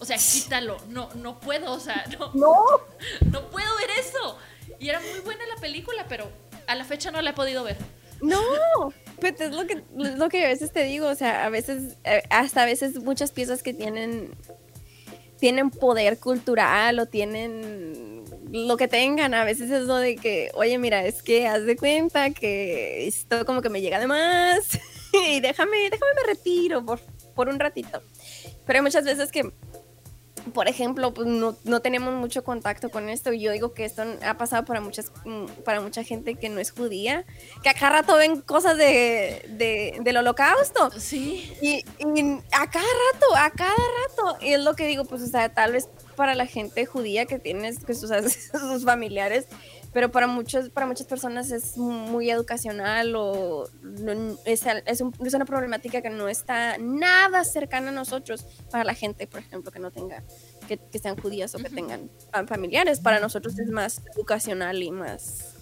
O 0.00 0.04
sea, 0.04 0.16
quítalo. 0.18 0.76
No, 0.88 1.08
no 1.14 1.38
puedo, 1.38 1.72
o 1.72 1.80
sea, 1.80 2.04
no, 2.18 2.32
No, 2.34 2.54
no 3.30 3.50
puedo 3.50 3.76
ver 3.76 3.90
eso. 4.00 4.38
Y 4.80 4.88
era 4.88 5.00
muy 5.00 5.20
buena 5.20 5.46
la 5.46 5.60
película, 5.60 6.06
pero 6.08 6.28
a 6.66 6.74
la 6.74 6.84
fecha 6.84 7.10
no 7.10 7.22
la 7.22 7.30
he 7.30 7.34
podido 7.34 7.64
ver. 7.64 7.76
no. 8.20 8.40
Pues 9.20 9.40
es 9.40 9.50
lo 9.50 9.66
que, 9.66 9.82
lo 9.94 10.28
que 10.28 10.44
a 10.44 10.48
veces 10.48 10.72
te 10.72 10.82
digo, 10.84 11.08
o 11.08 11.14
sea, 11.14 11.46
a 11.46 11.48
veces, 11.48 11.96
eh, 12.04 12.22
hasta 12.28 12.64
a 12.64 12.66
veces 12.66 13.02
muchas 13.02 13.32
piezas 13.32 13.62
que 13.62 13.72
tienen, 13.72 14.34
tienen 15.38 15.70
poder 15.70 16.18
cultural 16.18 16.98
o 16.98 17.06
tienen 17.06 18.24
lo 18.50 18.76
que 18.76 18.88
tengan, 18.88 19.34
a 19.34 19.44
veces 19.44 19.70
es 19.70 19.82
lo 19.82 19.96
de 19.96 20.16
que, 20.16 20.50
oye, 20.54 20.78
mira, 20.78 21.04
es 21.04 21.22
que 21.22 21.46
haz 21.46 21.64
de 21.64 21.76
cuenta 21.76 22.30
que 22.30 23.06
esto 23.06 23.44
como 23.44 23.60
que 23.60 23.68
me 23.68 23.80
llega 23.80 23.98
de 23.98 24.06
más 24.06 24.78
y 25.28 25.40
déjame, 25.40 25.90
déjame 25.90 26.12
me 26.14 26.32
retiro 26.32 26.84
por, 26.84 27.00
por 27.34 27.48
un 27.48 27.58
ratito. 27.58 28.02
Pero 28.64 28.78
hay 28.78 28.82
muchas 28.82 29.04
veces 29.04 29.30
que, 29.30 29.52
por 30.54 30.68
ejemplo, 30.68 31.12
pues 31.12 31.26
no, 31.26 31.56
no 31.64 31.80
tenemos 31.80 32.14
mucho 32.14 32.44
contacto 32.44 32.90
con 32.90 33.08
esto. 33.08 33.32
Yo 33.32 33.52
digo 33.52 33.74
que 33.74 33.84
esto 33.84 34.02
ha 34.24 34.36
pasado 34.38 34.64
para, 34.64 34.80
muchas, 34.80 35.10
mm, 35.24 35.46
para 35.64 35.80
mucha 35.80 36.02
gente 36.04 36.34
que 36.36 36.48
no 36.48 36.60
es 36.60 36.70
judía, 36.70 37.24
que 37.62 37.68
a 37.68 37.74
cada 37.74 37.90
rato 38.02 38.16
ven 38.16 38.40
cosas 38.40 38.76
de, 38.76 39.44
de- 39.50 39.98
del 40.02 40.16
holocausto. 40.18 40.90
Sí. 40.98 41.52
Y, 41.60 41.84
y 41.98 42.20
a 42.52 42.70
cada 42.70 42.84
rato, 43.12 43.36
a 43.36 43.50
cada 43.50 43.70
rato. 43.74 44.38
Y 44.44 44.52
es 44.52 44.60
lo 44.60 44.74
que 44.74 44.86
digo, 44.86 45.04
pues, 45.04 45.22
o 45.22 45.26
sea, 45.26 45.52
tal 45.52 45.72
vez 45.72 45.88
para 46.16 46.34
la 46.34 46.46
gente 46.46 46.86
judía 46.86 47.26
que 47.26 47.38
tienes 47.38 47.84
que 47.84 47.94
sus, 47.94 48.10
sus 48.52 48.84
familiares, 48.84 49.46
pero 49.96 50.10
para 50.10 50.26
muchos, 50.26 50.68
para 50.68 50.86
muchas 50.86 51.06
personas 51.06 51.50
es 51.50 51.78
muy 51.78 52.30
educacional 52.30 53.14
o 53.16 53.66
no- 53.80 54.36
es, 54.44 54.62
es 54.84 55.00
un- 55.00 55.14
es 55.24 55.32
una 55.32 55.46
problemática 55.46 56.02
que 56.02 56.10
no 56.10 56.28
está 56.28 56.76
nada 56.76 57.42
cercana 57.44 57.88
a 57.88 57.92
nosotros 57.92 58.44
para 58.70 58.84
la 58.84 58.92
gente, 58.92 59.26
por 59.26 59.40
ejemplo, 59.40 59.72
que 59.72 59.78
no 59.78 59.90
tenga, 59.90 60.22
que, 60.68 60.76
que 60.76 60.98
sean 60.98 61.16
judías 61.16 61.54
o 61.54 61.58
que 61.58 61.70
tengan 61.70 62.10
ah, 62.32 62.44
familiares. 62.46 63.00
Para 63.00 63.20
nosotros 63.20 63.58
es 63.58 63.70
más 63.70 64.02
educacional 64.14 64.82
y 64.82 64.90
más 64.90 65.54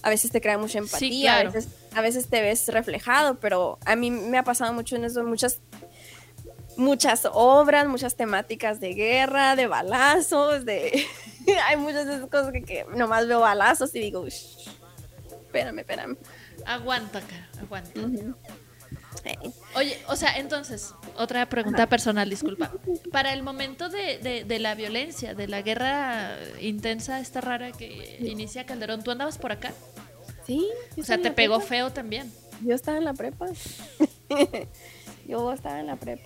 a 0.00 0.08
veces 0.08 0.30
te 0.30 0.40
crea 0.40 0.56
mucha 0.56 0.78
empatía, 0.78 1.32
claro. 1.32 1.50
a, 1.50 1.52
veces, 1.52 1.68
a 1.94 2.00
veces 2.00 2.28
te 2.28 2.40
ves 2.40 2.66
reflejado, 2.68 3.38
pero 3.40 3.78
a 3.84 3.94
mí 3.94 4.10
me 4.10 4.38
ha 4.38 4.42
pasado 4.42 4.72
mucho 4.72 4.96
en 4.96 5.04
eso, 5.04 5.22
muchas, 5.24 5.60
muchas 6.76 7.28
obras, 7.32 7.86
muchas 7.88 8.14
temáticas 8.16 8.80
de 8.80 8.94
guerra, 8.94 9.56
de 9.56 9.66
balazos, 9.66 10.64
de... 10.64 11.04
Hay 11.68 11.76
muchas 11.76 12.06
de 12.06 12.14
esas 12.16 12.28
cosas 12.30 12.52
que, 12.52 12.62
que 12.62 12.84
nomás 12.94 13.26
veo 13.26 13.40
balazos 13.40 13.94
y 13.94 14.00
digo, 14.00 14.26
"Shh, 14.28 14.68
espérame, 15.46 15.78
espérame. 15.80 16.16
Aguanta, 16.66 17.20
cara, 17.20 17.48
aguanta. 17.60 18.00
Ujú. 18.00 18.34
Eh, 19.24 19.36
Oye, 19.74 19.98
o 20.08 20.14
sea, 20.16 20.36
entonces, 20.38 20.94
otra 21.16 21.46
pregunta 21.48 21.86
personal, 21.88 22.28
disculpa. 22.30 22.70
Para 23.10 23.32
el 23.32 23.42
momento 23.42 23.88
de, 23.88 24.18
de- 24.18 24.44
de 24.44 24.58
la 24.58 24.74
violencia, 24.74 25.34
de 25.34 25.48
la 25.48 25.62
guerra 25.62 26.36
intensa, 26.60 27.18
esta 27.20 27.40
rara 27.40 27.72
que 27.72 28.18
inicia 28.20 28.66
Calderón, 28.66 29.02
¿tú 29.02 29.10
andabas 29.10 29.38
por 29.38 29.52
acá? 29.52 29.72
Sí. 30.46 30.68
O 30.98 31.02
sea, 31.02 31.18
te 31.20 31.30
pegó 31.30 31.56
prepa. 31.56 31.68
feo 31.68 31.90
también. 31.92 32.32
Yo 32.64 32.74
estaba 32.74 32.98
en 32.98 33.04
la 33.04 33.14
prepa. 33.14 33.46
Yo 35.26 35.52
estaba 35.52 35.80
en 35.80 35.86
la 35.86 35.96
prepa. 35.96 36.22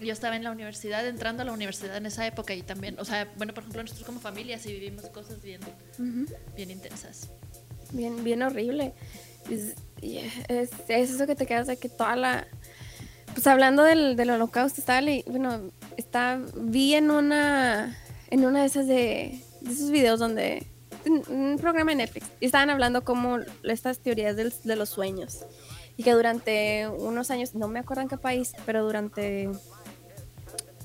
Yo 0.00 0.12
estaba 0.12 0.36
en 0.36 0.44
la 0.44 0.50
universidad, 0.52 1.06
entrando 1.06 1.42
a 1.42 1.44
la 1.44 1.52
universidad 1.52 1.96
en 1.96 2.06
esa 2.06 2.26
época 2.26 2.54
y 2.54 2.62
también, 2.62 2.96
o 3.00 3.04
sea, 3.04 3.32
bueno, 3.36 3.52
por 3.54 3.62
ejemplo, 3.64 3.82
nosotros 3.82 4.06
como 4.06 4.20
familia 4.20 4.58
sí 4.58 4.72
vivimos 4.72 5.06
cosas 5.06 5.42
bien, 5.42 5.60
Ujú. 5.98 6.32
bien 6.54 6.70
intensas. 6.70 7.28
bien, 7.92 8.22
bien 8.22 8.42
horrible. 8.42 8.94
Es, 9.50 9.74
es, 10.02 10.70
es 10.88 11.10
eso 11.10 11.26
que 11.26 11.34
te 11.34 11.46
quedas 11.46 11.66
de 11.66 11.76
que 11.78 11.88
toda 11.88 12.14
la... 12.16 12.46
pues 13.34 13.46
hablando 13.46 13.82
del, 13.82 14.14
del 14.14 14.30
holocausto, 14.30 14.80
estaba, 14.80 15.00
bueno, 15.26 15.70
está, 15.96 16.38
vi 16.54 16.94
en 16.94 17.10
una, 17.10 17.96
en 18.30 18.44
una 18.44 18.60
de 18.60 18.66
esas 18.66 18.86
de, 18.86 19.42
de 19.62 19.72
esos 19.72 19.90
videos 19.90 20.20
donde, 20.20 20.64
un 21.28 21.56
programa 21.58 21.90
de 21.92 21.96
Netflix, 21.96 22.26
y 22.40 22.46
estaban 22.46 22.70
hablando 22.70 23.02
como 23.02 23.38
estas 23.64 23.98
teorías 23.98 24.36
del- 24.36 24.52
de 24.62 24.76
los 24.76 24.90
sueños. 24.90 25.44
Y 25.96 26.04
que 26.04 26.12
durante 26.12 26.86
unos 26.88 27.30
años, 27.32 27.54
no 27.56 27.66
me 27.66 27.80
acuerdo 27.80 28.02
en 28.02 28.08
qué 28.08 28.16
país, 28.18 28.52
pero 28.66 28.84
durante, 28.84 29.48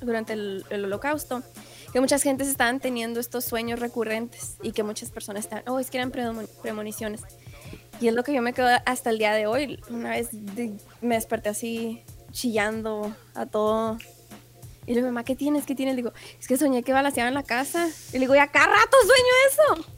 durante 0.03 0.33
el, 0.33 0.65
el 0.69 0.85
holocausto, 0.85 1.43
que 1.91 1.99
muchas 1.99 2.23
gentes 2.23 2.47
estaban 2.47 2.79
teniendo 2.79 3.19
estos 3.19 3.45
sueños 3.45 3.79
recurrentes 3.79 4.57
y 4.61 4.71
que 4.71 4.83
muchas 4.83 5.09
personas 5.11 5.45
estaban, 5.45 5.63
oh, 5.67 5.79
es 5.79 5.89
que 5.91 5.97
eran 5.97 6.11
premo- 6.11 6.47
premoniciones. 6.61 7.21
Y 8.01 8.07
es 8.07 8.13
lo 8.13 8.23
que 8.23 8.33
yo 8.33 8.41
me 8.41 8.53
quedo 8.53 8.67
hasta 8.85 9.09
el 9.11 9.17
día 9.19 9.33
de 9.33 9.45
hoy. 9.47 9.79
Una 9.89 10.09
vez 10.11 10.29
de- 10.31 10.77
me 11.01 11.15
desperté 11.15 11.49
así 11.49 12.03
chillando 12.31 13.15
a 13.35 13.45
todo. 13.45 13.97
Y 14.85 14.89
le 14.89 14.95
digo, 14.95 15.07
mamá, 15.07 15.23
¿qué 15.23 15.35
tienes? 15.35 15.65
¿Qué 15.65 15.75
tienes? 15.75 15.95
Le 15.95 16.01
digo, 16.01 16.13
es 16.39 16.47
que 16.47 16.57
soñé 16.57 16.83
que 16.83 16.91
balaseaban 16.91 17.33
la 17.33 17.43
casa. 17.43 17.87
Y 18.09 18.13
le 18.13 18.19
digo, 18.21 18.35
ya 18.35 18.47
cada 18.47 18.65
rato 18.67 18.97
sueño 19.01 19.79
eso. 19.81 19.89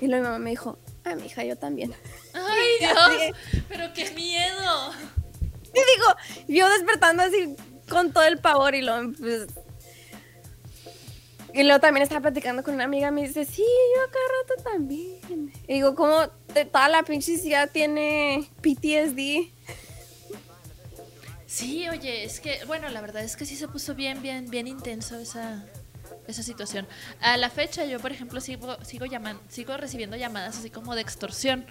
Y 0.00 0.08
luego 0.08 0.22
mi 0.24 0.28
mamá 0.28 0.38
me 0.38 0.50
dijo, 0.50 0.78
ah, 1.04 1.14
mi 1.14 1.26
hija, 1.26 1.44
yo 1.44 1.56
también. 1.56 1.94
Ay, 2.34 2.68
Dios, 2.80 3.36
pero 3.68 3.92
qué 3.94 4.10
miedo. 4.10 4.92
Y 5.68 5.78
digo, 5.94 6.06
yo 6.48 6.68
despertando 6.68 7.22
así 7.22 7.56
con 7.88 8.12
todo 8.12 8.24
el 8.24 8.38
pavor 8.38 8.74
y 8.74 8.82
luego, 8.82 9.12
pues... 9.18 9.46
Y 11.52 11.62
luego 11.62 11.78
también 11.78 12.02
estaba 12.02 12.20
platicando 12.20 12.64
con 12.64 12.74
una 12.74 12.82
amiga, 12.84 13.12
me 13.12 13.22
dice, 13.22 13.44
sí, 13.44 13.62
yo 13.62 14.02
a 14.02 14.10
cada 14.10 14.24
rato 14.42 14.70
también. 14.70 15.52
Y 15.68 15.74
digo, 15.74 15.94
¿cómo 15.94 16.28
de 16.52 16.64
toda 16.64 16.88
la 16.88 17.04
pinche 17.04 17.38
ciudad 17.38 17.70
tiene 17.72 18.50
PTSD? 18.60 19.52
Sí, 21.46 21.88
oye, 21.88 22.24
es 22.24 22.40
que, 22.40 22.64
bueno, 22.66 22.88
la 22.88 23.00
verdad 23.00 23.22
es 23.22 23.36
que 23.36 23.46
sí 23.46 23.54
se 23.54 23.68
puso 23.68 23.94
bien, 23.94 24.20
bien, 24.20 24.50
bien 24.50 24.66
intenso 24.66 25.16
esa, 25.20 25.64
esa 26.26 26.42
situación. 26.42 26.88
A 27.20 27.36
la 27.36 27.50
fecha, 27.50 27.84
yo, 27.84 28.00
por 28.00 28.10
ejemplo, 28.10 28.40
sigo, 28.40 28.76
sigo, 28.84 29.06
llaman, 29.06 29.38
sigo 29.48 29.76
recibiendo 29.76 30.16
llamadas 30.16 30.58
así 30.58 30.70
como 30.70 30.96
de 30.96 31.02
extorsión, 31.02 31.66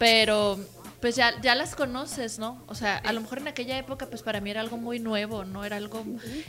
pero 0.00 0.58
pues 1.00 1.16
ya, 1.16 1.40
ya 1.40 1.54
las 1.54 1.74
conoces, 1.74 2.38
¿no? 2.38 2.62
O 2.66 2.74
sea, 2.74 2.98
a 2.98 3.12
lo 3.12 3.20
mejor 3.20 3.38
en 3.38 3.48
aquella 3.48 3.78
época, 3.78 4.06
pues 4.06 4.22
para 4.22 4.40
mí 4.40 4.50
era 4.50 4.60
algo 4.60 4.76
muy 4.76 5.00
nuevo, 5.00 5.44
¿no? 5.44 5.64
Era 5.64 5.76
algo... 5.76 6.04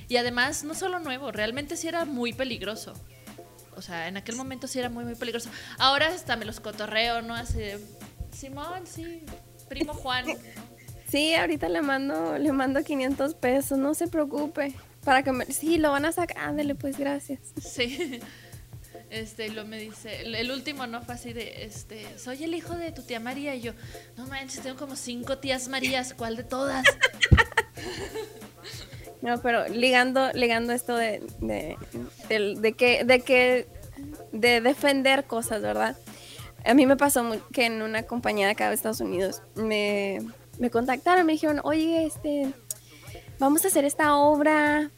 Y 0.07 0.17
además, 0.17 0.63
no 0.63 0.73
solo 0.73 0.99
nuevo, 0.99 1.31
realmente 1.31 1.77
sí 1.77 1.87
era 1.87 2.05
muy 2.05 2.33
peligroso. 2.33 2.93
O 3.75 3.81
sea, 3.81 4.07
en 4.07 4.17
aquel 4.17 4.35
momento 4.35 4.67
sí 4.67 4.79
era 4.79 4.89
muy, 4.89 5.05
muy 5.05 5.15
peligroso. 5.15 5.49
Ahora 5.77 6.07
hasta 6.07 6.35
me 6.35 6.45
los 6.45 6.59
cotorreo, 6.59 7.21
¿no? 7.21 7.33
Así 7.33 7.59
de, 7.59 7.79
Simón, 8.31 8.85
sí, 8.85 9.23
primo 9.69 9.93
Juan. 9.93 10.25
Sí, 11.07 11.33
ahorita 11.33 11.67
le 11.69 11.81
mando, 11.81 12.37
le 12.37 12.51
mando 12.51 12.83
500 12.83 13.35
pesos, 13.35 13.77
no 13.77 13.93
se 13.93 14.07
preocupe. 14.07 14.75
Para 15.03 15.23
que 15.23 15.31
me... 15.31 15.45
Sí, 15.45 15.77
lo 15.77 15.91
van 15.91 16.05
a 16.05 16.11
sacar. 16.11 16.37
Ándale, 16.37 16.75
pues 16.75 16.97
gracias. 16.97 17.39
Sí. 17.61 18.19
Este, 19.12 19.47
y 19.47 19.49
lo 19.49 19.66
me 19.66 19.78
dice, 19.78 20.22
el, 20.22 20.51
último 20.51 20.88
no 20.88 21.01
fue 21.01 21.16
así 21.16 21.34
de, 21.34 21.66
este, 21.66 22.18
soy 22.18 22.45
el 22.45 22.55
hijo 22.55 22.76
de 22.76 22.93
tu 22.93 23.01
tía 23.01 23.20
María 23.20 23.53
y 23.55 23.59
yo, 23.59 23.74
no 24.16 24.26
manches, 24.26 24.64
tengo 24.64 24.78
como 24.78 24.95
cinco 24.95 25.38
tías 25.38 25.68
Marías, 25.68 26.14
¿cuál 26.14 26.38
de 26.38 26.43
todas? 26.43 26.86
No, 29.22 29.39
pero 29.39 29.68
ligando, 29.68 30.32
ligando 30.34 30.74
esto 30.74 30.95
de, 30.95 31.22
de, 31.41 31.78
de 32.55 32.74
que, 32.74 33.03
de 33.03 33.20
que, 33.22 33.68
de 34.32 34.62
defender 34.62 35.26
cosas, 35.26 35.62
¿verdad? 35.62 35.95
A 36.66 36.74
mí 36.74 36.88
me 36.88 36.97
pasó 36.97 37.24
que 37.53 37.68
en 37.68 37.84
una 37.84 38.01
compañía 38.01 38.47
de 38.47 38.53
acá 38.53 38.70
de 38.70 38.74
Estados 38.74 38.99
Unidos 38.99 39.43
me, 39.53 40.22
me 40.57 40.72
contactaron, 40.72 41.28
me 41.28 41.34
dijeron, 41.34 41.62
oye, 41.64 42.03
este, 42.03 42.51
vamos 43.38 43.64
a 43.64 43.68
hacer 43.68 43.86
esta 43.86 44.16
obra, 44.16 44.89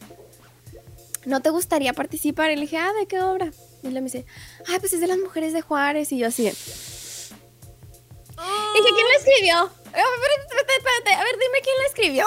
¿no 1.26 1.42
te 1.42 1.50
gustaría 1.50 1.92
participar? 1.92 2.50
Y 2.50 2.54
le 2.54 2.62
dije, 2.62 2.78
ah, 2.78 2.94
¿de 2.98 3.06
qué 3.06 3.20
obra? 3.20 3.50
Y 3.84 3.88
él 3.88 3.94
me 3.94 4.02
dice, 4.02 4.26
ah, 4.68 4.76
pues 4.80 4.92
es 4.92 5.00
de 5.00 5.06
las 5.06 5.18
mujeres 5.18 5.52
de 5.52 5.60
Juárez. 5.60 6.10
Y 6.12 6.18
yo 6.18 6.26
así, 6.28 6.44
de, 6.44 6.50
Dije, 6.50 6.58
¿quién 8.94 9.06
lo 9.06 9.12
escribió? 9.18 9.70
Espérate, 9.84 10.72
espérate. 10.76 11.14
A 11.14 11.24
ver, 11.24 11.38
dime 11.38 11.60
quién 11.62 11.76
lo 11.78 11.84
escribió. 11.86 12.26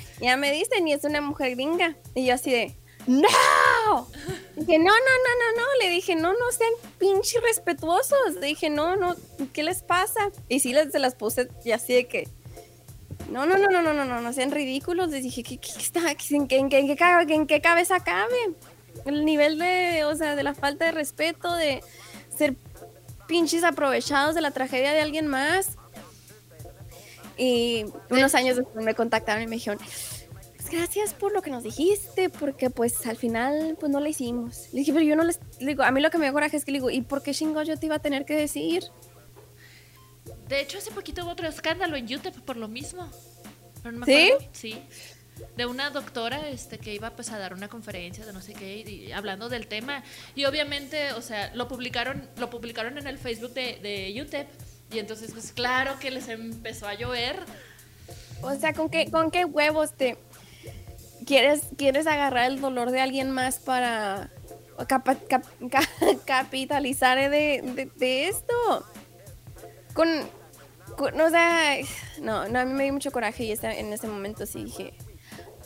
ya 0.20 0.36
me 0.36 0.52
dicen, 0.52 0.88
y 0.88 0.92
es 0.92 1.04
una 1.04 1.20
mujer 1.20 1.54
gringa. 1.54 1.96
Y 2.14 2.26
yo 2.26 2.34
así 2.34 2.50
de, 2.50 2.76
¡No! 3.06 4.08
Dije, 4.56 4.78
no, 4.78 4.84
no, 4.84 4.92
no, 4.92 5.32
no, 5.38 5.62
no. 5.62 5.66
Le 5.82 5.90
dije, 5.90 6.14
no, 6.14 6.32
no 6.32 6.52
sean 6.52 6.72
pinche 6.98 7.40
respetuosos. 7.40 8.34
Le 8.40 8.46
dije, 8.46 8.70
no, 8.70 8.96
no, 8.96 9.16
¿qué 9.52 9.62
les 9.62 9.82
pasa? 9.82 10.30
Y 10.48 10.60
sí 10.60 10.72
les, 10.72 10.92
se 10.92 10.98
las 10.98 11.14
puse 11.14 11.48
y 11.64 11.72
así 11.72 11.94
de 11.94 12.06
que, 12.06 12.28
no, 13.30 13.46
no, 13.46 13.56
no, 13.56 13.68
no, 13.68 13.82
no, 13.82 13.92
no, 13.92 14.04
no, 14.04 14.20
no 14.20 14.32
sean 14.32 14.50
ridículos. 14.50 15.10
Les 15.10 15.22
dije, 15.22 15.42
¿qué, 15.42 15.58
qué, 15.58 15.70
está, 15.78 16.10
en, 16.10 16.46
qué, 16.46 16.58
en, 16.58 16.68
qué, 16.68 16.78
en 16.78 17.46
qué 17.46 17.60
cabeza 17.60 18.00
cabe? 18.00 18.54
El 19.04 19.24
nivel 19.24 19.58
de, 19.58 20.04
o 20.04 20.14
sea, 20.14 20.36
de 20.36 20.42
la 20.42 20.54
falta 20.54 20.84
de 20.84 20.92
respeto, 20.92 21.54
de 21.54 21.82
ser 22.36 22.54
pinches 23.26 23.64
aprovechados 23.64 24.34
de 24.34 24.40
la 24.40 24.50
tragedia 24.50 24.92
de 24.92 25.00
alguien 25.00 25.26
más. 25.26 25.76
Y 27.36 27.86
unos 28.10 28.34
años 28.34 28.56
después 28.56 28.84
me 28.84 28.94
contactaron 28.94 29.42
y 29.42 29.46
me 29.46 29.56
dijeron, 29.56 29.78
pues 29.78 30.70
gracias 30.70 31.14
por 31.14 31.32
lo 31.32 31.42
que 31.42 31.50
nos 31.50 31.62
dijiste, 31.62 32.30
porque 32.30 32.70
pues 32.70 33.06
al 33.06 33.16
final 33.16 33.76
pues 33.80 33.90
no 33.90 34.00
la 34.00 34.08
hicimos. 34.08 34.68
Le 34.72 34.80
dije, 34.80 34.92
pero 34.92 35.04
yo 35.04 35.16
no 35.16 35.24
les, 35.24 35.40
le 35.58 35.68
digo, 35.68 35.82
a 35.82 35.90
mí 35.90 36.00
lo 36.00 36.10
que 36.10 36.18
me 36.18 36.26
dio 36.26 36.32
coraje 36.32 36.56
es 36.56 36.64
que 36.64 36.72
le 36.72 36.78
digo, 36.78 36.90
¿y 36.90 37.02
por 37.02 37.22
qué 37.22 37.32
chingo 37.34 37.62
yo 37.62 37.78
te 37.78 37.86
iba 37.86 37.96
a 37.96 38.00
tener 38.00 38.24
que 38.24 38.36
decir? 38.36 38.84
De 40.48 40.60
hecho, 40.60 40.78
hace 40.78 40.90
poquito 40.90 41.22
hubo 41.22 41.30
otro 41.30 41.48
escándalo 41.48 41.96
en 41.96 42.04
UTEP 42.04 42.36
por 42.40 42.56
lo 42.56 42.68
mismo. 42.68 43.10
Pero 43.82 43.92
no 43.92 43.98
me 44.00 44.06
¿Sí? 44.06 44.30
acuerdo. 44.30 44.48
Sí. 44.52 44.82
De 45.56 45.66
una 45.66 45.90
doctora 45.90 46.48
este, 46.48 46.78
que 46.78 46.94
iba 46.94 47.10
pues, 47.10 47.30
a 47.30 47.38
dar 47.38 47.52
una 47.52 47.68
conferencia 47.68 48.24
de 48.24 48.32
no 48.32 48.40
sé 48.40 48.54
qué, 48.54 48.78
y, 48.78 49.12
hablando 49.12 49.48
del 49.48 49.66
tema. 49.66 50.02
Y 50.34 50.44
obviamente, 50.44 51.12
o 51.12 51.22
sea, 51.22 51.54
lo 51.54 51.68
publicaron, 51.68 52.28
lo 52.38 52.48
publicaron 52.50 52.98
en 52.98 53.06
el 53.06 53.18
Facebook 53.18 53.52
de, 53.52 53.78
de 53.82 54.22
UTEP. 54.22 54.48
Y 54.92 54.98
entonces, 54.98 55.32
pues 55.32 55.52
claro 55.52 55.98
que 55.98 56.10
les 56.10 56.28
empezó 56.28 56.86
a 56.86 56.94
llover. 56.94 57.36
O 58.42 58.54
sea, 58.54 58.72
¿con 58.72 58.90
qué, 58.90 59.10
con 59.10 59.30
qué 59.30 59.44
huevos 59.44 59.92
te 59.92 60.18
quieres, 61.26 61.62
quieres 61.76 62.06
agarrar 62.06 62.50
el 62.50 62.60
dolor 62.60 62.90
de 62.90 63.00
alguien 63.00 63.30
más 63.30 63.58
para 63.58 64.30
capitalizar 66.26 67.30
de, 67.30 67.88
de- 67.96 68.28
esto? 68.28 68.86
Con, 69.94 70.08
o 70.98 71.30
sea, 71.30 71.76
no, 72.20 72.48
no, 72.48 72.58
a 72.58 72.64
mí 72.64 72.72
me 72.72 72.84
dio 72.84 72.92
mucho 72.92 73.12
coraje 73.12 73.44
y 73.44 73.52
en 73.52 73.92
ese 73.92 74.08
momento 74.08 74.44
sí 74.44 74.64
dije, 74.64 74.94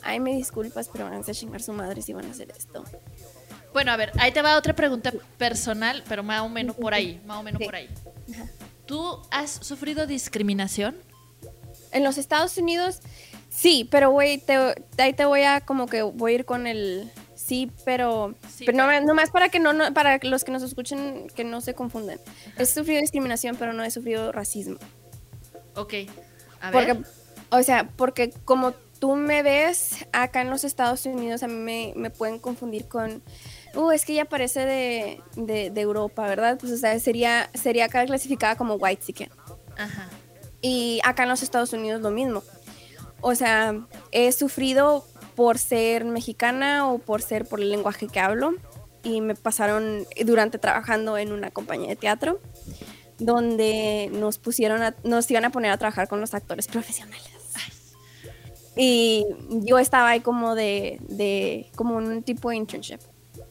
ay, 0.07 0.19
me 0.19 0.33
disculpas, 0.33 0.89
pero 0.91 1.05
van 1.05 1.13
a 1.15 1.33
chingar 1.33 1.61
su 1.61 1.73
madre 1.73 2.01
si 2.01 2.13
van 2.13 2.25
a 2.25 2.31
hacer 2.31 2.51
esto. 2.57 2.83
Bueno, 3.73 3.91
a 3.91 3.97
ver, 3.97 4.11
ahí 4.19 4.31
te 4.31 4.41
va 4.41 4.57
otra 4.57 4.73
pregunta 4.73 5.11
personal, 5.37 6.03
pero 6.07 6.23
más 6.23 6.41
o 6.41 6.49
menos 6.49 6.75
por 6.75 6.93
ahí, 6.93 7.21
más 7.25 7.37
o 7.37 7.43
menos 7.43 7.59
Sí. 7.59 7.65
por 7.65 7.75
ahí. 7.75 7.89
¿Tú 8.85 9.21
has 9.29 9.51
sufrido 9.51 10.07
discriminación? 10.07 10.95
En 11.91 12.03
los 12.03 12.17
Estados 12.17 12.57
Unidos, 12.57 12.99
sí, 13.49 13.87
pero 13.91 14.11
güey, 14.11 14.41
ahí 14.97 15.13
te 15.13 15.25
voy 15.25 15.43
a 15.43 15.61
como 15.61 15.87
que 15.87 16.01
voy 16.01 16.31
a 16.31 16.35
ir 16.35 16.45
con 16.45 16.67
el 16.67 17.11
sí, 17.35 17.71
pero, 17.85 18.35
Sí, 18.49 18.65
pero 18.65 18.77
no, 18.77 19.01
nomás 19.01 19.29
para 19.29 19.49
que 19.49 19.59
no, 19.59 19.73
no, 19.73 19.93
para 19.93 20.19
los 20.23 20.43
que 20.43 20.51
nos 20.51 20.63
escuchen 20.63 21.27
que 21.35 21.43
no 21.43 21.61
se 21.61 21.73
confundan. 21.73 22.19
He 22.57 22.65
sufrido 22.65 23.01
discriminación, 23.01 23.55
pero 23.57 23.73
no 23.73 23.83
he 23.83 23.91
sufrido 23.91 24.31
racismo. 24.31 24.77
Ok. 25.75 25.93
A 26.61 26.71
ver. 26.71 26.95
Porque, 26.95 27.09
o 27.49 27.63
sea, 27.63 27.89
porque 27.95 28.31
como 28.43 28.73
tú 28.99 29.15
me 29.15 29.43
ves 29.43 30.05
acá 30.11 30.41
en 30.41 30.49
los 30.49 30.63
Estados 30.63 31.05
Unidos, 31.05 31.43
a 31.43 31.47
mí 31.47 31.55
me, 31.55 31.93
me 31.95 32.09
pueden 32.09 32.39
confundir 32.39 32.87
con, 32.87 33.21
uh, 33.75 33.91
es 33.91 34.05
que 34.05 34.13
ella 34.13 34.25
parece 34.25 34.65
de, 34.65 35.21
de, 35.35 35.69
de 35.69 35.81
Europa, 35.81 36.27
¿verdad? 36.27 36.57
Pues, 36.59 36.71
o 36.71 36.77
sea, 36.77 36.99
sería, 36.99 37.49
sería 37.53 37.85
acá 37.85 38.05
clasificada 38.05 38.55
como 38.55 38.75
white 38.75 39.03
chicken. 39.05 39.29
Ajá. 39.77 40.09
Y 40.61 40.99
acá 41.03 41.23
en 41.23 41.29
los 41.29 41.43
Estados 41.43 41.73
Unidos 41.73 42.01
lo 42.01 42.09
mismo. 42.11 42.43
O 43.21 43.35
sea, 43.35 43.75
he 44.11 44.31
sufrido 44.31 45.05
por 45.35 45.57
ser 45.59 46.03
mexicana 46.05 46.87
o 46.91 46.97
por 46.99 47.21
ser 47.21 47.45
por 47.45 47.59
el 47.59 47.69
lenguaje 47.69 48.07
que 48.07 48.19
hablo. 48.19 48.53
Y 49.03 49.21
me 49.21 49.35
pasaron 49.35 50.05
durante 50.25 50.57
trabajando 50.57 51.17
en 51.17 51.31
una 51.31 51.51
compañía 51.51 51.89
de 51.89 51.95
teatro 51.95 52.39
donde 53.19 54.09
nos 54.11 54.37
pusieron 54.37 54.81
a- 54.83 54.95
nos 55.03 55.29
iban 55.31 55.45
a 55.45 55.49
poner 55.51 55.71
a 55.71 55.77
trabajar 55.77 56.07
con 56.07 56.19
los 56.21 56.33
actores 56.33 56.67
profesionales. 56.67 57.29
Y 58.77 59.25
yo 59.49 59.79
estaba 59.79 60.09
ahí 60.09 60.19
como 60.19 60.55
de, 60.55 60.99
de 61.07 61.69
como 61.75 61.95
un 61.95 62.23
tipo 62.23 62.49
de 62.49 62.57
internship. 62.57 62.99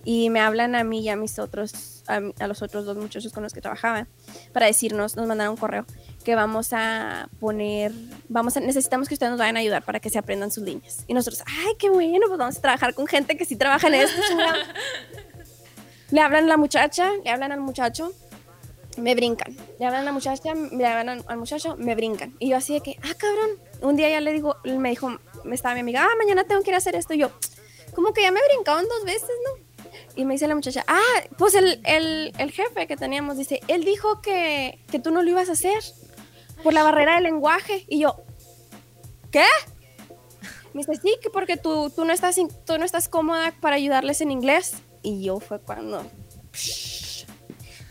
Y 0.05 0.31
me 0.31 0.39
hablan 0.39 0.77
a 0.77 0.85
mí 0.85 1.01
y 1.01 1.09
a 1.09 1.17
mis 1.17 1.41
otros, 1.41 2.05
a, 2.07 2.21
a 2.39 2.47
los 2.47 2.63
otros 2.63 2.85
dos 2.85 2.97
muchachos 2.97 3.33
con 3.33 3.43
los 3.43 3.53
que 3.53 3.61
trabajaba 3.61 4.07
para 4.53 4.67
decirnos, 4.67 5.17
nos 5.17 5.27
mandaron 5.27 5.55
un 5.55 5.59
correo 5.59 5.85
que 6.27 6.35
vamos 6.35 6.73
a 6.73 7.29
poner, 7.39 7.93
vamos 8.29 8.57
a, 8.57 8.61
necesitamos 8.61 9.07
que 9.07 9.15
ustedes 9.15 9.31
nos 9.31 9.39
vayan 9.39 9.57
a 9.57 9.61
ayudar 9.61 9.85
para 9.85 10.01
que 10.01 10.11
se 10.11 10.19
aprendan 10.19 10.51
sus 10.51 10.65
líneas. 10.65 11.05
Y 11.07 11.15
nosotros, 11.15 11.45
ay, 11.47 11.75
qué 11.79 11.89
bueno, 11.89 12.27
pues 12.27 12.37
vamos 12.37 12.59
a 12.59 12.61
trabajar 12.61 12.95
con 12.95 13.07
gente 13.07 13.37
que 13.37 13.45
sí 13.45 13.55
trabaja 13.55 13.87
en 13.87 13.95
esto. 13.95 14.21
chingado". 14.29 14.55
le 16.11 16.21
hablan 16.21 16.45
a 16.45 16.49
la 16.49 16.57
muchacha, 16.57 17.11
le 17.25 17.31
hablan 17.31 17.53
al 17.53 17.61
muchacho, 17.61 18.13
me 18.97 19.15
brincan. 19.15 19.57
Le 19.79 19.87
hablan 19.87 20.03
a 20.03 20.05
la 20.05 20.13
muchacha, 20.13 20.53
le 20.55 20.87
hablan 20.87 21.23
al 21.27 21.37
muchacho, 21.37 21.77
me 21.77 21.95
brincan. 21.95 22.35
Y 22.41 22.51
yo 22.51 22.57
así 22.57 22.75
de 22.75 22.81
que, 22.81 22.97
ah, 23.03 23.15
cabrón. 23.17 23.51
Un 23.81 23.97
día 23.97 24.09
ya 24.09 24.21
le 24.21 24.33
digo, 24.33 24.57
me 24.65 24.91
dijo, 24.91 25.19
me 25.45 25.55
estaba 25.55 25.75
mi 25.75 25.81
amiga, 25.81 26.05
ah, 26.05 26.15
mañana 26.19 26.45
tengo 26.45 26.63
que 26.63 26.71
ir 26.71 26.75
a 26.75 26.79
hacer 26.79 26.97
esto. 26.97 27.15
Y 27.15 27.19
yo, 27.19 27.31
como 27.95 28.13
que 28.13 28.23
ya 28.23 28.31
me 28.31 28.41
brincaban 28.53 28.87
dos 28.89 29.05
veces, 29.05 29.31
¿no? 29.45 29.91
Y 30.15 30.25
me 30.25 30.35
dice 30.35 30.49
la 30.49 30.55
muchacha, 30.55 30.85
ah, 30.89 31.23
pues 31.37 31.55
el, 31.55 31.81
el, 31.85 32.33
el 32.39 32.53
jefe 32.53 32.87
que 32.87 32.97
teníamos 32.97 33.37
dice, 33.37 33.61
él 33.69 33.85
dijo 33.85 34.21
que, 34.23 34.79
que 34.91 34.99
tú 34.99 35.11
no 35.11 35.23
lo 35.23 35.31
ibas 35.31 35.49
a 35.49 35.53
hacer 35.53 35.83
por 36.63 36.73
la 36.73 36.83
barrera 36.83 37.15
del 37.15 37.25
lenguaje. 37.25 37.85
Y 37.89 38.01
yo, 38.01 38.17
¿qué? 39.31 39.45
Me 40.73 40.83
dice, 40.83 40.97
sí, 40.97 41.17
que 41.23 41.31
porque 41.31 41.57
tú, 41.57 41.91
tú, 41.91 42.05
no 42.05 42.13
estás, 42.13 42.37
tú 42.67 42.79
no 42.79 42.85
estás 42.85 43.09
cómoda 43.09 43.55
para 43.61 43.77
ayudarles 43.77 44.21
en 44.21 44.31
inglés. 44.31 44.75
Y 45.03 45.23
yo 45.23 45.41
fue 45.41 45.61
cuando 45.61 46.05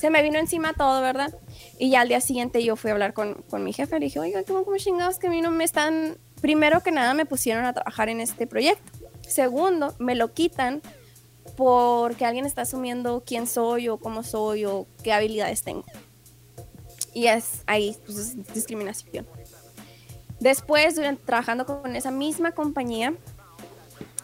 se 0.05 0.11
me 0.11 0.21
vino 0.21 0.37
encima 0.37 0.73
todo, 0.73 1.01
¿verdad? 1.01 1.33
Y 1.79 1.89
ya 1.89 2.01
al 2.01 2.07
día 2.07 2.21
siguiente 2.21 2.63
yo 2.63 2.75
fui 2.75 2.91
a 2.91 2.93
hablar 2.93 3.15
con, 3.15 3.41
con 3.49 3.63
mi 3.63 3.73
jefe. 3.73 3.99
Le 3.99 4.05
dije, 4.05 4.19
oiga, 4.19 4.43
¿cómo, 4.43 4.63
¿cómo 4.63 4.77
chingados 4.77 5.17
que 5.17 5.25
a 5.25 5.29
mí 5.31 5.41
no 5.41 5.49
me 5.49 5.63
están... 5.63 6.19
Primero 6.41 6.83
que 6.83 6.91
nada 6.91 7.15
me 7.15 7.25
pusieron 7.25 7.65
a 7.65 7.73
trabajar 7.73 8.07
en 8.09 8.21
este 8.21 8.45
proyecto. 8.45 8.91
Segundo, 9.27 9.95
me 9.97 10.13
lo 10.13 10.31
quitan 10.31 10.83
porque 11.57 12.23
alguien 12.23 12.45
está 12.45 12.61
asumiendo 12.61 13.23
quién 13.25 13.47
soy 13.47 13.89
o 13.89 13.97
cómo 13.97 14.21
soy 14.21 14.65
o 14.65 14.85
qué 15.01 15.11
habilidades 15.11 15.63
tengo. 15.63 15.85
Y 17.15 17.25
es 17.25 17.63
ahí, 17.65 17.97
pues 18.05 18.19
es 18.19 18.53
discriminación. 18.53 19.25
Después, 20.39 20.95
durante, 20.95 21.25
trabajando 21.25 21.65
con 21.65 21.95
esa 21.95 22.11
misma 22.11 22.51
compañía, 22.51 23.15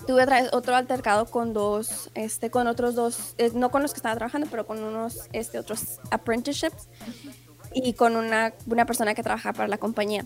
tuve 0.05 0.25
otro 0.51 0.75
altercado 0.75 1.25
con 1.25 1.53
dos, 1.53 2.09
este, 2.15 2.49
con 2.49 2.67
otros 2.67 2.95
dos, 2.95 3.35
eh, 3.37 3.51
no 3.53 3.71
con 3.71 3.81
los 3.81 3.93
que 3.93 3.97
estaba 3.97 4.15
trabajando, 4.15 4.47
pero 4.49 4.65
con 4.65 4.83
unos, 4.83 5.29
este, 5.33 5.59
otros 5.59 5.99
apprenticeships 6.09 6.87
y 7.73 7.93
con 7.93 8.15
una, 8.15 8.53
una 8.67 8.85
persona 8.85 9.13
que 9.13 9.23
trabaja 9.23 9.53
para 9.53 9.67
la 9.67 9.77
compañía. 9.77 10.25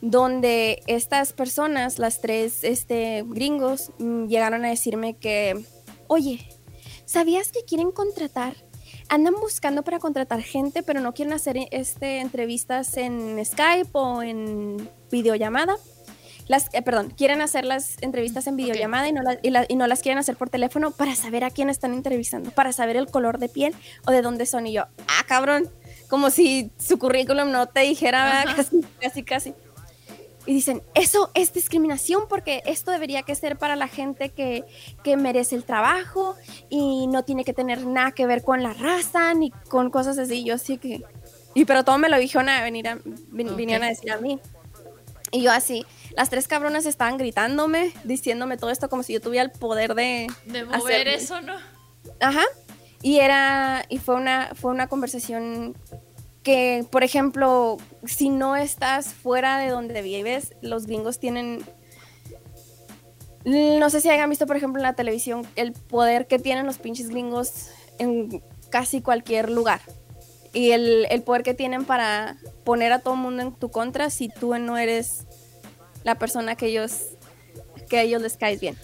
Donde 0.00 0.82
estas 0.86 1.32
personas, 1.32 1.98
las 1.98 2.20
tres 2.20 2.62
este, 2.64 3.24
gringos, 3.26 3.90
mm, 3.98 4.26
llegaron 4.26 4.64
a 4.64 4.68
decirme 4.68 5.14
que, 5.16 5.64
oye, 6.08 6.46
¿sabías 7.06 7.50
que 7.50 7.64
quieren 7.64 7.90
contratar? 7.90 8.54
Andan 9.08 9.34
buscando 9.40 9.82
para 9.82 9.98
contratar 9.98 10.42
gente, 10.42 10.82
pero 10.82 11.00
no 11.00 11.14
quieren 11.14 11.34
hacer 11.34 11.56
este, 11.70 12.20
entrevistas 12.20 12.96
en 12.96 13.42
Skype 13.44 13.90
o 13.92 14.22
en 14.22 14.88
videollamada 15.10 15.76
las, 16.46 16.68
eh, 16.72 16.82
perdón, 16.82 17.10
quieren 17.10 17.40
hacer 17.40 17.64
las 17.64 17.96
entrevistas 18.02 18.46
en 18.46 18.56
videollamada 18.56 19.08
y, 19.08 19.12
no 19.12 19.22
y, 19.68 19.76
no 19.76 19.86
las 19.86 20.00
quieren 20.00 20.18
hacer 20.18 20.36
por 20.36 20.50
teléfono 20.50 20.90
para 20.90 21.14
saber 21.14 21.44
a 21.44 21.50
quién 21.50 21.70
están 21.70 21.94
entrevistando, 21.94 22.50
para 22.50 22.72
saber 22.72 22.96
el 22.96 23.06
color 23.06 23.38
de 23.38 23.48
piel 23.48 23.74
o 24.06 24.10
de 24.10 24.22
dónde 24.22 24.46
son. 24.46 24.66
Y 24.66 24.72
yo, 24.72 24.82
ah, 25.08 25.24
cabrón, 25.26 25.70
como 26.08 26.30
si 26.30 26.70
su 26.78 26.98
currículum 26.98 27.50
no 27.50 27.66
te 27.66 27.80
dijera 27.80 28.44
casi, 28.56 28.80
casi, 29.00 29.22
casi. 29.22 29.54
Y 30.46 30.52
dicen, 30.52 30.82
eso 30.94 31.30
es 31.32 31.54
discriminación 31.54 32.24
porque 32.28 32.62
esto 32.66 32.90
debería 32.90 33.22
que 33.22 33.34
ser 33.34 33.56
para 33.56 33.76
la 33.76 33.88
gente 33.88 34.28
que, 34.28 34.64
que, 35.02 35.16
merece 35.16 35.56
el 35.56 35.64
trabajo 35.64 36.36
y 36.68 37.06
no 37.06 37.22
tiene 37.22 37.44
que 37.44 37.54
tener 37.54 37.86
nada 37.86 38.12
que 38.12 38.26
ver 38.26 38.42
con 38.42 38.62
la 38.62 38.74
raza 38.74 39.32
ni 39.32 39.50
con 39.68 39.88
cosas 39.88 40.18
así. 40.18 40.44
Yo 40.44 40.58
sí 40.58 40.76
que... 40.76 41.02
Y 41.54 41.64
pero 41.64 41.82
todo 41.82 41.96
me 41.96 42.10
lo 42.10 42.18
dijeron 42.18 42.50
a 42.50 42.62
venir 42.62 42.88
a, 42.88 42.98
vinieron 43.30 43.84
a 43.84 43.88
decir 43.88 44.10
a 44.12 44.18
mí. 44.18 44.38
Y 45.30 45.42
yo 45.42 45.50
así, 45.50 45.86
las 46.16 46.30
tres 46.30 46.46
cabronas 46.46 46.86
estaban 46.86 47.18
gritándome, 47.18 47.92
diciéndome 48.04 48.56
todo 48.56 48.70
esto 48.70 48.88
como 48.88 49.02
si 49.02 49.12
yo 49.12 49.20
tuviera 49.20 49.44
el 49.44 49.50
poder 49.50 49.94
de... 49.94 50.28
De 50.46 50.64
mover 50.64 51.08
eso, 51.08 51.40
¿no? 51.40 51.54
Ajá. 52.20 52.44
Y 53.02 53.18
era, 53.18 53.84
y 53.88 53.98
fue 53.98 54.14
una, 54.14 54.52
fue 54.54 54.70
una 54.70 54.86
conversación 54.86 55.76
que, 56.42 56.86
por 56.90 57.02
ejemplo, 57.02 57.78
si 58.04 58.28
no 58.28 58.54
estás 58.54 59.08
fuera 59.08 59.58
de 59.58 59.68
donde 59.70 60.02
vives, 60.02 60.54
los 60.60 60.86
gringos 60.86 61.18
tienen... 61.18 61.64
No 63.44 63.90
sé 63.90 64.00
si 64.00 64.08
hayan 64.08 64.30
visto, 64.30 64.46
por 64.46 64.56
ejemplo, 64.56 64.80
en 64.80 64.84
la 64.84 64.94
televisión 64.94 65.46
el 65.56 65.72
poder 65.72 66.26
que 66.26 66.38
tienen 66.38 66.64
los 66.64 66.78
pinches 66.78 67.10
gringos 67.10 67.68
en 67.98 68.42
casi 68.70 69.02
cualquier 69.02 69.50
lugar. 69.50 69.80
Y 70.54 70.70
el, 70.70 71.06
el 71.10 71.22
poder 71.22 71.42
que 71.42 71.52
tienen 71.52 71.84
para 71.84 72.38
poner 72.64 72.92
a 72.92 73.00
todo 73.00 73.14
el 73.14 73.20
mundo 73.20 73.42
en 73.42 73.52
tu 73.52 73.70
contra 73.70 74.08
si 74.08 74.28
tú 74.28 74.56
no 74.56 74.78
eres 74.78 75.23
la 76.04 76.16
persona 76.16 76.54
que 76.54 76.66
ellos, 76.66 77.16
que 77.88 77.98
a 77.98 78.02
ellos 78.02 78.22
les 78.22 78.36
caes 78.36 78.60
bien. 78.60 78.76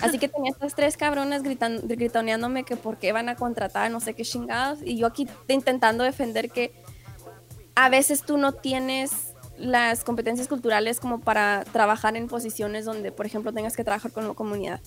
Así 0.00 0.18
que 0.18 0.28
tenía 0.28 0.50
estas 0.50 0.74
tres 0.74 0.96
cabronas 0.96 1.42
gritando, 1.42 1.82
gritoneándome 1.86 2.64
que 2.64 2.76
por 2.76 2.98
qué 2.98 3.12
van 3.12 3.28
a 3.28 3.36
contratar 3.36 3.90
no 3.90 4.00
sé 4.00 4.14
qué 4.14 4.24
chingados. 4.24 4.80
Y 4.84 4.96
yo 4.96 5.06
aquí 5.06 5.28
intentando 5.48 6.04
defender 6.04 6.50
que 6.50 6.72
a 7.74 7.88
veces 7.88 8.22
tú 8.22 8.36
no 8.36 8.52
tienes 8.52 9.34
las 9.58 10.04
competencias 10.04 10.48
culturales 10.48 11.00
como 11.00 11.20
para 11.20 11.64
trabajar 11.72 12.16
en 12.16 12.28
posiciones 12.28 12.84
donde, 12.84 13.12
por 13.12 13.26
ejemplo, 13.26 13.52
tengas 13.52 13.76
que 13.76 13.84
trabajar 13.84 14.12
con 14.12 14.26
la 14.26 14.34
comunidad. 14.34 14.80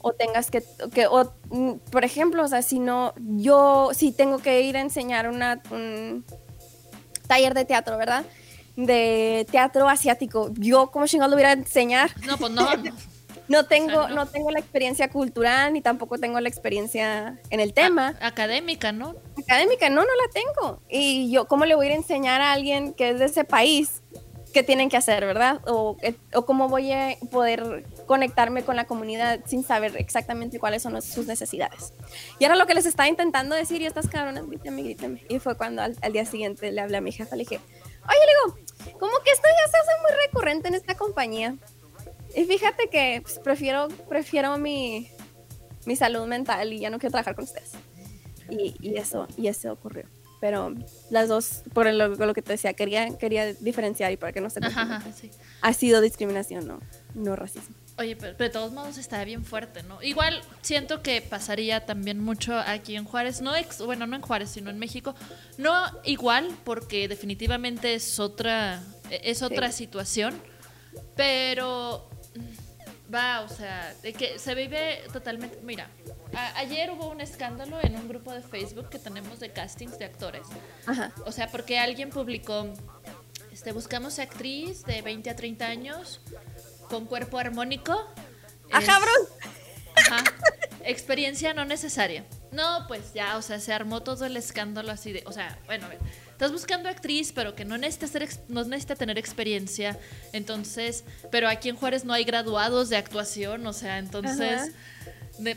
O 0.00 0.12
tengas 0.12 0.50
que, 0.50 0.62
que 0.92 1.06
o, 1.06 1.32
mm, 1.50 1.74
por 1.90 2.04
ejemplo, 2.04 2.42
o 2.44 2.48
sea, 2.48 2.62
si 2.62 2.78
no, 2.78 3.14
yo, 3.18 3.90
si 3.94 4.12
tengo 4.12 4.38
que 4.38 4.62
ir 4.62 4.76
a 4.76 4.80
enseñar 4.80 5.28
una, 5.28 5.62
un 5.70 6.24
taller 7.26 7.54
de 7.54 7.64
teatro, 7.64 7.96
¿verdad? 7.96 8.24
De 8.76 9.46
teatro 9.50 9.88
asiático. 9.88 10.50
Yo, 10.54 10.90
como 10.90 11.06
chingado 11.06 11.30
lo 11.30 11.36
voy 11.36 11.44
a 11.44 11.52
enseñar? 11.52 12.10
No, 12.26 12.36
pues 12.38 12.52
no. 12.52 12.68
no 13.48 13.66
tengo, 13.66 14.08
no. 14.08 14.26
tengo 14.26 14.50
la 14.50 14.58
experiencia 14.58 15.08
cultural 15.10 15.72
ni 15.72 15.80
tampoco 15.80 16.18
tengo 16.18 16.40
la 16.40 16.48
experiencia 16.48 17.38
en 17.50 17.60
el 17.60 17.74
tema. 17.74 18.14
académica, 18.20 18.92
¿no? 18.92 19.14
Académica, 19.38 19.88
no, 19.90 20.02
no 20.02 20.06
la 20.06 20.32
tengo. 20.32 20.82
Y 20.88 21.30
yo, 21.30 21.46
¿cómo 21.46 21.64
le 21.64 21.74
voy 21.74 21.86
a 21.86 21.88
ir 21.90 21.92
a 21.94 21.96
enseñar 21.96 22.40
a 22.40 22.52
alguien 22.52 22.94
que 22.94 23.10
es 23.10 23.18
de 23.18 23.26
ese 23.26 23.44
país 23.44 24.02
qué 24.54 24.62
tienen 24.62 24.88
que 24.88 24.96
hacer, 24.96 25.24
verdad? 25.24 25.60
O, 25.66 25.96
o 26.34 26.46
cómo 26.46 26.68
voy 26.68 26.92
a 26.92 27.16
poder 27.30 27.84
conectarme 28.06 28.62
con 28.62 28.76
la 28.76 28.86
comunidad 28.86 29.40
sin 29.46 29.64
saber 29.64 29.96
exactamente 29.96 30.58
cuáles 30.58 30.82
son 30.82 31.00
sus 31.02 31.26
necesidades. 31.26 31.92
Y 32.38 32.44
era 32.44 32.56
lo 32.56 32.66
que 32.66 32.74
les 32.74 32.86
estaba 32.86 33.08
intentando 33.08 33.54
decir 33.54 33.82
y 33.82 33.86
estas 33.86 34.08
cabronas, 34.08 34.46
grítame, 34.46 34.82
grítame. 34.82 35.24
Y 35.28 35.38
fue 35.38 35.56
cuando 35.56 35.82
al, 35.82 35.96
al 36.00 36.12
día 36.12 36.24
siguiente 36.24 36.70
le 36.70 36.80
hablé 36.80 36.98
a 36.98 37.00
mi 37.00 37.12
jefa, 37.12 37.36
le 37.36 37.44
dije, 37.44 37.60
Oye, 38.04 38.18
le 38.26 38.32
digo, 38.32 38.98
como 38.98 39.12
que 39.24 39.30
esto 39.30 39.48
ya 39.48 39.70
se 39.70 39.78
hace 39.78 40.02
muy 40.02 40.26
recurrente 40.26 40.68
en 40.68 40.74
esta 40.74 40.96
compañía. 40.96 41.56
Y 42.34 42.44
fíjate 42.44 42.88
que 42.88 43.20
pues, 43.22 43.38
prefiero, 43.38 43.88
prefiero 44.08 44.56
mi, 44.58 45.10
mi 45.86 45.96
salud 45.96 46.26
mental 46.26 46.72
y 46.72 46.80
ya 46.80 46.90
no 46.90 46.98
quiero 46.98 47.12
trabajar 47.12 47.34
con 47.34 47.44
ustedes. 47.44 47.72
Y, 48.48 48.74
y 48.80 48.96
eso, 48.96 49.28
y 49.36 49.48
eso 49.48 49.72
ocurrió. 49.72 50.04
Pero 50.40 50.74
las 51.10 51.28
dos, 51.28 51.62
por 51.72 51.86
lo, 51.92 52.08
lo, 52.08 52.34
que 52.34 52.42
te 52.42 52.52
decía, 52.52 52.72
quería, 52.74 53.16
quería 53.16 53.52
diferenciar 53.54 54.10
y 54.10 54.16
para 54.16 54.32
que 54.32 54.40
no 54.40 54.50
se 54.50 54.60
sí. 55.14 55.30
ha 55.60 55.72
sido 55.72 56.00
discriminación, 56.00 56.66
no, 56.66 56.80
no 57.14 57.36
racismo. 57.36 57.76
Oye, 57.98 58.16
pero, 58.16 58.36
de 58.36 58.50
todos 58.50 58.72
modos 58.72 58.96
está 58.96 59.22
bien 59.24 59.44
fuerte, 59.44 59.82
¿no? 59.82 60.02
Igual 60.02 60.42
siento 60.62 61.02
que 61.02 61.20
pasaría 61.20 61.84
también 61.84 62.18
mucho 62.20 62.58
aquí 62.58 62.96
en 62.96 63.04
Juárez, 63.04 63.42
no 63.42 63.54
ex, 63.54 63.78
bueno, 63.82 64.06
no 64.06 64.16
en 64.16 64.22
Juárez, 64.22 64.50
sino 64.50 64.70
en 64.70 64.78
México. 64.78 65.14
No 65.58 65.84
igual, 66.04 66.56
porque 66.64 67.06
definitivamente 67.06 67.94
es 67.94 68.18
otra, 68.18 68.82
es 69.10 69.42
otra 69.42 69.70
situación, 69.72 70.40
pero 71.16 72.08
mm, 72.34 73.14
va, 73.14 73.42
o 73.42 73.48
sea, 73.48 73.94
de 74.02 74.14
que 74.14 74.38
se 74.38 74.54
vive 74.54 75.02
totalmente. 75.12 75.58
Mira, 75.62 75.90
ayer 76.56 76.90
hubo 76.90 77.10
un 77.10 77.20
escándalo 77.20 77.78
en 77.82 77.94
un 77.94 78.08
grupo 78.08 78.32
de 78.32 78.40
Facebook 78.40 78.88
que 78.88 78.98
tenemos 78.98 79.38
de 79.38 79.50
castings 79.50 79.98
de 79.98 80.06
actores. 80.06 80.46
Ajá. 80.86 81.12
O 81.26 81.32
sea, 81.32 81.48
porque 81.48 81.78
alguien 81.78 82.08
publicó, 82.08 82.72
este, 83.52 83.72
buscamos 83.72 84.18
actriz 84.18 84.82
de 84.84 85.02
20 85.02 85.28
a 85.28 85.36
30 85.36 85.66
años 85.66 86.20
con 86.92 87.06
cuerpo 87.06 87.38
armónico. 87.38 88.06
¡Ajá, 88.70 88.98
bro! 88.98 89.12
Ajá. 89.96 90.24
Experiencia 90.84 91.54
no 91.54 91.64
necesaria. 91.64 92.26
No, 92.50 92.84
pues 92.86 93.14
ya, 93.14 93.38
o 93.38 93.42
sea, 93.42 93.60
se 93.60 93.72
armó 93.72 94.02
todo 94.02 94.26
el 94.26 94.36
escándalo 94.36 94.92
así 94.92 95.10
de. 95.10 95.22
O 95.24 95.32
sea, 95.32 95.58
bueno, 95.64 95.86
estás 96.30 96.52
buscando 96.52 96.90
actriz, 96.90 97.32
pero 97.32 97.54
que 97.54 97.64
no 97.64 97.78
necesita, 97.78 98.08
ser, 98.08 98.28
no 98.48 98.62
necesita 98.64 98.94
tener 98.94 99.16
experiencia. 99.16 99.98
Entonces, 100.34 101.04
pero 101.30 101.48
aquí 101.48 101.70
en 101.70 101.76
Juárez 101.76 102.04
no 102.04 102.12
hay 102.12 102.24
graduados 102.24 102.90
de 102.90 102.98
actuación, 102.98 103.66
o 103.66 103.72
sea, 103.72 103.96
entonces. 103.96 104.72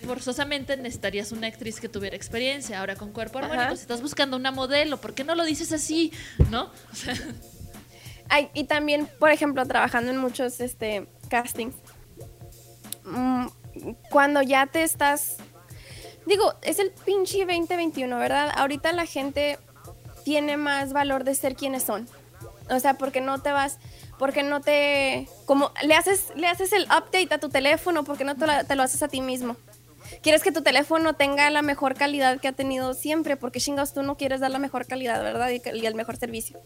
forzosamente 0.06 0.78
necesitarías 0.78 1.34
una 1.34 1.48
actriz 1.48 1.82
que 1.82 1.90
tuviera 1.90 2.16
experiencia. 2.16 2.80
Ahora 2.80 2.96
con 2.96 3.12
cuerpo 3.12 3.40
armónico, 3.40 3.76
si 3.76 3.82
estás 3.82 4.02
buscando 4.02 4.38
una 4.38 4.52
modelo, 4.52 5.02
¿por 5.02 5.14
qué 5.14 5.26
no 5.26 5.36
lo 5.36 5.44
dices 5.44 5.74
así? 5.74 6.14
¿No? 6.50 6.72
O 6.92 6.96
sea, 6.96 7.16
y 8.54 8.64
también, 8.64 9.08
por 9.20 9.32
ejemplo, 9.32 9.66
trabajando 9.66 10.12
en 10.12 10.18
muchos 10.18 10.60
este, 10.60 11.08
castings, 11.36 11.76
mm, 13.04 13.48
cuando 14.10 14.42
ya 14.42 14.68
te 14.68 14.84
estás, 14.84 15.36
digo, 16.26 16.54
es 16.62 16.80
el 16.80 16.92
pinche 16.92 17.40
2021, 17.40 18.18
¿verdad? 18.18 18.52
Ahorita 18.56 18.94
la 18.94 19.06
gente 19.06 19.60
tiene 20.24 20.56
más 20.56 20.94
valor 20.94 21.26
de 21.26 21.36
ser 21.36 21.56
quienes 21.56 21.84
son. 21.84 22.08
O 22.70 22.80
sea, 22.80 22.94
porque 22.94 23.20
no 23.20 23.42
te 23.42 23.52
vas, 23.52 23.80
porque 24.18 24.44
no 24.44 24.62
te, 24.62 25.28
como, 25.46 25.72
le 25.84 25.94
haces, 25.96 26.32
le 26.36 26.48
haces 26.48 26.72
el 26.72 26.84
update 26.84 27.34
a 27.34 27.38
tu 27.38 27.50
teléfono, 27.50 28.06
porque 28.06 28.24
no 28.24 28.36
te, 28.36 28.46
te 28.66 28.76
lo 28.76 28.84
haces 28.84 29.04
a 29.04 29.10
ti 29.10 29.20
mismo. 29.20 29.58
Quieres 30.22 30.42
que 30.42 30.54
tu 30.54 30.64
teléfono 30.64 31.16
tenga 31.16 31.50
la 31.50 31.62
mejor 31.62 31.96
calidad 31.96 32.40
que 32.40 32.48
ha 32.48 32.54
tenido 32.54 32.94
siempre, 32.94 33.36
porque 33.36 33.60
chingados 33.60 33.94
tú 33.94 34.04
no 34.04 34.16
quieres 34.16 34.40
dar 34.40 34.52
la 34.52 34.60
mejor 34.60 34.88
calidad, 34.88 35.22
¿verdad? 35.22 35.50
Y, 35.50 35.62
y 35.78 35.86
el 35.86 35.96
mejor 35.96 36.16
servicio 36.16 36.62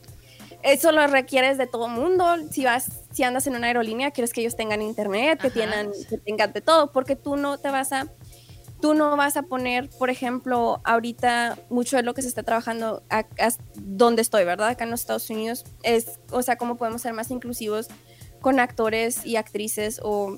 eso 0.63 0.91
lo 0.91 1.05
requieres 1.07 1.57
de 1.57 1.67
todo 1.67 1.87
mundo. 1.87 2.25
Si 2.51 2.65
vas, 2.65 2.89
si 3.11 3.23
andas 3.23 3.47
en 3.47 3.55
una 3.55 3.67
aerolínea, 3.67 4.11
quieres 4.11 4.33
que 4.33 4.41
ellos 4.41 4.55
tengan 4.55 4.81
internet, 4.81 5.39
que, 5.41 5.49
tengan, 5.49 5.91
que 6.09 6.17
tengan 6.17 6.53
de 6.53 6.61
todo, 6.61 6.91
porque 6.91 7.15
tú 7.15 7.35
no 7.35 7.57
te 7.57 7.69
vas 7.69 7.91
a, 7.93 8.07
tú 8.81 8.93
no 8.93 9.15
vas 9.15 9.37
a 9.37 9.43
poner, 9.43 9.89
por 9.89 10.09
ejemplo, 10.09 10.81
ahorita 10.83 11.57
mucho 11.69 11.97
de 11.97 12.03
lo 12.03 12.13
que 12.13 12.21
se 12.21 12.27
está 12.27 12.43
trabajando 12.43 13.03
acá, 13.09 13.53
donde 13.75 14.21
estoy, 14.21 14.43
¿verdad? 14.45 14.69
Acá 14.69 14.83
en 14.83 14.91
los 14.91 15.01
Estados 15.01 15.29
Unidos, 15.29 15.65
es, 15.83 16.19
o 16.31 16.41
sea, 16.41 16.57
cómo 16.57 16.75
podemos 16.75 17.01
ser 17.01 17.13
más 17.13 17.31
inclusivos 17.31 17.87
con 18.41 18.59
actores 18.59 19.25
y 19.25 19.35
actrices 19.35 19.99
o 20.03 20.37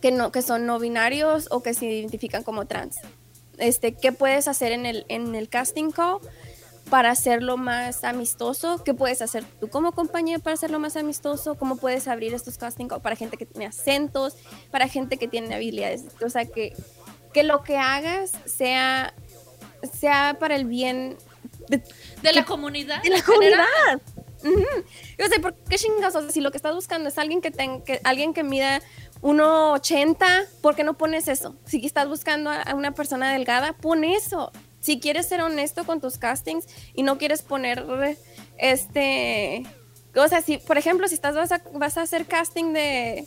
que 0.00 0.10
no, 0.10 0.32
que 0.32 0.42
son 0.42 0.66
no 0.66 0.78
binarios 0.78 1.48
o 1.50 1.62
que 1.62 1.74
se 1.74 1.86
identifican 1.86 2.42
como 2.42 2.66
trans. 2.66 2.96
Este, 3.58 3.94
¿qué 3.94 4.12
puedes 4.12 4.48
hacer 4.48 4.72
en 4.72 4.84
el, 4.84 5.06
en 5.08 5.34
el 5.34 5.48
casting 5.48 5.90
call? 5.90 6.18
Para 6.90 7.10
hacerlo 7.10 7.56
más 7.56 8.04
amistoso. 8.04 8.82
¿Qué 8.84 8.94
puedes 8.94 9.20
hacer 9.22 9.44
tú 9.60 9.68
como 9.68 9.92
compañía 9.92 10.38
para 10.38 10.54
hacerlo 10.54 10.78
más 10.78 10.96
amistoso? 10.96 11.56
¿Cómo 11.56 11.76
puedes 11.76 12.06
abrir 12.08 12.32
estos 12.34 12.58
casting 12.58 12.86
para 12.88 13.16
gente 13.16 13.36
que 13.36 13.46
tiene 13.46 13.66
acentos, 13.66 14.34
para 14.70 14.88
gente 14.88 15.16
que 15.18 15.26
tiene 15.28 15.54
habilidades? 15.54 16.04
O 16.24 16.30
sea, 16.30 16.44
que, 16.44 16.74
que 17.32 17.42
lo 17.42 17.62
que 17.64 17.76
hagas 17.76 18.30
sea, 18.46 19.14
sea 19.92 20.36
para 20.38 20.54
el 20.56 20.64
bien 20.64 21.16
de, 21.68 21.82
De 22.22 22.32
la 22.32 22.44
comunidad. 22.44 23.02
de 23.02 23.10
la 23.10 23.22
general. 23.22 23.66
comunidad. 24.42 24.66
Yo 25.18 25.26
sé, 25.26 25.40
¿por 25.40 25.54
qué 25.54 25.76
chingas? 25.76 26.14
O 26.14 26.20
sea, 26.20 26.30
si 26.30 26.40
lo 26.40 26.52
que 26.52 26.56
estás 26.58 26.74
buscando 26.74 27.08
es 27.08 27.18
alguien 27.18 27.40
que, 27.40 27.50
ten- 27.50 27.82
que 27.82 28.00
alguien 28.04 28.32
que 28.32 28.44
mida 28.44 28.80
1,80, 29.22 30.46
¿por 30.60 30.76
qué 30.76 30.84
no 30.84 30.94
pones 30.96 31.26
eso? 31.26 31.56
Si 31.64 31.84
estás 31.84 32.06
buscando 32.06 32.50
a 32.50 32.74
una 32.74 32.92
persona 32.92 33.32
delgada, 33.32 33.72
pon 33.72 34.04
eso. 34.04 34.52
Si 34.86 35.00
quieres 35.00 35.26
ser 35.26 35.40
honesto 35.40 35.84
con 35.84 36.00
tus 36.00 36.16
castings 36.16 36.64
y 36.94 37.02
no 37.02 37.18
quieres 37.18 37.42
poner 37.42 37.84
este. 38.56 39.66
O 40.14 40.28
sea, 40.28 40.40
si, 40.42 40.58
por 40.58 40.78
ejemplo, 40.78 41.08
si 41.08 41.14
estás 41.14 41.34
vas 41.34 41.50
a, 41.50 41.60
vas 41.74 41.98
a 41.98 42.02
hacer 42.02 42.24
casting 42.26 42.72
de, 42.72 43.26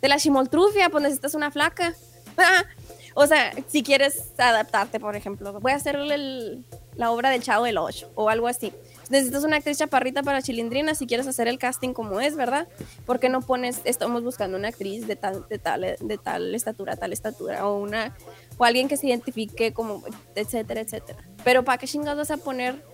de 0.00 0.08
la 0.08 0.18
chimoltrufia, 0.18 0.88
pues 0.88 1.02
necesitas 1.02 1.34
una 1.34 1.50
flaca. 1.50 1.94
o 3.14 3.26
sea, 3.26 3.52
si 3.68 3.82
quieres 3.82 4.32
adaptarte, 4.38 5.00
por 5.00 5.16
ejemplo, 5.16 5.52
voy 5.60 5.72
a 5.72 5.76
hacer 5.76 5.96
el- 5.96 6.64
la 6.94 7.10
obra 7.10 7.30
del 7.30 7.42
Chavo 7.42 7.64
del 7.64 7.78
Ocho 7.78 8.10
o 8.14 8.28
algo 8.28 8.46
así. 8.46 8.72
Necesitas 9.10 9.42
una 9.42 9.56
actriz 9.56 9.76
chaparrita 9.76 10.22
para 10.22 10.40
Chilindrina 10.40 10.94
si 10.94 11.06
quieres 11.06 11.26
hacer 11.26 11.48
el 11.48 11.58
casting 11.58 11.92
como 11.92 12.20
es, 12.20 12.36
¿verdad? 12.36 12.68
¿Por 13.06 13.18
qué 13.18 13.28
no 13.28 13.42
pones, 13.42 13.80
estamos 13.84 14.22
buscando 14.22 14.56
una 14.56 14.68
actriz 14.68 15.06
de 15.08 15.16
tal, 15.16 15.46
de 15.48 15.58
tal, 15.58 15.96
de 16.00 16.18
tal 16.18 16.54
estatura, 16.54 16.96
tal 16.96 17.12
estatura, 17.12 17.66
o 17.66 17.76
una, 17.76 18.16
o 18.56 18.64
alguien 18.64 18.86
que 18.86 18.96
se 18.96 19.08
identifique 19.08 19.72
como, 19.72 20.04
etcétera, 20.36 20.80
etcétera. 20.80 21.18
Pero 21.44 21.64
¿para 21.64 21.78
qué 21.78 21.88
chingados 21.88 22.18
vas 22.18 22.30
a 22.30 22.42
poner 22.42 22.84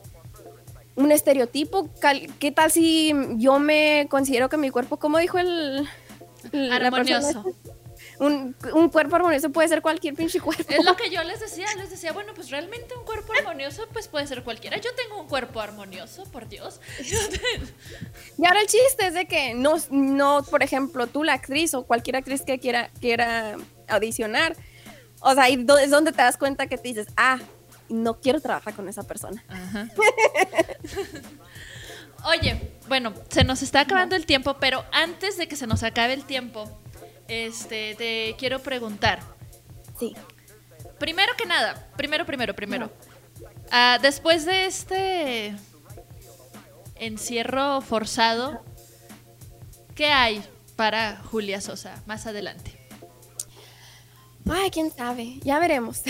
un 0.94 1.12
estereotipo? 1.12 1.90
¿Qué 2.38 2.50
tal 2.50 2.70
si 2.70 3.12
yo 3.36 3.58
me 3.58 4.06
considero 4.08 4.48
que 4.48 4.56
mi 4.56 4.70
cuerpo, 4.70 4.96
como 4.96 5.18
dijo 5.18 5.38
el... 5.38 5.86
la 6.52 6.90
persona 6.90 7.18
Armonioso. 7.18 7.44
Un, 8.18 8.56
un 8.72 8.88
cuerpo 8.88 9.16
armonioso 9.16 9.50
puede 9.50 9.68
ser 9.68 9.82
cualquier 9.82 10.14
pinche 10.14 10.40
cuerpo. 10.40 10.64
Es 10.68 10.84
lo 10.84 10.96
que 10.96 11.10
yo 11.10 11.22
les 11.24 11.40
decía, 11.40 11.66
les 11.76 11.90
decía, 11.90 12.12
bueno, 12.12 12.32
pues 12.34 12.50
realmente 12.50 12.94
un 12.96 13.04
cuerpo 13.04 13.32
armonioso 13.38 13.86
pues 13.92 14.08
puede 14.08 14.26
ser 14.26 14.42
cualquiera. 14.42 14.78
Yo 14.78 14.90
tengo 14.94 15.20
un 15.20 15.28
cuerpo 15.28 15.60
armonioso, 15.60 16.24
por 16.24 16.48
Dios. 16.48 16.80
Y 18.38 18.46
ahora 18.46 18.60
el 18.60 18.66
chiste 18.66 19.06
es 19.06 19.14
de 19.14 19.26
que 19.26 19.54
no, 19.54 19.76
no, 19.90 20.42
por 20.44 20.62
ejemplo, 20.62 21.06
tú 21.06 21.24
la 21.24 21.34
actriz 21.34 21.74
o 21.74 21.84
cualquier 21.86 22.16
actriz 22.16 22.42
que 22.42 22.58
quiera, 22.58 22.90
quiera 23.00 23.56
audicionar, 23.88 24.56
o 25.20 25.34
sea, 25.34 25.44
ahí 25.44 25.66
es 25.82 25.90
donde 25.90 26.12
te 26.12 26.18
das 26.18 26.36
cuenta 26.36 26.66
que 26.66 26.76
te 26.76 26.88
dices, 26.88 27.08
ah, 27.16 27.38
no 27.88 28.20
quiero 28.20 28.40
trabajar 28.40 28.74
con 28.74 28.88
esa 28.88 29.02
persona. 29.04 29.44
Ajá. 29.48 29.88
Oye, 32.24 32.72
bueno, 32.88 33.14
se 33.28 33.44
nos 33.44 33.62
está 33.62 33.80
acabando 33.80 34.16
el 34.16 34.26
tiempo, 34.26 34.56
pero 34.58 34.84
antes 34.92 35.36
de 35.36 35.46
que 35.48 35.56
se 35.56 35.66
nos 35.66 35.82
acabe 35.82 36.12
el 36.12 36.24
tiempo, 36.24 36.70
este, 37.28 37.94
te 37.94 38.34
quiero 38.38 38.60
preguntar. 38.60 39.20
Sí. 39.98 40.14
Primero 40.98 41.32
que 41.36 41.46
nada, 41.46 41.88
primero, 41.96 42.24
primero, 42.24 42.54
primero. 42.54 42.90
Ah, 43.70 43.98
después 44.00 44.44
de 44.46 44.66
este 44.66 45.54
encierro 46.94 47.80
forzado, 47.80 48.62
¿qué 49.94 50.06
hay 50.06 50.42
para 50.76 51.16
Julia 51.16 51.60
Sosa 51.60 52.02
más 52.06 52.26
adelante? 52.26 52.72
Ay, 54.48 54.70
quién 54.70 54.92
sabe, 54.92 55.40
ya 55.42 55.58
veremos. 55.58 56.02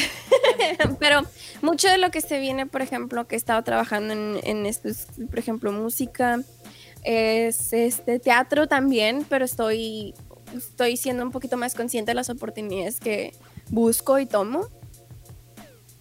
Pero 1.00 1.22
mucho 1.62 1.88
de 1.88 1.96
lo 1.98 2.10
que 2.10 2.20
se 2.20 2.38
viene, 2.38 2.66
por 2.66 2.82
ejemplo, 2.82 3.26
que 3.26 3.34
he 3.34 3.38
estado 3.38 3.62
trabajando 3.64 4.12
en, 4.12 4.40
en 4.42 4.66
esto 4.66 4.88
es, 4.88 5.06
por 5.30 5.38
ejemplo, 5.38 5.72
música, 5.72 6.40
es 7.06 7.72
este 7.72 8.18
teatro 8.18 8.66
también, 8.66 9.24
pero 9.28 9.44
estoy, 9.44 10.12
estoy 10.58 10.96
siendo 10.96 11.22
un 11.22 11.30
poquito 11.32 11.56
más 11.56 11.74
consciente 11.74 12.10
de 12.10 12.14
las 12.14 12.30
oportunidades 12.30 13.00
que 13.00 13.34
busco 13.70 14.18
y 14.18 14.26
tomo. 14.26 14.68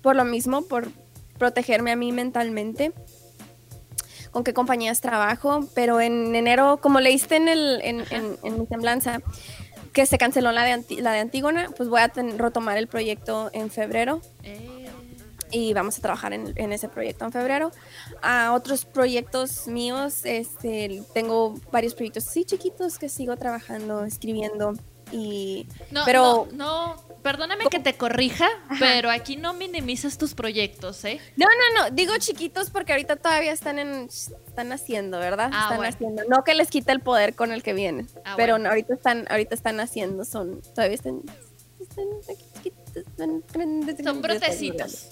Por 0.02 0.16
lo 0.16 0.26
mismo, 0.26 0.64
por 0.64 0.90
protegerme 1.38 1.92
a 1.92 1.96
mí 1.96 2.12
mentalmente. 2.12 2.92
Con 4.32 4.44
qué 4.44 4.54
compañías 4.54 5.00
trabajo, 5.02 5.68
pero 5.76 6.02
en 6.02 6.36
enero, 6.36 6.78
como 6.82 7.00
leíste 7.00 7.38
en, 7.38 7.48
el, 7.48 7.80
en, 7.84 8.02
en- 8.12 8.38
en 8.44 8.60
mi 8.60 8.66
semblanza, 8.68 9.22
que 9.94 10.06
se 10.06 10.18
canceló 10.18 10.52
la 10.52 10.64
de, 10.66 10.72
Anti- 10.74 10.98
la 11.02 11.14
de 11.14 11.20
Antígona, 11.20 11.70
pues 11.78 11.88
voy 11.88 12.02
a 12.02 12.10
ten- 12.10 12.38
retomar 12.38 12.78
el 12.78 12.88
proyecto 12.88 13.50
en 13.54 13.70
febrero 13.70 14.20
Eh, 14.44 14.75
y 15.56 15.74
vamos 15.74 15.98
a 15.98 16.02
trabajar 16.02 16.34
en, 16.34 16.52
en 16.58 16.74
ese 16.74 16.90
proyecto 16.90 17.24
en 17.24 17.32
febrero. 17.32 17.72
A 18.22 18.52
otros 18.54 18.84
proyectos 18.84 19.68
míos, 19.68 20.22
este, 20.26 21.02
tengo 21.14 21.56
varios 21.72 21.96
proyectos 21.96 22.28
así 22.28 22.44
chiquitos 22.44 23.00
que 23.00 23.08
sigo 23.08 23.38
trabajando, 23.38 24.04
escribiendo 24.04 24.74
y... 25.12 25.68
no, 25.92 26.02
pero... 26.04 26.48
no, 26.52 26.96
no, 26.96 26.96
perdóname 27.24 27.66
que 27.68 27.80
te 27.80 27.96
corrija, 27.96 28.50
pero 28.80 29.10
aquí 29.10 29.38
no 29.38 29.54
minimices 29.54 30.18
tus 30.18 30.34
proyectos, 30.34 31.06
¿eh? 31.06 31.22
No, 31.38 31.46
no, 31.46 31.84
no, 31.84 31.96
digo 31.96 32.14
chiquitos 32.18 32.70
porque 32.70 32.92
ahorita 32.92 33.16
todavía 33.16 33.54
están 33.54 33.80
en, 33.80 34.10
están 34.10 34.74
haciendo, 34.74 35.20
¿verdad? 35.20 35.52
Ah, 35.54 35.62
están 35.64 35.78
bueno. 35.78 35.94
haciendo. 35.96 36.24
No 36.28 36.44
que 36.44 36.54
les 36.54 36.70
quita 36.70 36.92
el 36.92 37.00
poder 37.00 37.34
con 37.34 37.54
el 37.54 37.64
que 37.64 37.74
vienen, 37.74 38.10
Ah, 38.26 38.34
pero 38.36 38.54
bueno. 38.54 38.64
no, 38.66 38.70
ahorita 38.72 38.94
están, 38.94 39.26
ahorita 39.30 39.56
están 39.56 39.80
haciendo, 39.80 40.26
son, 40.26 40.62
todavía 40.74 40.96
están, 40.96 41.22
están 41.80 42.06
chiquitos, 42.58 42.98
están 42.98 43.44
grandes, 43.54 43.96
Son 44.04 44.22
grandes, 44.22 44.22
brotecitos. 44.22 45.08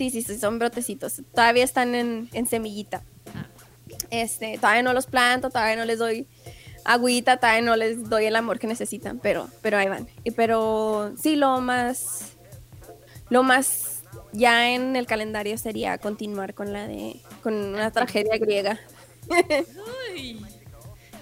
Sí, 0.00 0.08
sí, 0.08 0.22
sí, 0.22 0.38
son 0.38 0.58
brotecitos. 0.58 1.20
Todavía 1.34 1.62
están 1.62 1.94
en, 1.94 2.30
en 2.32 2.46
semillita. 2.46 3.02
Este, 4.08 4.56
todavía 4.56 4.82
no 4.82 4.94
los 4.94 5.04
planto, 5.04 5.50
todavía 5.50 5.76
no 5.76 5.84
les 5.84 5.98
doy 5.98 6.26
agüita, 6.86 7.36
todavía 7.36 7.60
no 7.60 7.76
les 7.76 8.08
doy 8.08 8.24
el 8.24 8.34
amor 8.34 8.58
que 8.58 8.66
necesitan, 8.66 9.18
pero, 9.18 9.50
pero 9.60 9.76
ahí 9.76 9.90
van. 9.90 10.08
Y 10.24 10.30
pero 10.30 11.12
sí, 11.20 11.36
lo 11.36 11.60
más, 11.60 12.32
lo 13.28 13.42
más 13.42 14.00
ya 14.32 14.70
en 14.70 14.96
el 14.96 15.06
calendario 15.06 15.58
sería 15.58 15.98
continuar 15.98 16.54
con 16.54 16.72
la 16.72 16.88
de, 16.88 17.20
con 17.42 17.52
una 17.52 17.90
tragedia 17.90 18.38
griega. 18.38 18.80
Uy. 20.14 20.42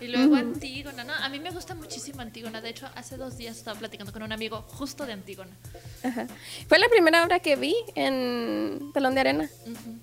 Y 0.01 0.09
luego. 0.09 0.37
Antígona, 0.37 1.05
¿no? 1.05 1.13
A 1.13 1.29
mí 1.29 1.41
me 1.41 1.51
gusta 1.51 1.75
muchísimo 1.75 2.21
Antígona. 2.21 2.61
De 2.61 2.69
hecho, 2.71 2.89
hace 2.95 3.17
dos 3.17 3.37
días 3.37 3.57
estaba 3.57 3.79
platicando 3.79 4.13
con 4.13 4.23
un 4.23 4.33
amigo 4.33 4.63
justo 4.69 5.05
de 5.07 5.13
Antígona. 5.13 5.57
Ajá. 6.05 6.27
Fue 6.69 6.79
la 6.79 6.89
primera 6.89 7.25
obra 7.25 7.41
que 7.41 7.57
vi 7.57 7.75
en 7.95 8.91
Telón 8.95 9.15
de 9.15 9.21
Arena. 9.21 9.51
Ujú. 9.67 9.99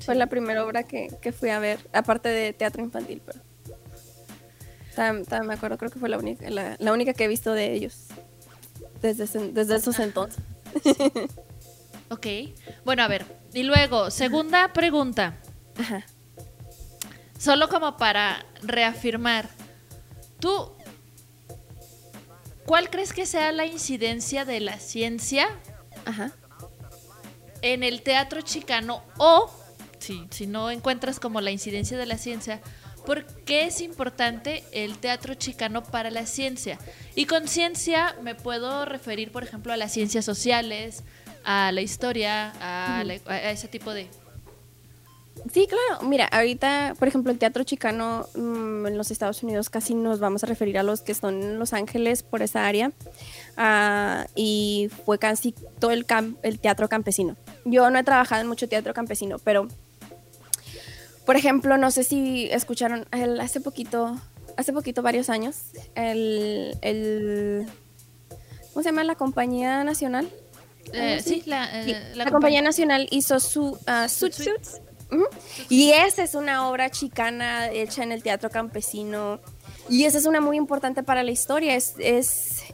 Fue 0.00 0.14
la 0.14 0.26
primera 0.26 0.64
obra 0.64 0.82
que, 0.82 1.08
que 1.20 1.32
fui 1.32 1.50
a 1.50 1.58
ver, 1.58 1.78
aparte 1.92 2.28
de 2.28 2.52
teatro 2.52 2.82
infantil, 2.82 3.22
pero. 3.24 3.40
Tam- 4.96 5.24
tam- 5.24 5.46
me 5.46 5.54
acuerdo, 5.54 5.78
creo 5.78 5.90
que 5.90 5.98
fue 5.98 6.08
la 6.08 6.18
única, 6.18 6.50
la, 6.50 6.76
la 6.78 6.92
única 6.92 7.14
que 7.14 7.24
he 7.24 7.28
visto 7.28 7.52
de 7.54 7.72
ellos. 7.72 8.08
Desde, 9.00 9.24
ese- 9.24 9.52
desde 9.52 9.76
esos 9.76 9.98
entonces. 9.98 10.42
Ok. 12.10 12.26
Bueno, 12.84 13.02
a 13.02 13.08
ver. 13.08 13.24
Y 13.54 13.62
luego, 13.62 14.10
segunda 14.10 14.72
pregunta. 14.72 15.38
Ajá. 15.78 16.04
Solo 17.42 17.68
como 17.68 17.96
para 17.96 18.46
reafirmar. 18.62 19.48
¿Tú 20.38 20.72
cuál 22.66 22.88
crees 22.88 23.12
que 23.12 23.26
sea 23.26 23.50
la 23.50 23.66
incidencia 23.66 24.44
de 24.44 24.60
la 24.60 24.78
ciencia 24.78 25.48
Ajá. 26.04 26.30
en 27.62 27.82
el 27.82 28.02
teatro 28.02 28.42
chicano 28.42 29.02
o 29.18 29.50
si, 29.98 30.26
si 30.30 30.46
no 30.46 30.70
encuentras 30.70 31.18
como 31.18 31.40
la 31.40 31.50
incidencia 31.50 31.98
de 31.98 32.06
la 32.06 32.16
ciencia, 32.18 32.60
¿por 33.06 33.24
qué 33.44 33.66
es 33.66 33.80
importante 33.80 34.62
el 34.72 34.98
teatro 34.98 35.34
chicano 35.34 35.82
para 35.82 36.10
la 36.12 36.26
ciencia? 36.26 36.78
Y 37.16 37.26
con 37.26 37.48
ciencia 37.48 38.16
me 38.22 38.36
puedo 38.36 38.84
referir, 38.84 39.32
por 39.32 39.42
ejemplo, 39.42 39.72
a 39.72 39.76
las 39.76 39.92
ciencias 39.92 40.24
sociales, 40.24 41.02
a 41.44 41.72
la 41.72 41.80
historia, 41.80 42.52
a, 42.60 43.02
la- 43.02 43.18
a 43.26 43.50
ese 43.50 43.66
tipo 43.66 43.92
de... 43.92 44.08
Sí, 45.52 45.66
claro. 45.66 46.08
Mira, 46.08 46.26
ahorita, 46.26 46.94
por 46.98 47.08
ejemplo, 47.08 47.32
el 47.32 47.38
teatro 47.38 47.64
chicano 47.64 48.26
mm, 48.34 48.86
en 48.86 48.96
los 48.96 49.10
Estados 49.10 49.42
Unidos 49.42 49.70
casi 49.70 49.94
nos 49.94 50.20
vamos 50.20 50.44
a 50.44 50.46
referir 50.46 50.78
a 50.78 50.82
los 50.82 51.00
que 51.02 51.10
están 51.12 51.42
en 51.42 51.58
Los 51.58 51.72
Ángeles 51.72 52.22
por 52.22 52.42
esa 52.42 52.66
área. 52.66 52.92
Ah, 53.56 54.26
y 54.36 54.88
fue 55.04 55.18
casi 55.18 55.52
todo 55.78 55.90
el, 55.90 56.06
cam- 56.06 56.36
el 56.42 56.58
teatro 56.60 56.88
campesino. 56.88 57.36
Yo 57.64 57.90
no 57.90 57.98
he 57.98 58.04
trabajado 58.04 58.40
en 58.42 58.48
mucho 58.48 58.68
teatro 58.68 58.94
campesino, 58.94 59.38
pero 59.38 59.66
Por 61.26 61.36
ejemplo, 61.36 61.76
no 61.76 61.90
sé 61.90 62.04
si 62.04 62.48
escucharon 62.50 63.06
el, 63.12 63.40
hace 63.40 63.60
poquito, 63.60 64.16
hace 64.56 64.72
poquito, 64.72 65.02
varios 65.02 65.30
años, 65.30 65.56
el, 65.94 66.76
el 66.82 67.66
¿cómo 68.72 68.82
se 68.82 68.88
llama? 68.90 69.04
La 69.04 69.14
compañía 69.14 69.84
nacional. 69.84 70.28
Eh, 70.92 71.20
sí, 71.24 71.42
la, 71.46 71.80
eh, 71.80 71.84
Sí, 71.84 72.16
la 72.16 72.24
la, 72.24 72.30
compañía 72.30 72.60
nacional 72.60 73.06
hizo 73.12 73.38
su 73.38 73.62
uh, 73.72 74.08
Suit 74.08 74.32
Suit. 74.32 74.48
Suits. 74.48 74.80
Y 75.68 75.90
esa 75.92 76.22
es 76.22 76.34
una 76.34 76.68
obra 76.68 76.90
chicana 76.90 77.70
hecha 77.70 78.02
en 78.02 78.12
el 78.12 78.22
teatro 78.22 78.50
campesino. 78.50 79.40
Y 79.88 80.04
esa 80.04 80.18
es 80.18 80.26
una 80.26 80.40
muy 80.40 80.56
importante 80.56 81.02
para 81.02 81.22
la 81.22 81.30
historia. 81.30 81.74
Es, 81.74 81.94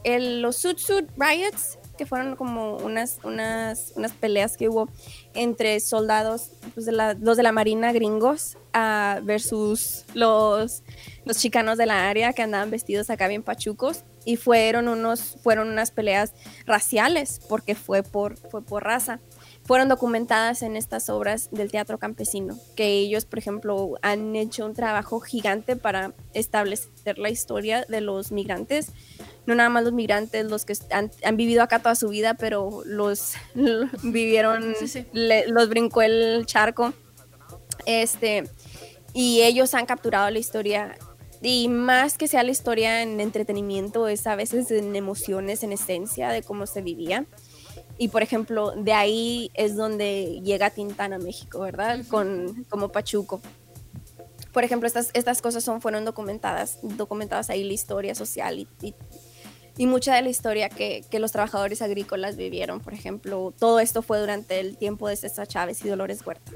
el, 0.03 0.41
los 0.41 0.57
Suit 0.57 0.77
Suit 0.77 1.09
Riots, 1.17 1.77
que 1.97 2.05
fueron 2.05 2.35
como 2.35 2.77
unas, 2.77 3.17
unas, 3.23 3.91
unas 3.95 4.11
peleas 4.13 4.55
que 4.55 4.69
hubo 4.69 4.87
entre 5.33 5.79
soldados, 5.81 6.51
pues, 6.73 6.85
de 6.85 6.93
la- 6.93 7.13
los 7.15 7.35
de 7.35 7.43
la 7.43 7.51
Marina 7.51 7.91
gringos, 7.91 8.57
ah, 8.73 9.19
versus 9.23 10.05
los, 10.13 10.83
los 11.25 11.37
chicanos 11.37 11.77
de 11.77 11.87
la 11.87 12.07
área 12.09 12.31
que 12.31 12.41
andaban 12.41 12.71
vestidos 12.71 13.09
acá 13.09 13.27
bien 13.27 13.43
pachucos. 13.43 14.03
Y 14.23 14.35
fueron, 14.37 14.87
unos, 14.87 15.37
fueron 15.43 15.69
unas 15.69 15.91
peleas 15.91 16.33
raciales, 16.65 17.41
porque 17.49 17.73
fue 17.75 18.03
por, 18.03 18.37
fue 18.37 18.61
por 18.61 18.83
raza 18.83 19.19
fueron 19.69 19.87
documentadas 19.87 20.63
en 20.63 20.75
estas 20.75 21.11
obras 21.11 21.49
del 21.51 21.69
teatro 21.69 21.99
campesino, 21.99 22.57
que 22.75 22.87
ellos, 22.87 23.25
por 23.25 23.37
ejemplo, 23.37 23.99
han 24.01 24.35
hecho 24.35 24.65
un 24.65 24.73
trabajo 24.73 25.19
gigante 25.19 25.75
para 25.75 26.15
establecer 26.33 27.19
la 27.19 27.29
historia 27.29 27.85
de 27.87 28.01
los 28.01 28.31
migrantes, 28.31 28.87
no 29.45 29.53
nada 29.53 29.69
más 29.69 29.83
los 29.83 29.93
migrantes, 29.93 30.43
los 30.47 30.65
que 30.65 30.73
han, 30.89 31.11
han 31.23 31.37
vivido 31.37 31.61
acá 31.61 31.77
toda 31.83 31.93
su 31.93 32.09
vida, 32.09 32.33
pero 32.33 32.81
los 32.83 33.33
vivieron, 34.03 34.73
Sí, 34.79 34.87
sí. 34.87 35.05
le- 35.13 35.47
los 35.49 35.69
brincó 35.69 36.01
el 36.01 36.47
charco, 36.47 36.93
este, 37.85 38.45
y 39.13 39.41
ellos 39.43 39.75
han 39.75 39.85
capturado 39.85 40.31
la 40.31 40.39
historia. 40.39 40.97
Y 41.43 41.67
más 41.69 42.17
que 42.17 42.27
sea 42.27 42.41
la 42.43 42.49
historia 42.49 43.03
en 43.03 43.19
entretenimiento, 43.19 44.07
es 44.07 44.25
a 44.25 44.35
veces 44.35 44.71
en 44.71 44.95
emociones, 44.95 45.61
en 45.61 45.73
esencia 45.73 46.29
de 46.29 46.41
cómo 46.41 46.65
se 46.65 46.81
vivía. 46.81 47.25
Y 48.01 48.07
por 48.07 48.23
ejemplo, 48.23 48.71
de 48.71 48.93
ahí 48.93 49.51
es 49.53 49.75
donde 49.75 50.39
llega 50.41 50.69
Tintán 50.69 51.11
a 51.11 51.19
México, 51.19 51.59
¿verdad? 51.59 51.99
Con, 52.07 52.65
como 52.69 52.93
Pachuco. 52.93 53.41
Por 54.53 54.63
ejemplo, 54.63 54.87
estas, 54.87 55.09
estas 55.13 55.41
cosas 55.41 55.65
son, 55.65 55.81
fueron 55.81 56.05
documentadas, 56.05 56.79
documentadas 56.81 57.49
ahí 57.49 57.63
la 57.65 57.73
historia 57.73 58.15
social 58.15 58.57
y, 58.57 58.67
y, 58.81 58.95
y 59.77 59.85
mucha 59.85 60.15
de 60.15 60.21
la 60.21 60.29
historia 60.29 60.69
que, 60.69 61.03
que 61.11 61.19
los 61.19 61.33
trabajadores 61.33 61.81
agrícolas 61.81 62.37
vivieron. 62.37 62.79
Por 62.79 62.93
ejemplo, 62.93 63.53
todo 63.59 63.81
esto 63.81 64.01
fue 64.01 64.17
durante 64.19 64.61
el 64.61 64.77
tiempo 64.77 65.09
de 65.09 65.17
César 65.17 65.45
Chávez 65.45 65.83
y 65.83 65.89
Dolores 65.89 66.25
Huerta. 66.25 66.53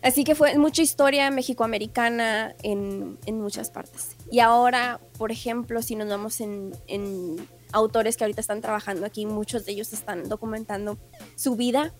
Así 0.00 0.22
que 0.22 0.36
fue 0.36 0.56
mucha 0.58 0.82
historia 0.82 1.28
mexicoamericana 1.32 2.54
en, 2.62 3.18
en 3.26 3.40
muchas 3.40 3.70
partes. 3.70 4.16
Y 4.30 4.38
ahora, 4.38 5.00
por 5.18 5.32
ejemplo, 5.32 5.82
si 5.82 5.96
nos 5.96 6.08
vamos 6.08 6.40
en, 6.40 6.72
en 6.86 7.36
autores 7.72 8.16
que 8.16 8.24
ahorita 8.24 8.40
están 8.40 8.60
trabajando 8.60 9.04
aquí, 9.06 9.26
muchos 9.26 9.64
de 9.64 9.72
ellos 9.72 9.92
están 9.92 10.28
documentando 10.28 10.98
su 11.36 11.56
vida. 11.56 11.92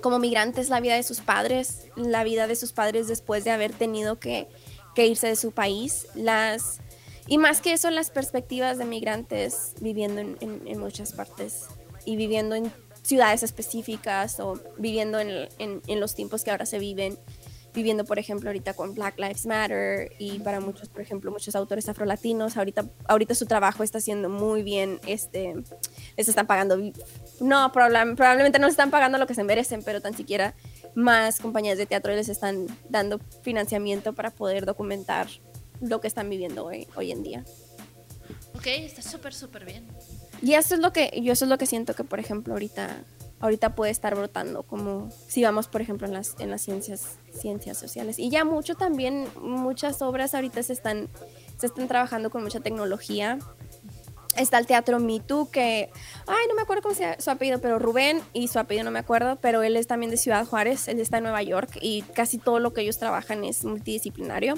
Como 0.00 0.18
migrantes, 0.18 0.68
la 0.68 0.80
vida 0.80 0.94
de 0.94 1.02
sus 1.02 1.20
padres, 1.20 1.84
la 1.96 2.22
vida 2.24 2.46
de 2.46 2.56
sus 2.56 2.72
padres 2.72 3.08
después 3.08 3.44
de 3.44 3.50
haber 3.50 3.72
tenido 3.72 4.18
que, 4.20 4.46
que 4.94 5.06
irse 5.06 5.26
de 5.28 5.36
su 5.36 5.52
país, 5.52 6.06
las 6.14 6.78
y 7.28 7.38
más 7.38 7.60
que 7.60 7.72
eso, 7.72 7.90
las 7.90 8.10
perspectivas 8.10 8.78
de 8.78 8.84
migrantes 8.84 9.72
viviendo 9.80 10.20
en, 10.20 10.78
muchas 10.78 11.12
partes 11.12 11.64
y 12.04 12.14
viviendo 12.14 12.54
en 12.54 12.70
ciudades 13.02 13.42
específicas 13.42 14.38
o 14.38 14.60
viviendo 14.78 15.18
en, 15.18 15.48
en- 15.58 15.82
en 15.88 15.98
los 16.00 16.14
tiempos 16.14 16.44
que 16.44 16.52
ahora 16.52 16.66
se 16.66 16.78
viven, 16.78 17.18
viviendo, 17.76 18.04
por 18.04 18.18
ejemplo, 18.18 18.48
ahorita 18.48 18.74
con 18.74 18.94
Black 18.94 19.18
Lives 19.18 19.46
Matter 19.46 20.10
y 20.18 20.40
para 20.40 20.58
muchos, 20.60 20.88
por 20.88 21.00
ejemplo, 21.02 21.30
muchos 21.30 21.54
autores 21.54 21.88
afrolatinos, 21.88 22.56
ahorita, 22.56 22.86
ahorita 23.06 23.36
su 23.36 23.46
trabajo 23.46 23.84
está 23.84 24.00
siendo 24.00 24.28
muy 24.28 24.62
bien, 24.64 24.98
este, 25.06 25.54
les 26.16 26.28
están 26.28 26.48
pagando, 26.48 26.76
no, 27.40 27.70
probable- 27.72 28.16
probablemente 28.16 28.58
no 28.58 28.66
les 28.66 28.72
están 28.72 28.90
pagando 28.90 29.18
lo 29.18 29.26
que 29.28 29.34
se 29.34 29.44
merecen, 29.44 29.82
pero 29.84 30.00
tan 30.00 30.16
siquiera 30.16 30.54
más 30.94 31.38
compañías 31.38 31.78
de 31.78 31.86
teatro 31.86 32.12
les 32.14 32.28
están 32.28 32.66
dando 32.88 33.20
financiamiento 33.42 34.14
para 34.14 34.30
poder 34.30 34.64
documentar 34.66 35.28
lo 35.80 36.00
que 36.00 36.08
están 36.08 36.28
viviendo 36.30 36.64
hoy, 36.64 36.88
hoy 36.96 37.12
en 37.12 37.22
día. 37.22 37.44
Ok, 38.54 38.66
está 38.66 39.02
súper, 39.02 39.34
súper 39.34 39.66
bien. 39.66 39.86
Y 40.42 40.54
eso 40.54 40.74
es 40.74 40.80
lo 40.80 40.92
que 40.92 41.12
yo 41.22 41.32
eso 41.34 41.44
es 41.44 41.50
lo 41.50 41.58
que 41.58 41.66
siento 41.66 41.94
que 41.94 42.02
por 42.04 42.18
ejemplo 42.18 42.54
ahorita 42.54 42.96
ahorita 43.40 43.74
puede 43.74 43.90
estar 43.90 44.14
brotando 44.14 44.62
como 44.62 45.10
si 45.28 45.42
vamos 45.42 45.68
por 45.68 45.80
ejemplo 45.80 46.06
en 46.06 46.14
las 46.14 46.34
en 46.38 46.50
las 46.50 46.62
ciencias 46.62 47.18
ciencias 47.32 47.78
sociales. 47.78 48.18
Y 48.18 48.30
ya 48.30 48.44
mucho 48.44 48.74
también 48.74 49.28
muchas 49.40 50.02
obras 50.02 50.34
ahorita 50.34 50.62
se 50.62 50.72
están 50.72 51.08
se 51.58 51.66
están 51.66 51.88
trabajando 51.88 52.30
con 52.30 52.42
mucha 52.42 52.60
tecnología. 52.60 53.38
Está 54.36 54.58
el 54.58 54.66
teatro 54.66 55.00
Me 55.00 55.20
Too 55.20 55.50
que 55.50 55.90
ay 56.26 56.46
no 56.48 56.54
me 56.54 56.62
acuerdo 56.62 56.82
cómo 56.82 56.94
se 56.94 57.02
llama 57.02 57.16
su 57.18 57.30
apellido 57.30 57.60
pero 57.60 57.78
Rubén 57.78 58.20
y 58.34 58.48
su 58.48 58.58
apellido 58.58 58.84
no 58.84 58.90
me 58.90 58.98
acuerdo 58.98 59.36
pero 59.40 59.62
él 59.62 59.76
es 59.76 59.86
también 59.86 60.10
de 60.10 60.18
Ciudad 60.18 60.46
Juárez 60.46 60.88
él 60.88 61.00
está 61.00 61.18
en 61.18 61.24
Nueva 61.24 61.42
York 61.42 61.78
y 61.80 62.02
casi 62.02 62.36
todo 62.36 62.58
lo 62.58 62.74
que 62.74 62.82
ellos 62.82 62.98
trabajan 62.98 63.44
es 63.44 63.64
multidisciplinario. 63.64 64.54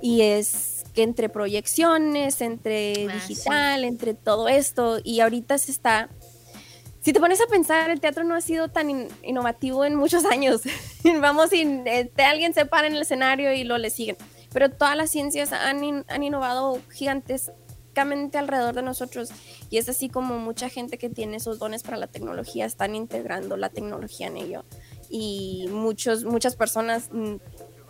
Y 0.00 0.22
es 0.22 0.84
que 0.94 1.02
entre 1.02 1.28
proyecciones, 1.28 2.40
entre 2.40 3.06
Ah, 3.08 3.14
digital, 3.14 3.84
entre 3.84 4.14
todo 4.14 4.48
esto, 4.48 4.98
y 5.02 5.20
ahorita 5.20 5.58
se 5.58 5.70
está... 5.72 6.08
Si 7.06 7.12
te 7.12 7.20
pones 7.20 7.40
a 7.40 7.46
pensar, 7.46 7.88
el 7.90 8.00
teatro 8.00 8.24
no 8.24 8.34
ha 8.34 8.40
sido 8.40 8.66
tan 8.66 8.90
in- 8.90 9.06
innovativo 9.22 9.84
en 9.84 9.94
muchos 9.94 10.24
años. 10.32 10.62
Vamos, 11.20 11.52
y 11.52 11.62
este, 11.84 12.24
alguien 12.24 12.52
se 12.52 12.66
para 12.66 12.88
en 12.88 12.94
el 12.96 13.02
escenario 13.02 13.52
y 13.52 13.62
lo 13.62 13.78
le 13.78 13.90
siguen. 13.90 14.16
Pero 14.52 14.72
todas 14.72 14.96
las 14.96 15.08
ciencias 15.08 15.52
han, 15.52 16.04
han 16.08 16.22
innovado 16.24 16.80
gigantescamente 16.90 18.38
alrededor 18.38 18.74
de 18.74 18.82
nosotros. 18.82 19.28
Y 19.70 19.78
es 19.78 19.88
así 19.88 20.08
como 20.08 20.40
mucha 20.40 20.68
gente 20.68 20.98
que 20.98 21.08
tiene 21.08 21.36
esos 21.36 21.60
dones 21.60 21.84
para 21.84 21.96
la 21.96 22.08
tecnología 22.08 22.66
están 22.66 22.96
integrando 22.96 23.56
la 23.56 23.68
tecnología 23.68 24.26
en 24.26 24.38
ello. 24.38 24.64
Y 25.08 25.68
muchos, 25.70 26.24
muchas 26.24 26.56
personas 26.56 27.10
mm, 27.12 27.36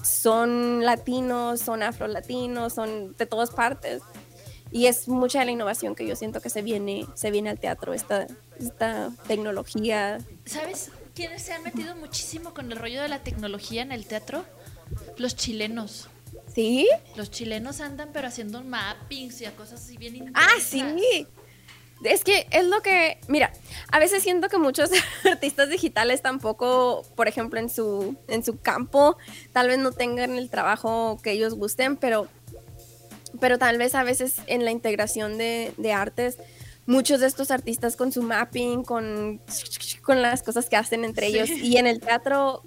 son 0.03 0.85
latinos, 0.85 1.61
son 1.61 1.83
afrolatinos, 1.83 2.75
son 2.75 3.17
de 3.17 3.25
todas 3.25 3.49
partes. 3.49 4.03
Y 4.77 4.89
es 4.89 5.09
mucha 5.09 5.39
de 5.39 5.47
la 5.47 5.53
innovación 5.53 5.95
que 5.95 6.07
yo 6.07 6.14
siento 6.16 6.43
que 6.43 6.51
se 6.51 6.61
viene, 6.61 7.07
se 7.14 7.31
viene 7.31 7.49
al 7.49 7.59
teatro, 7.59 7.95
esta, 7.95 8.27
esta 8.61 9.11
tecnología. 9.27 10.18
¿Sabes 10.45 10.91
quiénes 11.14 11.41
se 11.41 11.55
han 11.55 11.62
metido 11.62 11.97
muchísimo 11.97 12.53
con 12.53 12.70
el 12.70 12.77
rollo 12.77 13.01
de 13.01 13.09
la 13.09 13.20
tecnología 13.20 13.81
en 13.81 13.91
el 13.91 14.05
teatro? 14.05 14.45
Los 15.16 15.35
chilenos. 15.35 16.11
¿Sí? 16.55 16.87
Los 17.16 17.31
chilenos 17.31 17.81
andan 17.81 18.11
pero 18.12 18.29
haciendo 18.29 18.62
mappings 18.62 19.41
y 19.41 19.47
a 19.47 19.57
cosas 19.57 19.83
así 19.83 19.97
bien 19.97 20.16
intensas. 20.16 20.45
Ah, 20.45 20.61
sí. 20.61 21.27
Es 22.05 22.22
que 22.22 22.47
es 22.51 22.66
lo 22.66 22.83
que, 22.83 23.18
mira, 23.29 23.55
a 23.91 23.99
veces 23.99 24.22
siento 24.22 24.51
que 24.51 24.59
muchos 24.59 24.91
artistas 25.24 25.70
digitales 25.70 26.20
tampoco, 26.20 27.03
por 27.14 27.29
ejemplo, 27.29 27.59
en 27.59 27.70
su, 27.70 28.14
en 28.29 28.45
su 28.45 28.61
campo, 28.61 29.16
tal 29.53 29.68
vez 29.68 29.79
no 29.79 29.93
tengan 29.93 30.37
el 30.37 30.51
trabajo 30.51 31.18
que 31.22 31.33
ellos 31.33 31.55
gusten, 31.55 31.97
pero, 31.97 32.29
pero 33.41 33.59
tal 33.59 33.78
vez 33.78 33.95
a 33.95 34.03
veces 34.05 34.37
en 34.47 34.64
la 34.64 34.70
integración 34.70 35.39
de, 35.39 35.72
de 35.76 35.93
artes, 35.93 36.39
muchos 36.87 37.20
de 37.20 37.26
estos 37.26 37.51
artistas 37.51 37.97
con 37.97 38.12
su 38.12 38.22
mapping, 38.22 38.84
con, 38.84 39.41
con 40.03 40.22
las 40.22 40.43
cosas 40.43 40.68
que 40.68 40.76
hacen 40.76 41.05
entre 41.05 41.28
Sí. 41.30 41.37
ellos, 41.39 41.51
y 41.51 41.76
en 41.78 41.87
el 41.87 42.01
teatro, 42.01 42.62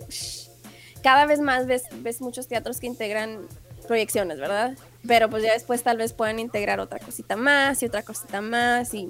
cada 1.03 1.25
vez 1.25 1.39
más 1.39 1.65
ves, 1.67 1.83
ves 2.01 2.21
muchos 2.21 2.47
teatros 2.47 2.79
que 2.79 2.87
integran 2.87 3.47
proyecciones, 3.87 4.37
¿verdad? 4.39 4.77
Pero 5.07 5.29
pues 5.29 5.43
ya 5.43 5.53
después 5.53 5.81
tal 5.83 5.97
vez 5.97 6.13
puedan 6.13 6.37
integrar 6.39 6.79
otra 6.79 6.99
cosita 6.99 7.35
más 7.35 7.81
y 7.81 7.85
otra 7.85 8.03
cosita 8.03 8.41
más 8.41 8.93
y 8.93 9.09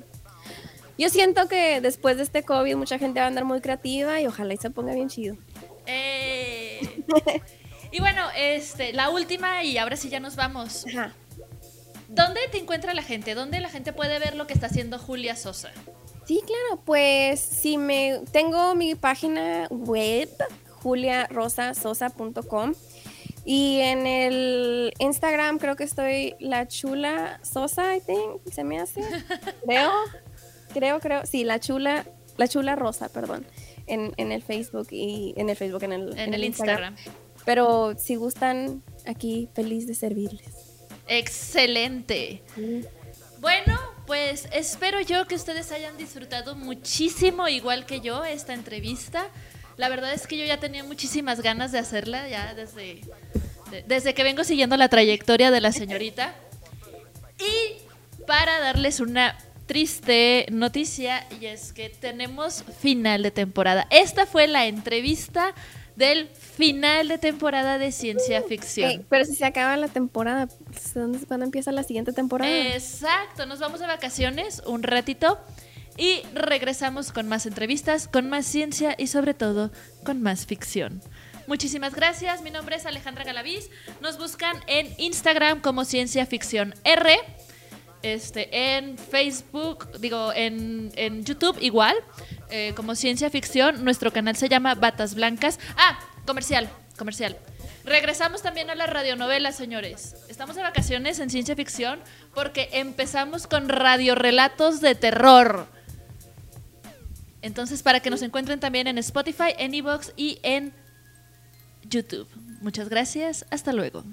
yo 0.97 1.10
siento 1.10 1.47
que 1.47 1.80
después 1.82 2.18
de 2.18 2.24
este 2.24 2.43
COVID 2.43 2.76
mucha 2.76 2.99
gente 2.99 3.20
va 3.20 3.26
a 3.26 3.30
andar 3.30 3.45
muy 3.45 3.62
creativa 3.62 4.20
y 4.22 4.28
ojalá 4.28 4.53
y 4.53 4.57
se 4.57 4.70
ponga 4.70 4.93
bien 4.93 5.07
chido. 5.10 5.38
Eh. 5.86 6.82
y 7.91 7.99
bueno, 7.99 8.28
este, 8.38 8.93
la 8.93 9.10
última 9.10 9.64
y 9.64 9.78
ahora 9.78 9.95
sí 9.95 10.10
ya 10.10 10.20
nos 10.20 10.36
vamos. 10.36 10.86
Ajá. 10.88 11.14
¿Dónde 12.10 12.39
te 12.51 12.57
encuentra 12.57 12.93
la 12.95 13.03
gente? 13.03 13.36
¿Dónde 13.36 13.60
la 13.60 13.70
gente 13.70 13.93
puede 13.93 14.18
ver 14.18 14.36
lo 14.36 14.47
que 14.47 14.53
está 14.53 14.66
haciendo 14.66 14.97
Julia 14.97 15.36
Sosa? 15.36 15.72
Sí, 16.26 16.41
claro, 16.45 16.82
pues 16.84 17.39
si 17.39 17.78
me 17.78 18.22
tengo 18.32 18.74
mi 18.76 18.95
página 18.95 19.68
web 19.70 20.30
juliarosasosa.com 20.82 22.74
y 23.45 23.80
en 23.80 24.07
el 24.07 24.93
Instagram 24.99 25.60
creo 25.60 25.76
que 25.76 25.84
estoy 25.84 26.36
la 26.39 26.68
chula 26.68 27.39
Sosa, 27.43 27.95
I 27.95 28.01
think, 28.01 28.51
se 28.51 28.64
me 28.64 28.80
hace. 28.80 29.01
Creo, 29.66 29.91
creo, 30.74 30.99
creo, 30.99 31.26
sí, 31.26 31.43
la 31.43 31.60
chula, 31.60 32.05
la 32.38 32.47
chula 32.47 32.76
rosa, 32.76 33.10
perdón, 33.10 33.45
en, 33.88 34.14
en 34.18 34.32
el 34.32 34.41
Facebook 34.41 34.88
y 34.91 35.34
en 35.38 35.49
el 35.49 35.55
Facebook, 35.55 35.84
en 35.84 35.93
el, 35.93 36.18
En 36.18 36.34
el 36.34 36.43
Instagram. 36.43 36.95
Pero 37.45 37.97
si 37.97 38.16
gustan, 38.16 38.84
aquí 39.05 39.49
feliz 39.53 39.88
de 39.88 39.95
servirles. 39.95 40.68
Excelente. 41.10 42.41
Bueno, 43.39 43.80
pues 44.05 44.47
espero 44.51 45.01
yo 45.01 45.26
que 45.28 45.36
ustedes 45.36 45.72
hayan 45.72 45.97
disfrutado 45.97 46.55
muchísimo, 46.55 47.47
igual 47.47 47.86
que 47.86 47.99
yo, 48.01 48.24
esta 48.26 48.53
entrevista. 48.53 49.28
La 49.78 49.89
verdad 49.89 50.14
es 50.14 50.28
que 50.28 50.38
yo 50.38 50.45
ya 50.45 50.60
tenía 50.60 50.84
muchísimas 50.84 51.41
ganas 51.41 51.72
de 51.72 51.80
hacerla, 51.80 52.28
ya 52.28 52.53
desde, 52.53 53.01
de- 53.72 53.84
desde 53.88 54.14
que 54.14 54.24
vengo 54.24 54.43
siguiendo 54.43 54.76
la 54.78 54.89
trayectoria 54.89 55.51
de 55.51 55.62
la 55.62 55.72
señorita. 55.72 56.34
Y 57.39 57.78
para 58.26 58.60
darles 58.60 58.99
una 58.99 59.38
triste 59.68 60.45
noticia, 60.51 61.26
y 61.39 61.45
es 61.45 61.72
que 61.74 61.89
tenemos 61.89 62.66
final 62.82 63.24
de 63.24 63.32
temporada. 63.32 63.88
Esta 63.89 64.26
fue 64.26 64.47
la 64.47 64.66
entrevista 64.66 65.53
del 66.00 66.30
final 66.30 67.10
de 67.10 67.18
temporada 67.18 67.78
de 67.78 67.91
ciencia 67.91 68.41
ficción. 68.41 68.89
Ey, 68.89 69.06
pero 69.10 69.26
si 69.26 69.36
se 69.36 69.43
acaba 69.43 69.76
la 69.76 69.89
temporada, 69.89 70.47
¿dónde 70.95 71.20
cuándo 71.28 71.45
empieza 71.45 71.74
la 71.74 71.84
siguiente 71.84 72.14
temporada? 72.14 72.50
Exacto, 72.50 73.45
nos 73.45 73.60
vamos 73.60 73.82
de 73.82 73.86
vacaciones 73.86 74.64
un 74.66 74.82
ratito 74.82 75.38
y 75.97 76.22
regresamos 76.34 77.12
con 77.12 77.28
más 77.28 77.45
entrevistas, 77.45 78.08
con 78.08 78.30
más 78.30 78.45
ciencia 78.45 78.95
y 78.97 79.08
sobre 79.08 79.34
todo 79.34 79.72
con 80.06 80.22
más 80.22 80.45
ficción. 80.45 81.02
Muchísimas 81.47 81.93
gracias, 81.93 82.43
mi 82.43 82.50
nombre 82.50 82.78
es 82.78 82.86
Alejandra 82.86 83.26
Galaviz, 83.26 83.70
nos 84.00 84.18
buscan 84.18 84.56
en 84.68 84.88
Instagram 85.00 85.60
como 85.60 85.84
Ciencia 85.84 86.26
Ficción 86.26 86.76
R, 86.86 87.18
este, 88.02 88.76
en 88.78 88.97
Facebook, 88.97 89.89
digo, 90.00 90.32
en, 90.34 90.91
en 90.95 91.24
YouTube 91.24 91.58
igual, 91.62 91.95
eh, 92.50 92.74
como 92.76 92.95
Ciencia 92.95 93.30
Ficción, 93.30 93.84
nuestro 93.84 94.12
canal 94.12 94.36
se 94.36 94.50
llama 94.50 94.76
Batas 94.76 95.16
Blancas. 95.16 95.60
Ah, 95.78 96.00
comercial, 96.26 96.70
comercial. 96.97 97.38
Regresamos 97.86 98.41
también 98.41 98.70
a 98.70 98.76
las 98.76 98.89
radionovelas, 98.89 99.56
señores. 99.56 100.16
Estamos 100.30 100.56
de 100.56 100.62
vacaciones 100.62 101.20
en 101.20 101.30
ciencia 101.30 101.56
ficción 101.56 102.00
porque 102.36 102.70
empezamos 102.74 103.47
con 103.47 103.68
radiorelatos 103.68 104.80
de 104.80 104.95
terror. 104.95 105.68
Entonces, 107.41 107.82
para 107.84 108.00
que 108.02 108.10
nos 108.10 108.22
encuentren 108.22 108.60
también 108.60 108.88
en 108.88 108.97
Spotify, 108.97 109.54
en 109.58 109.74
Evox 109.74 110.14
y 110.18 110.39
en 110.43 110.74
YouTube. 111.84 112.28
Muchas 112.62 112.89
gracias. 112.89 113.45
Hasta 113.50 113.74
luego. 113.74 114.04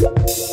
thank 0.00 0.49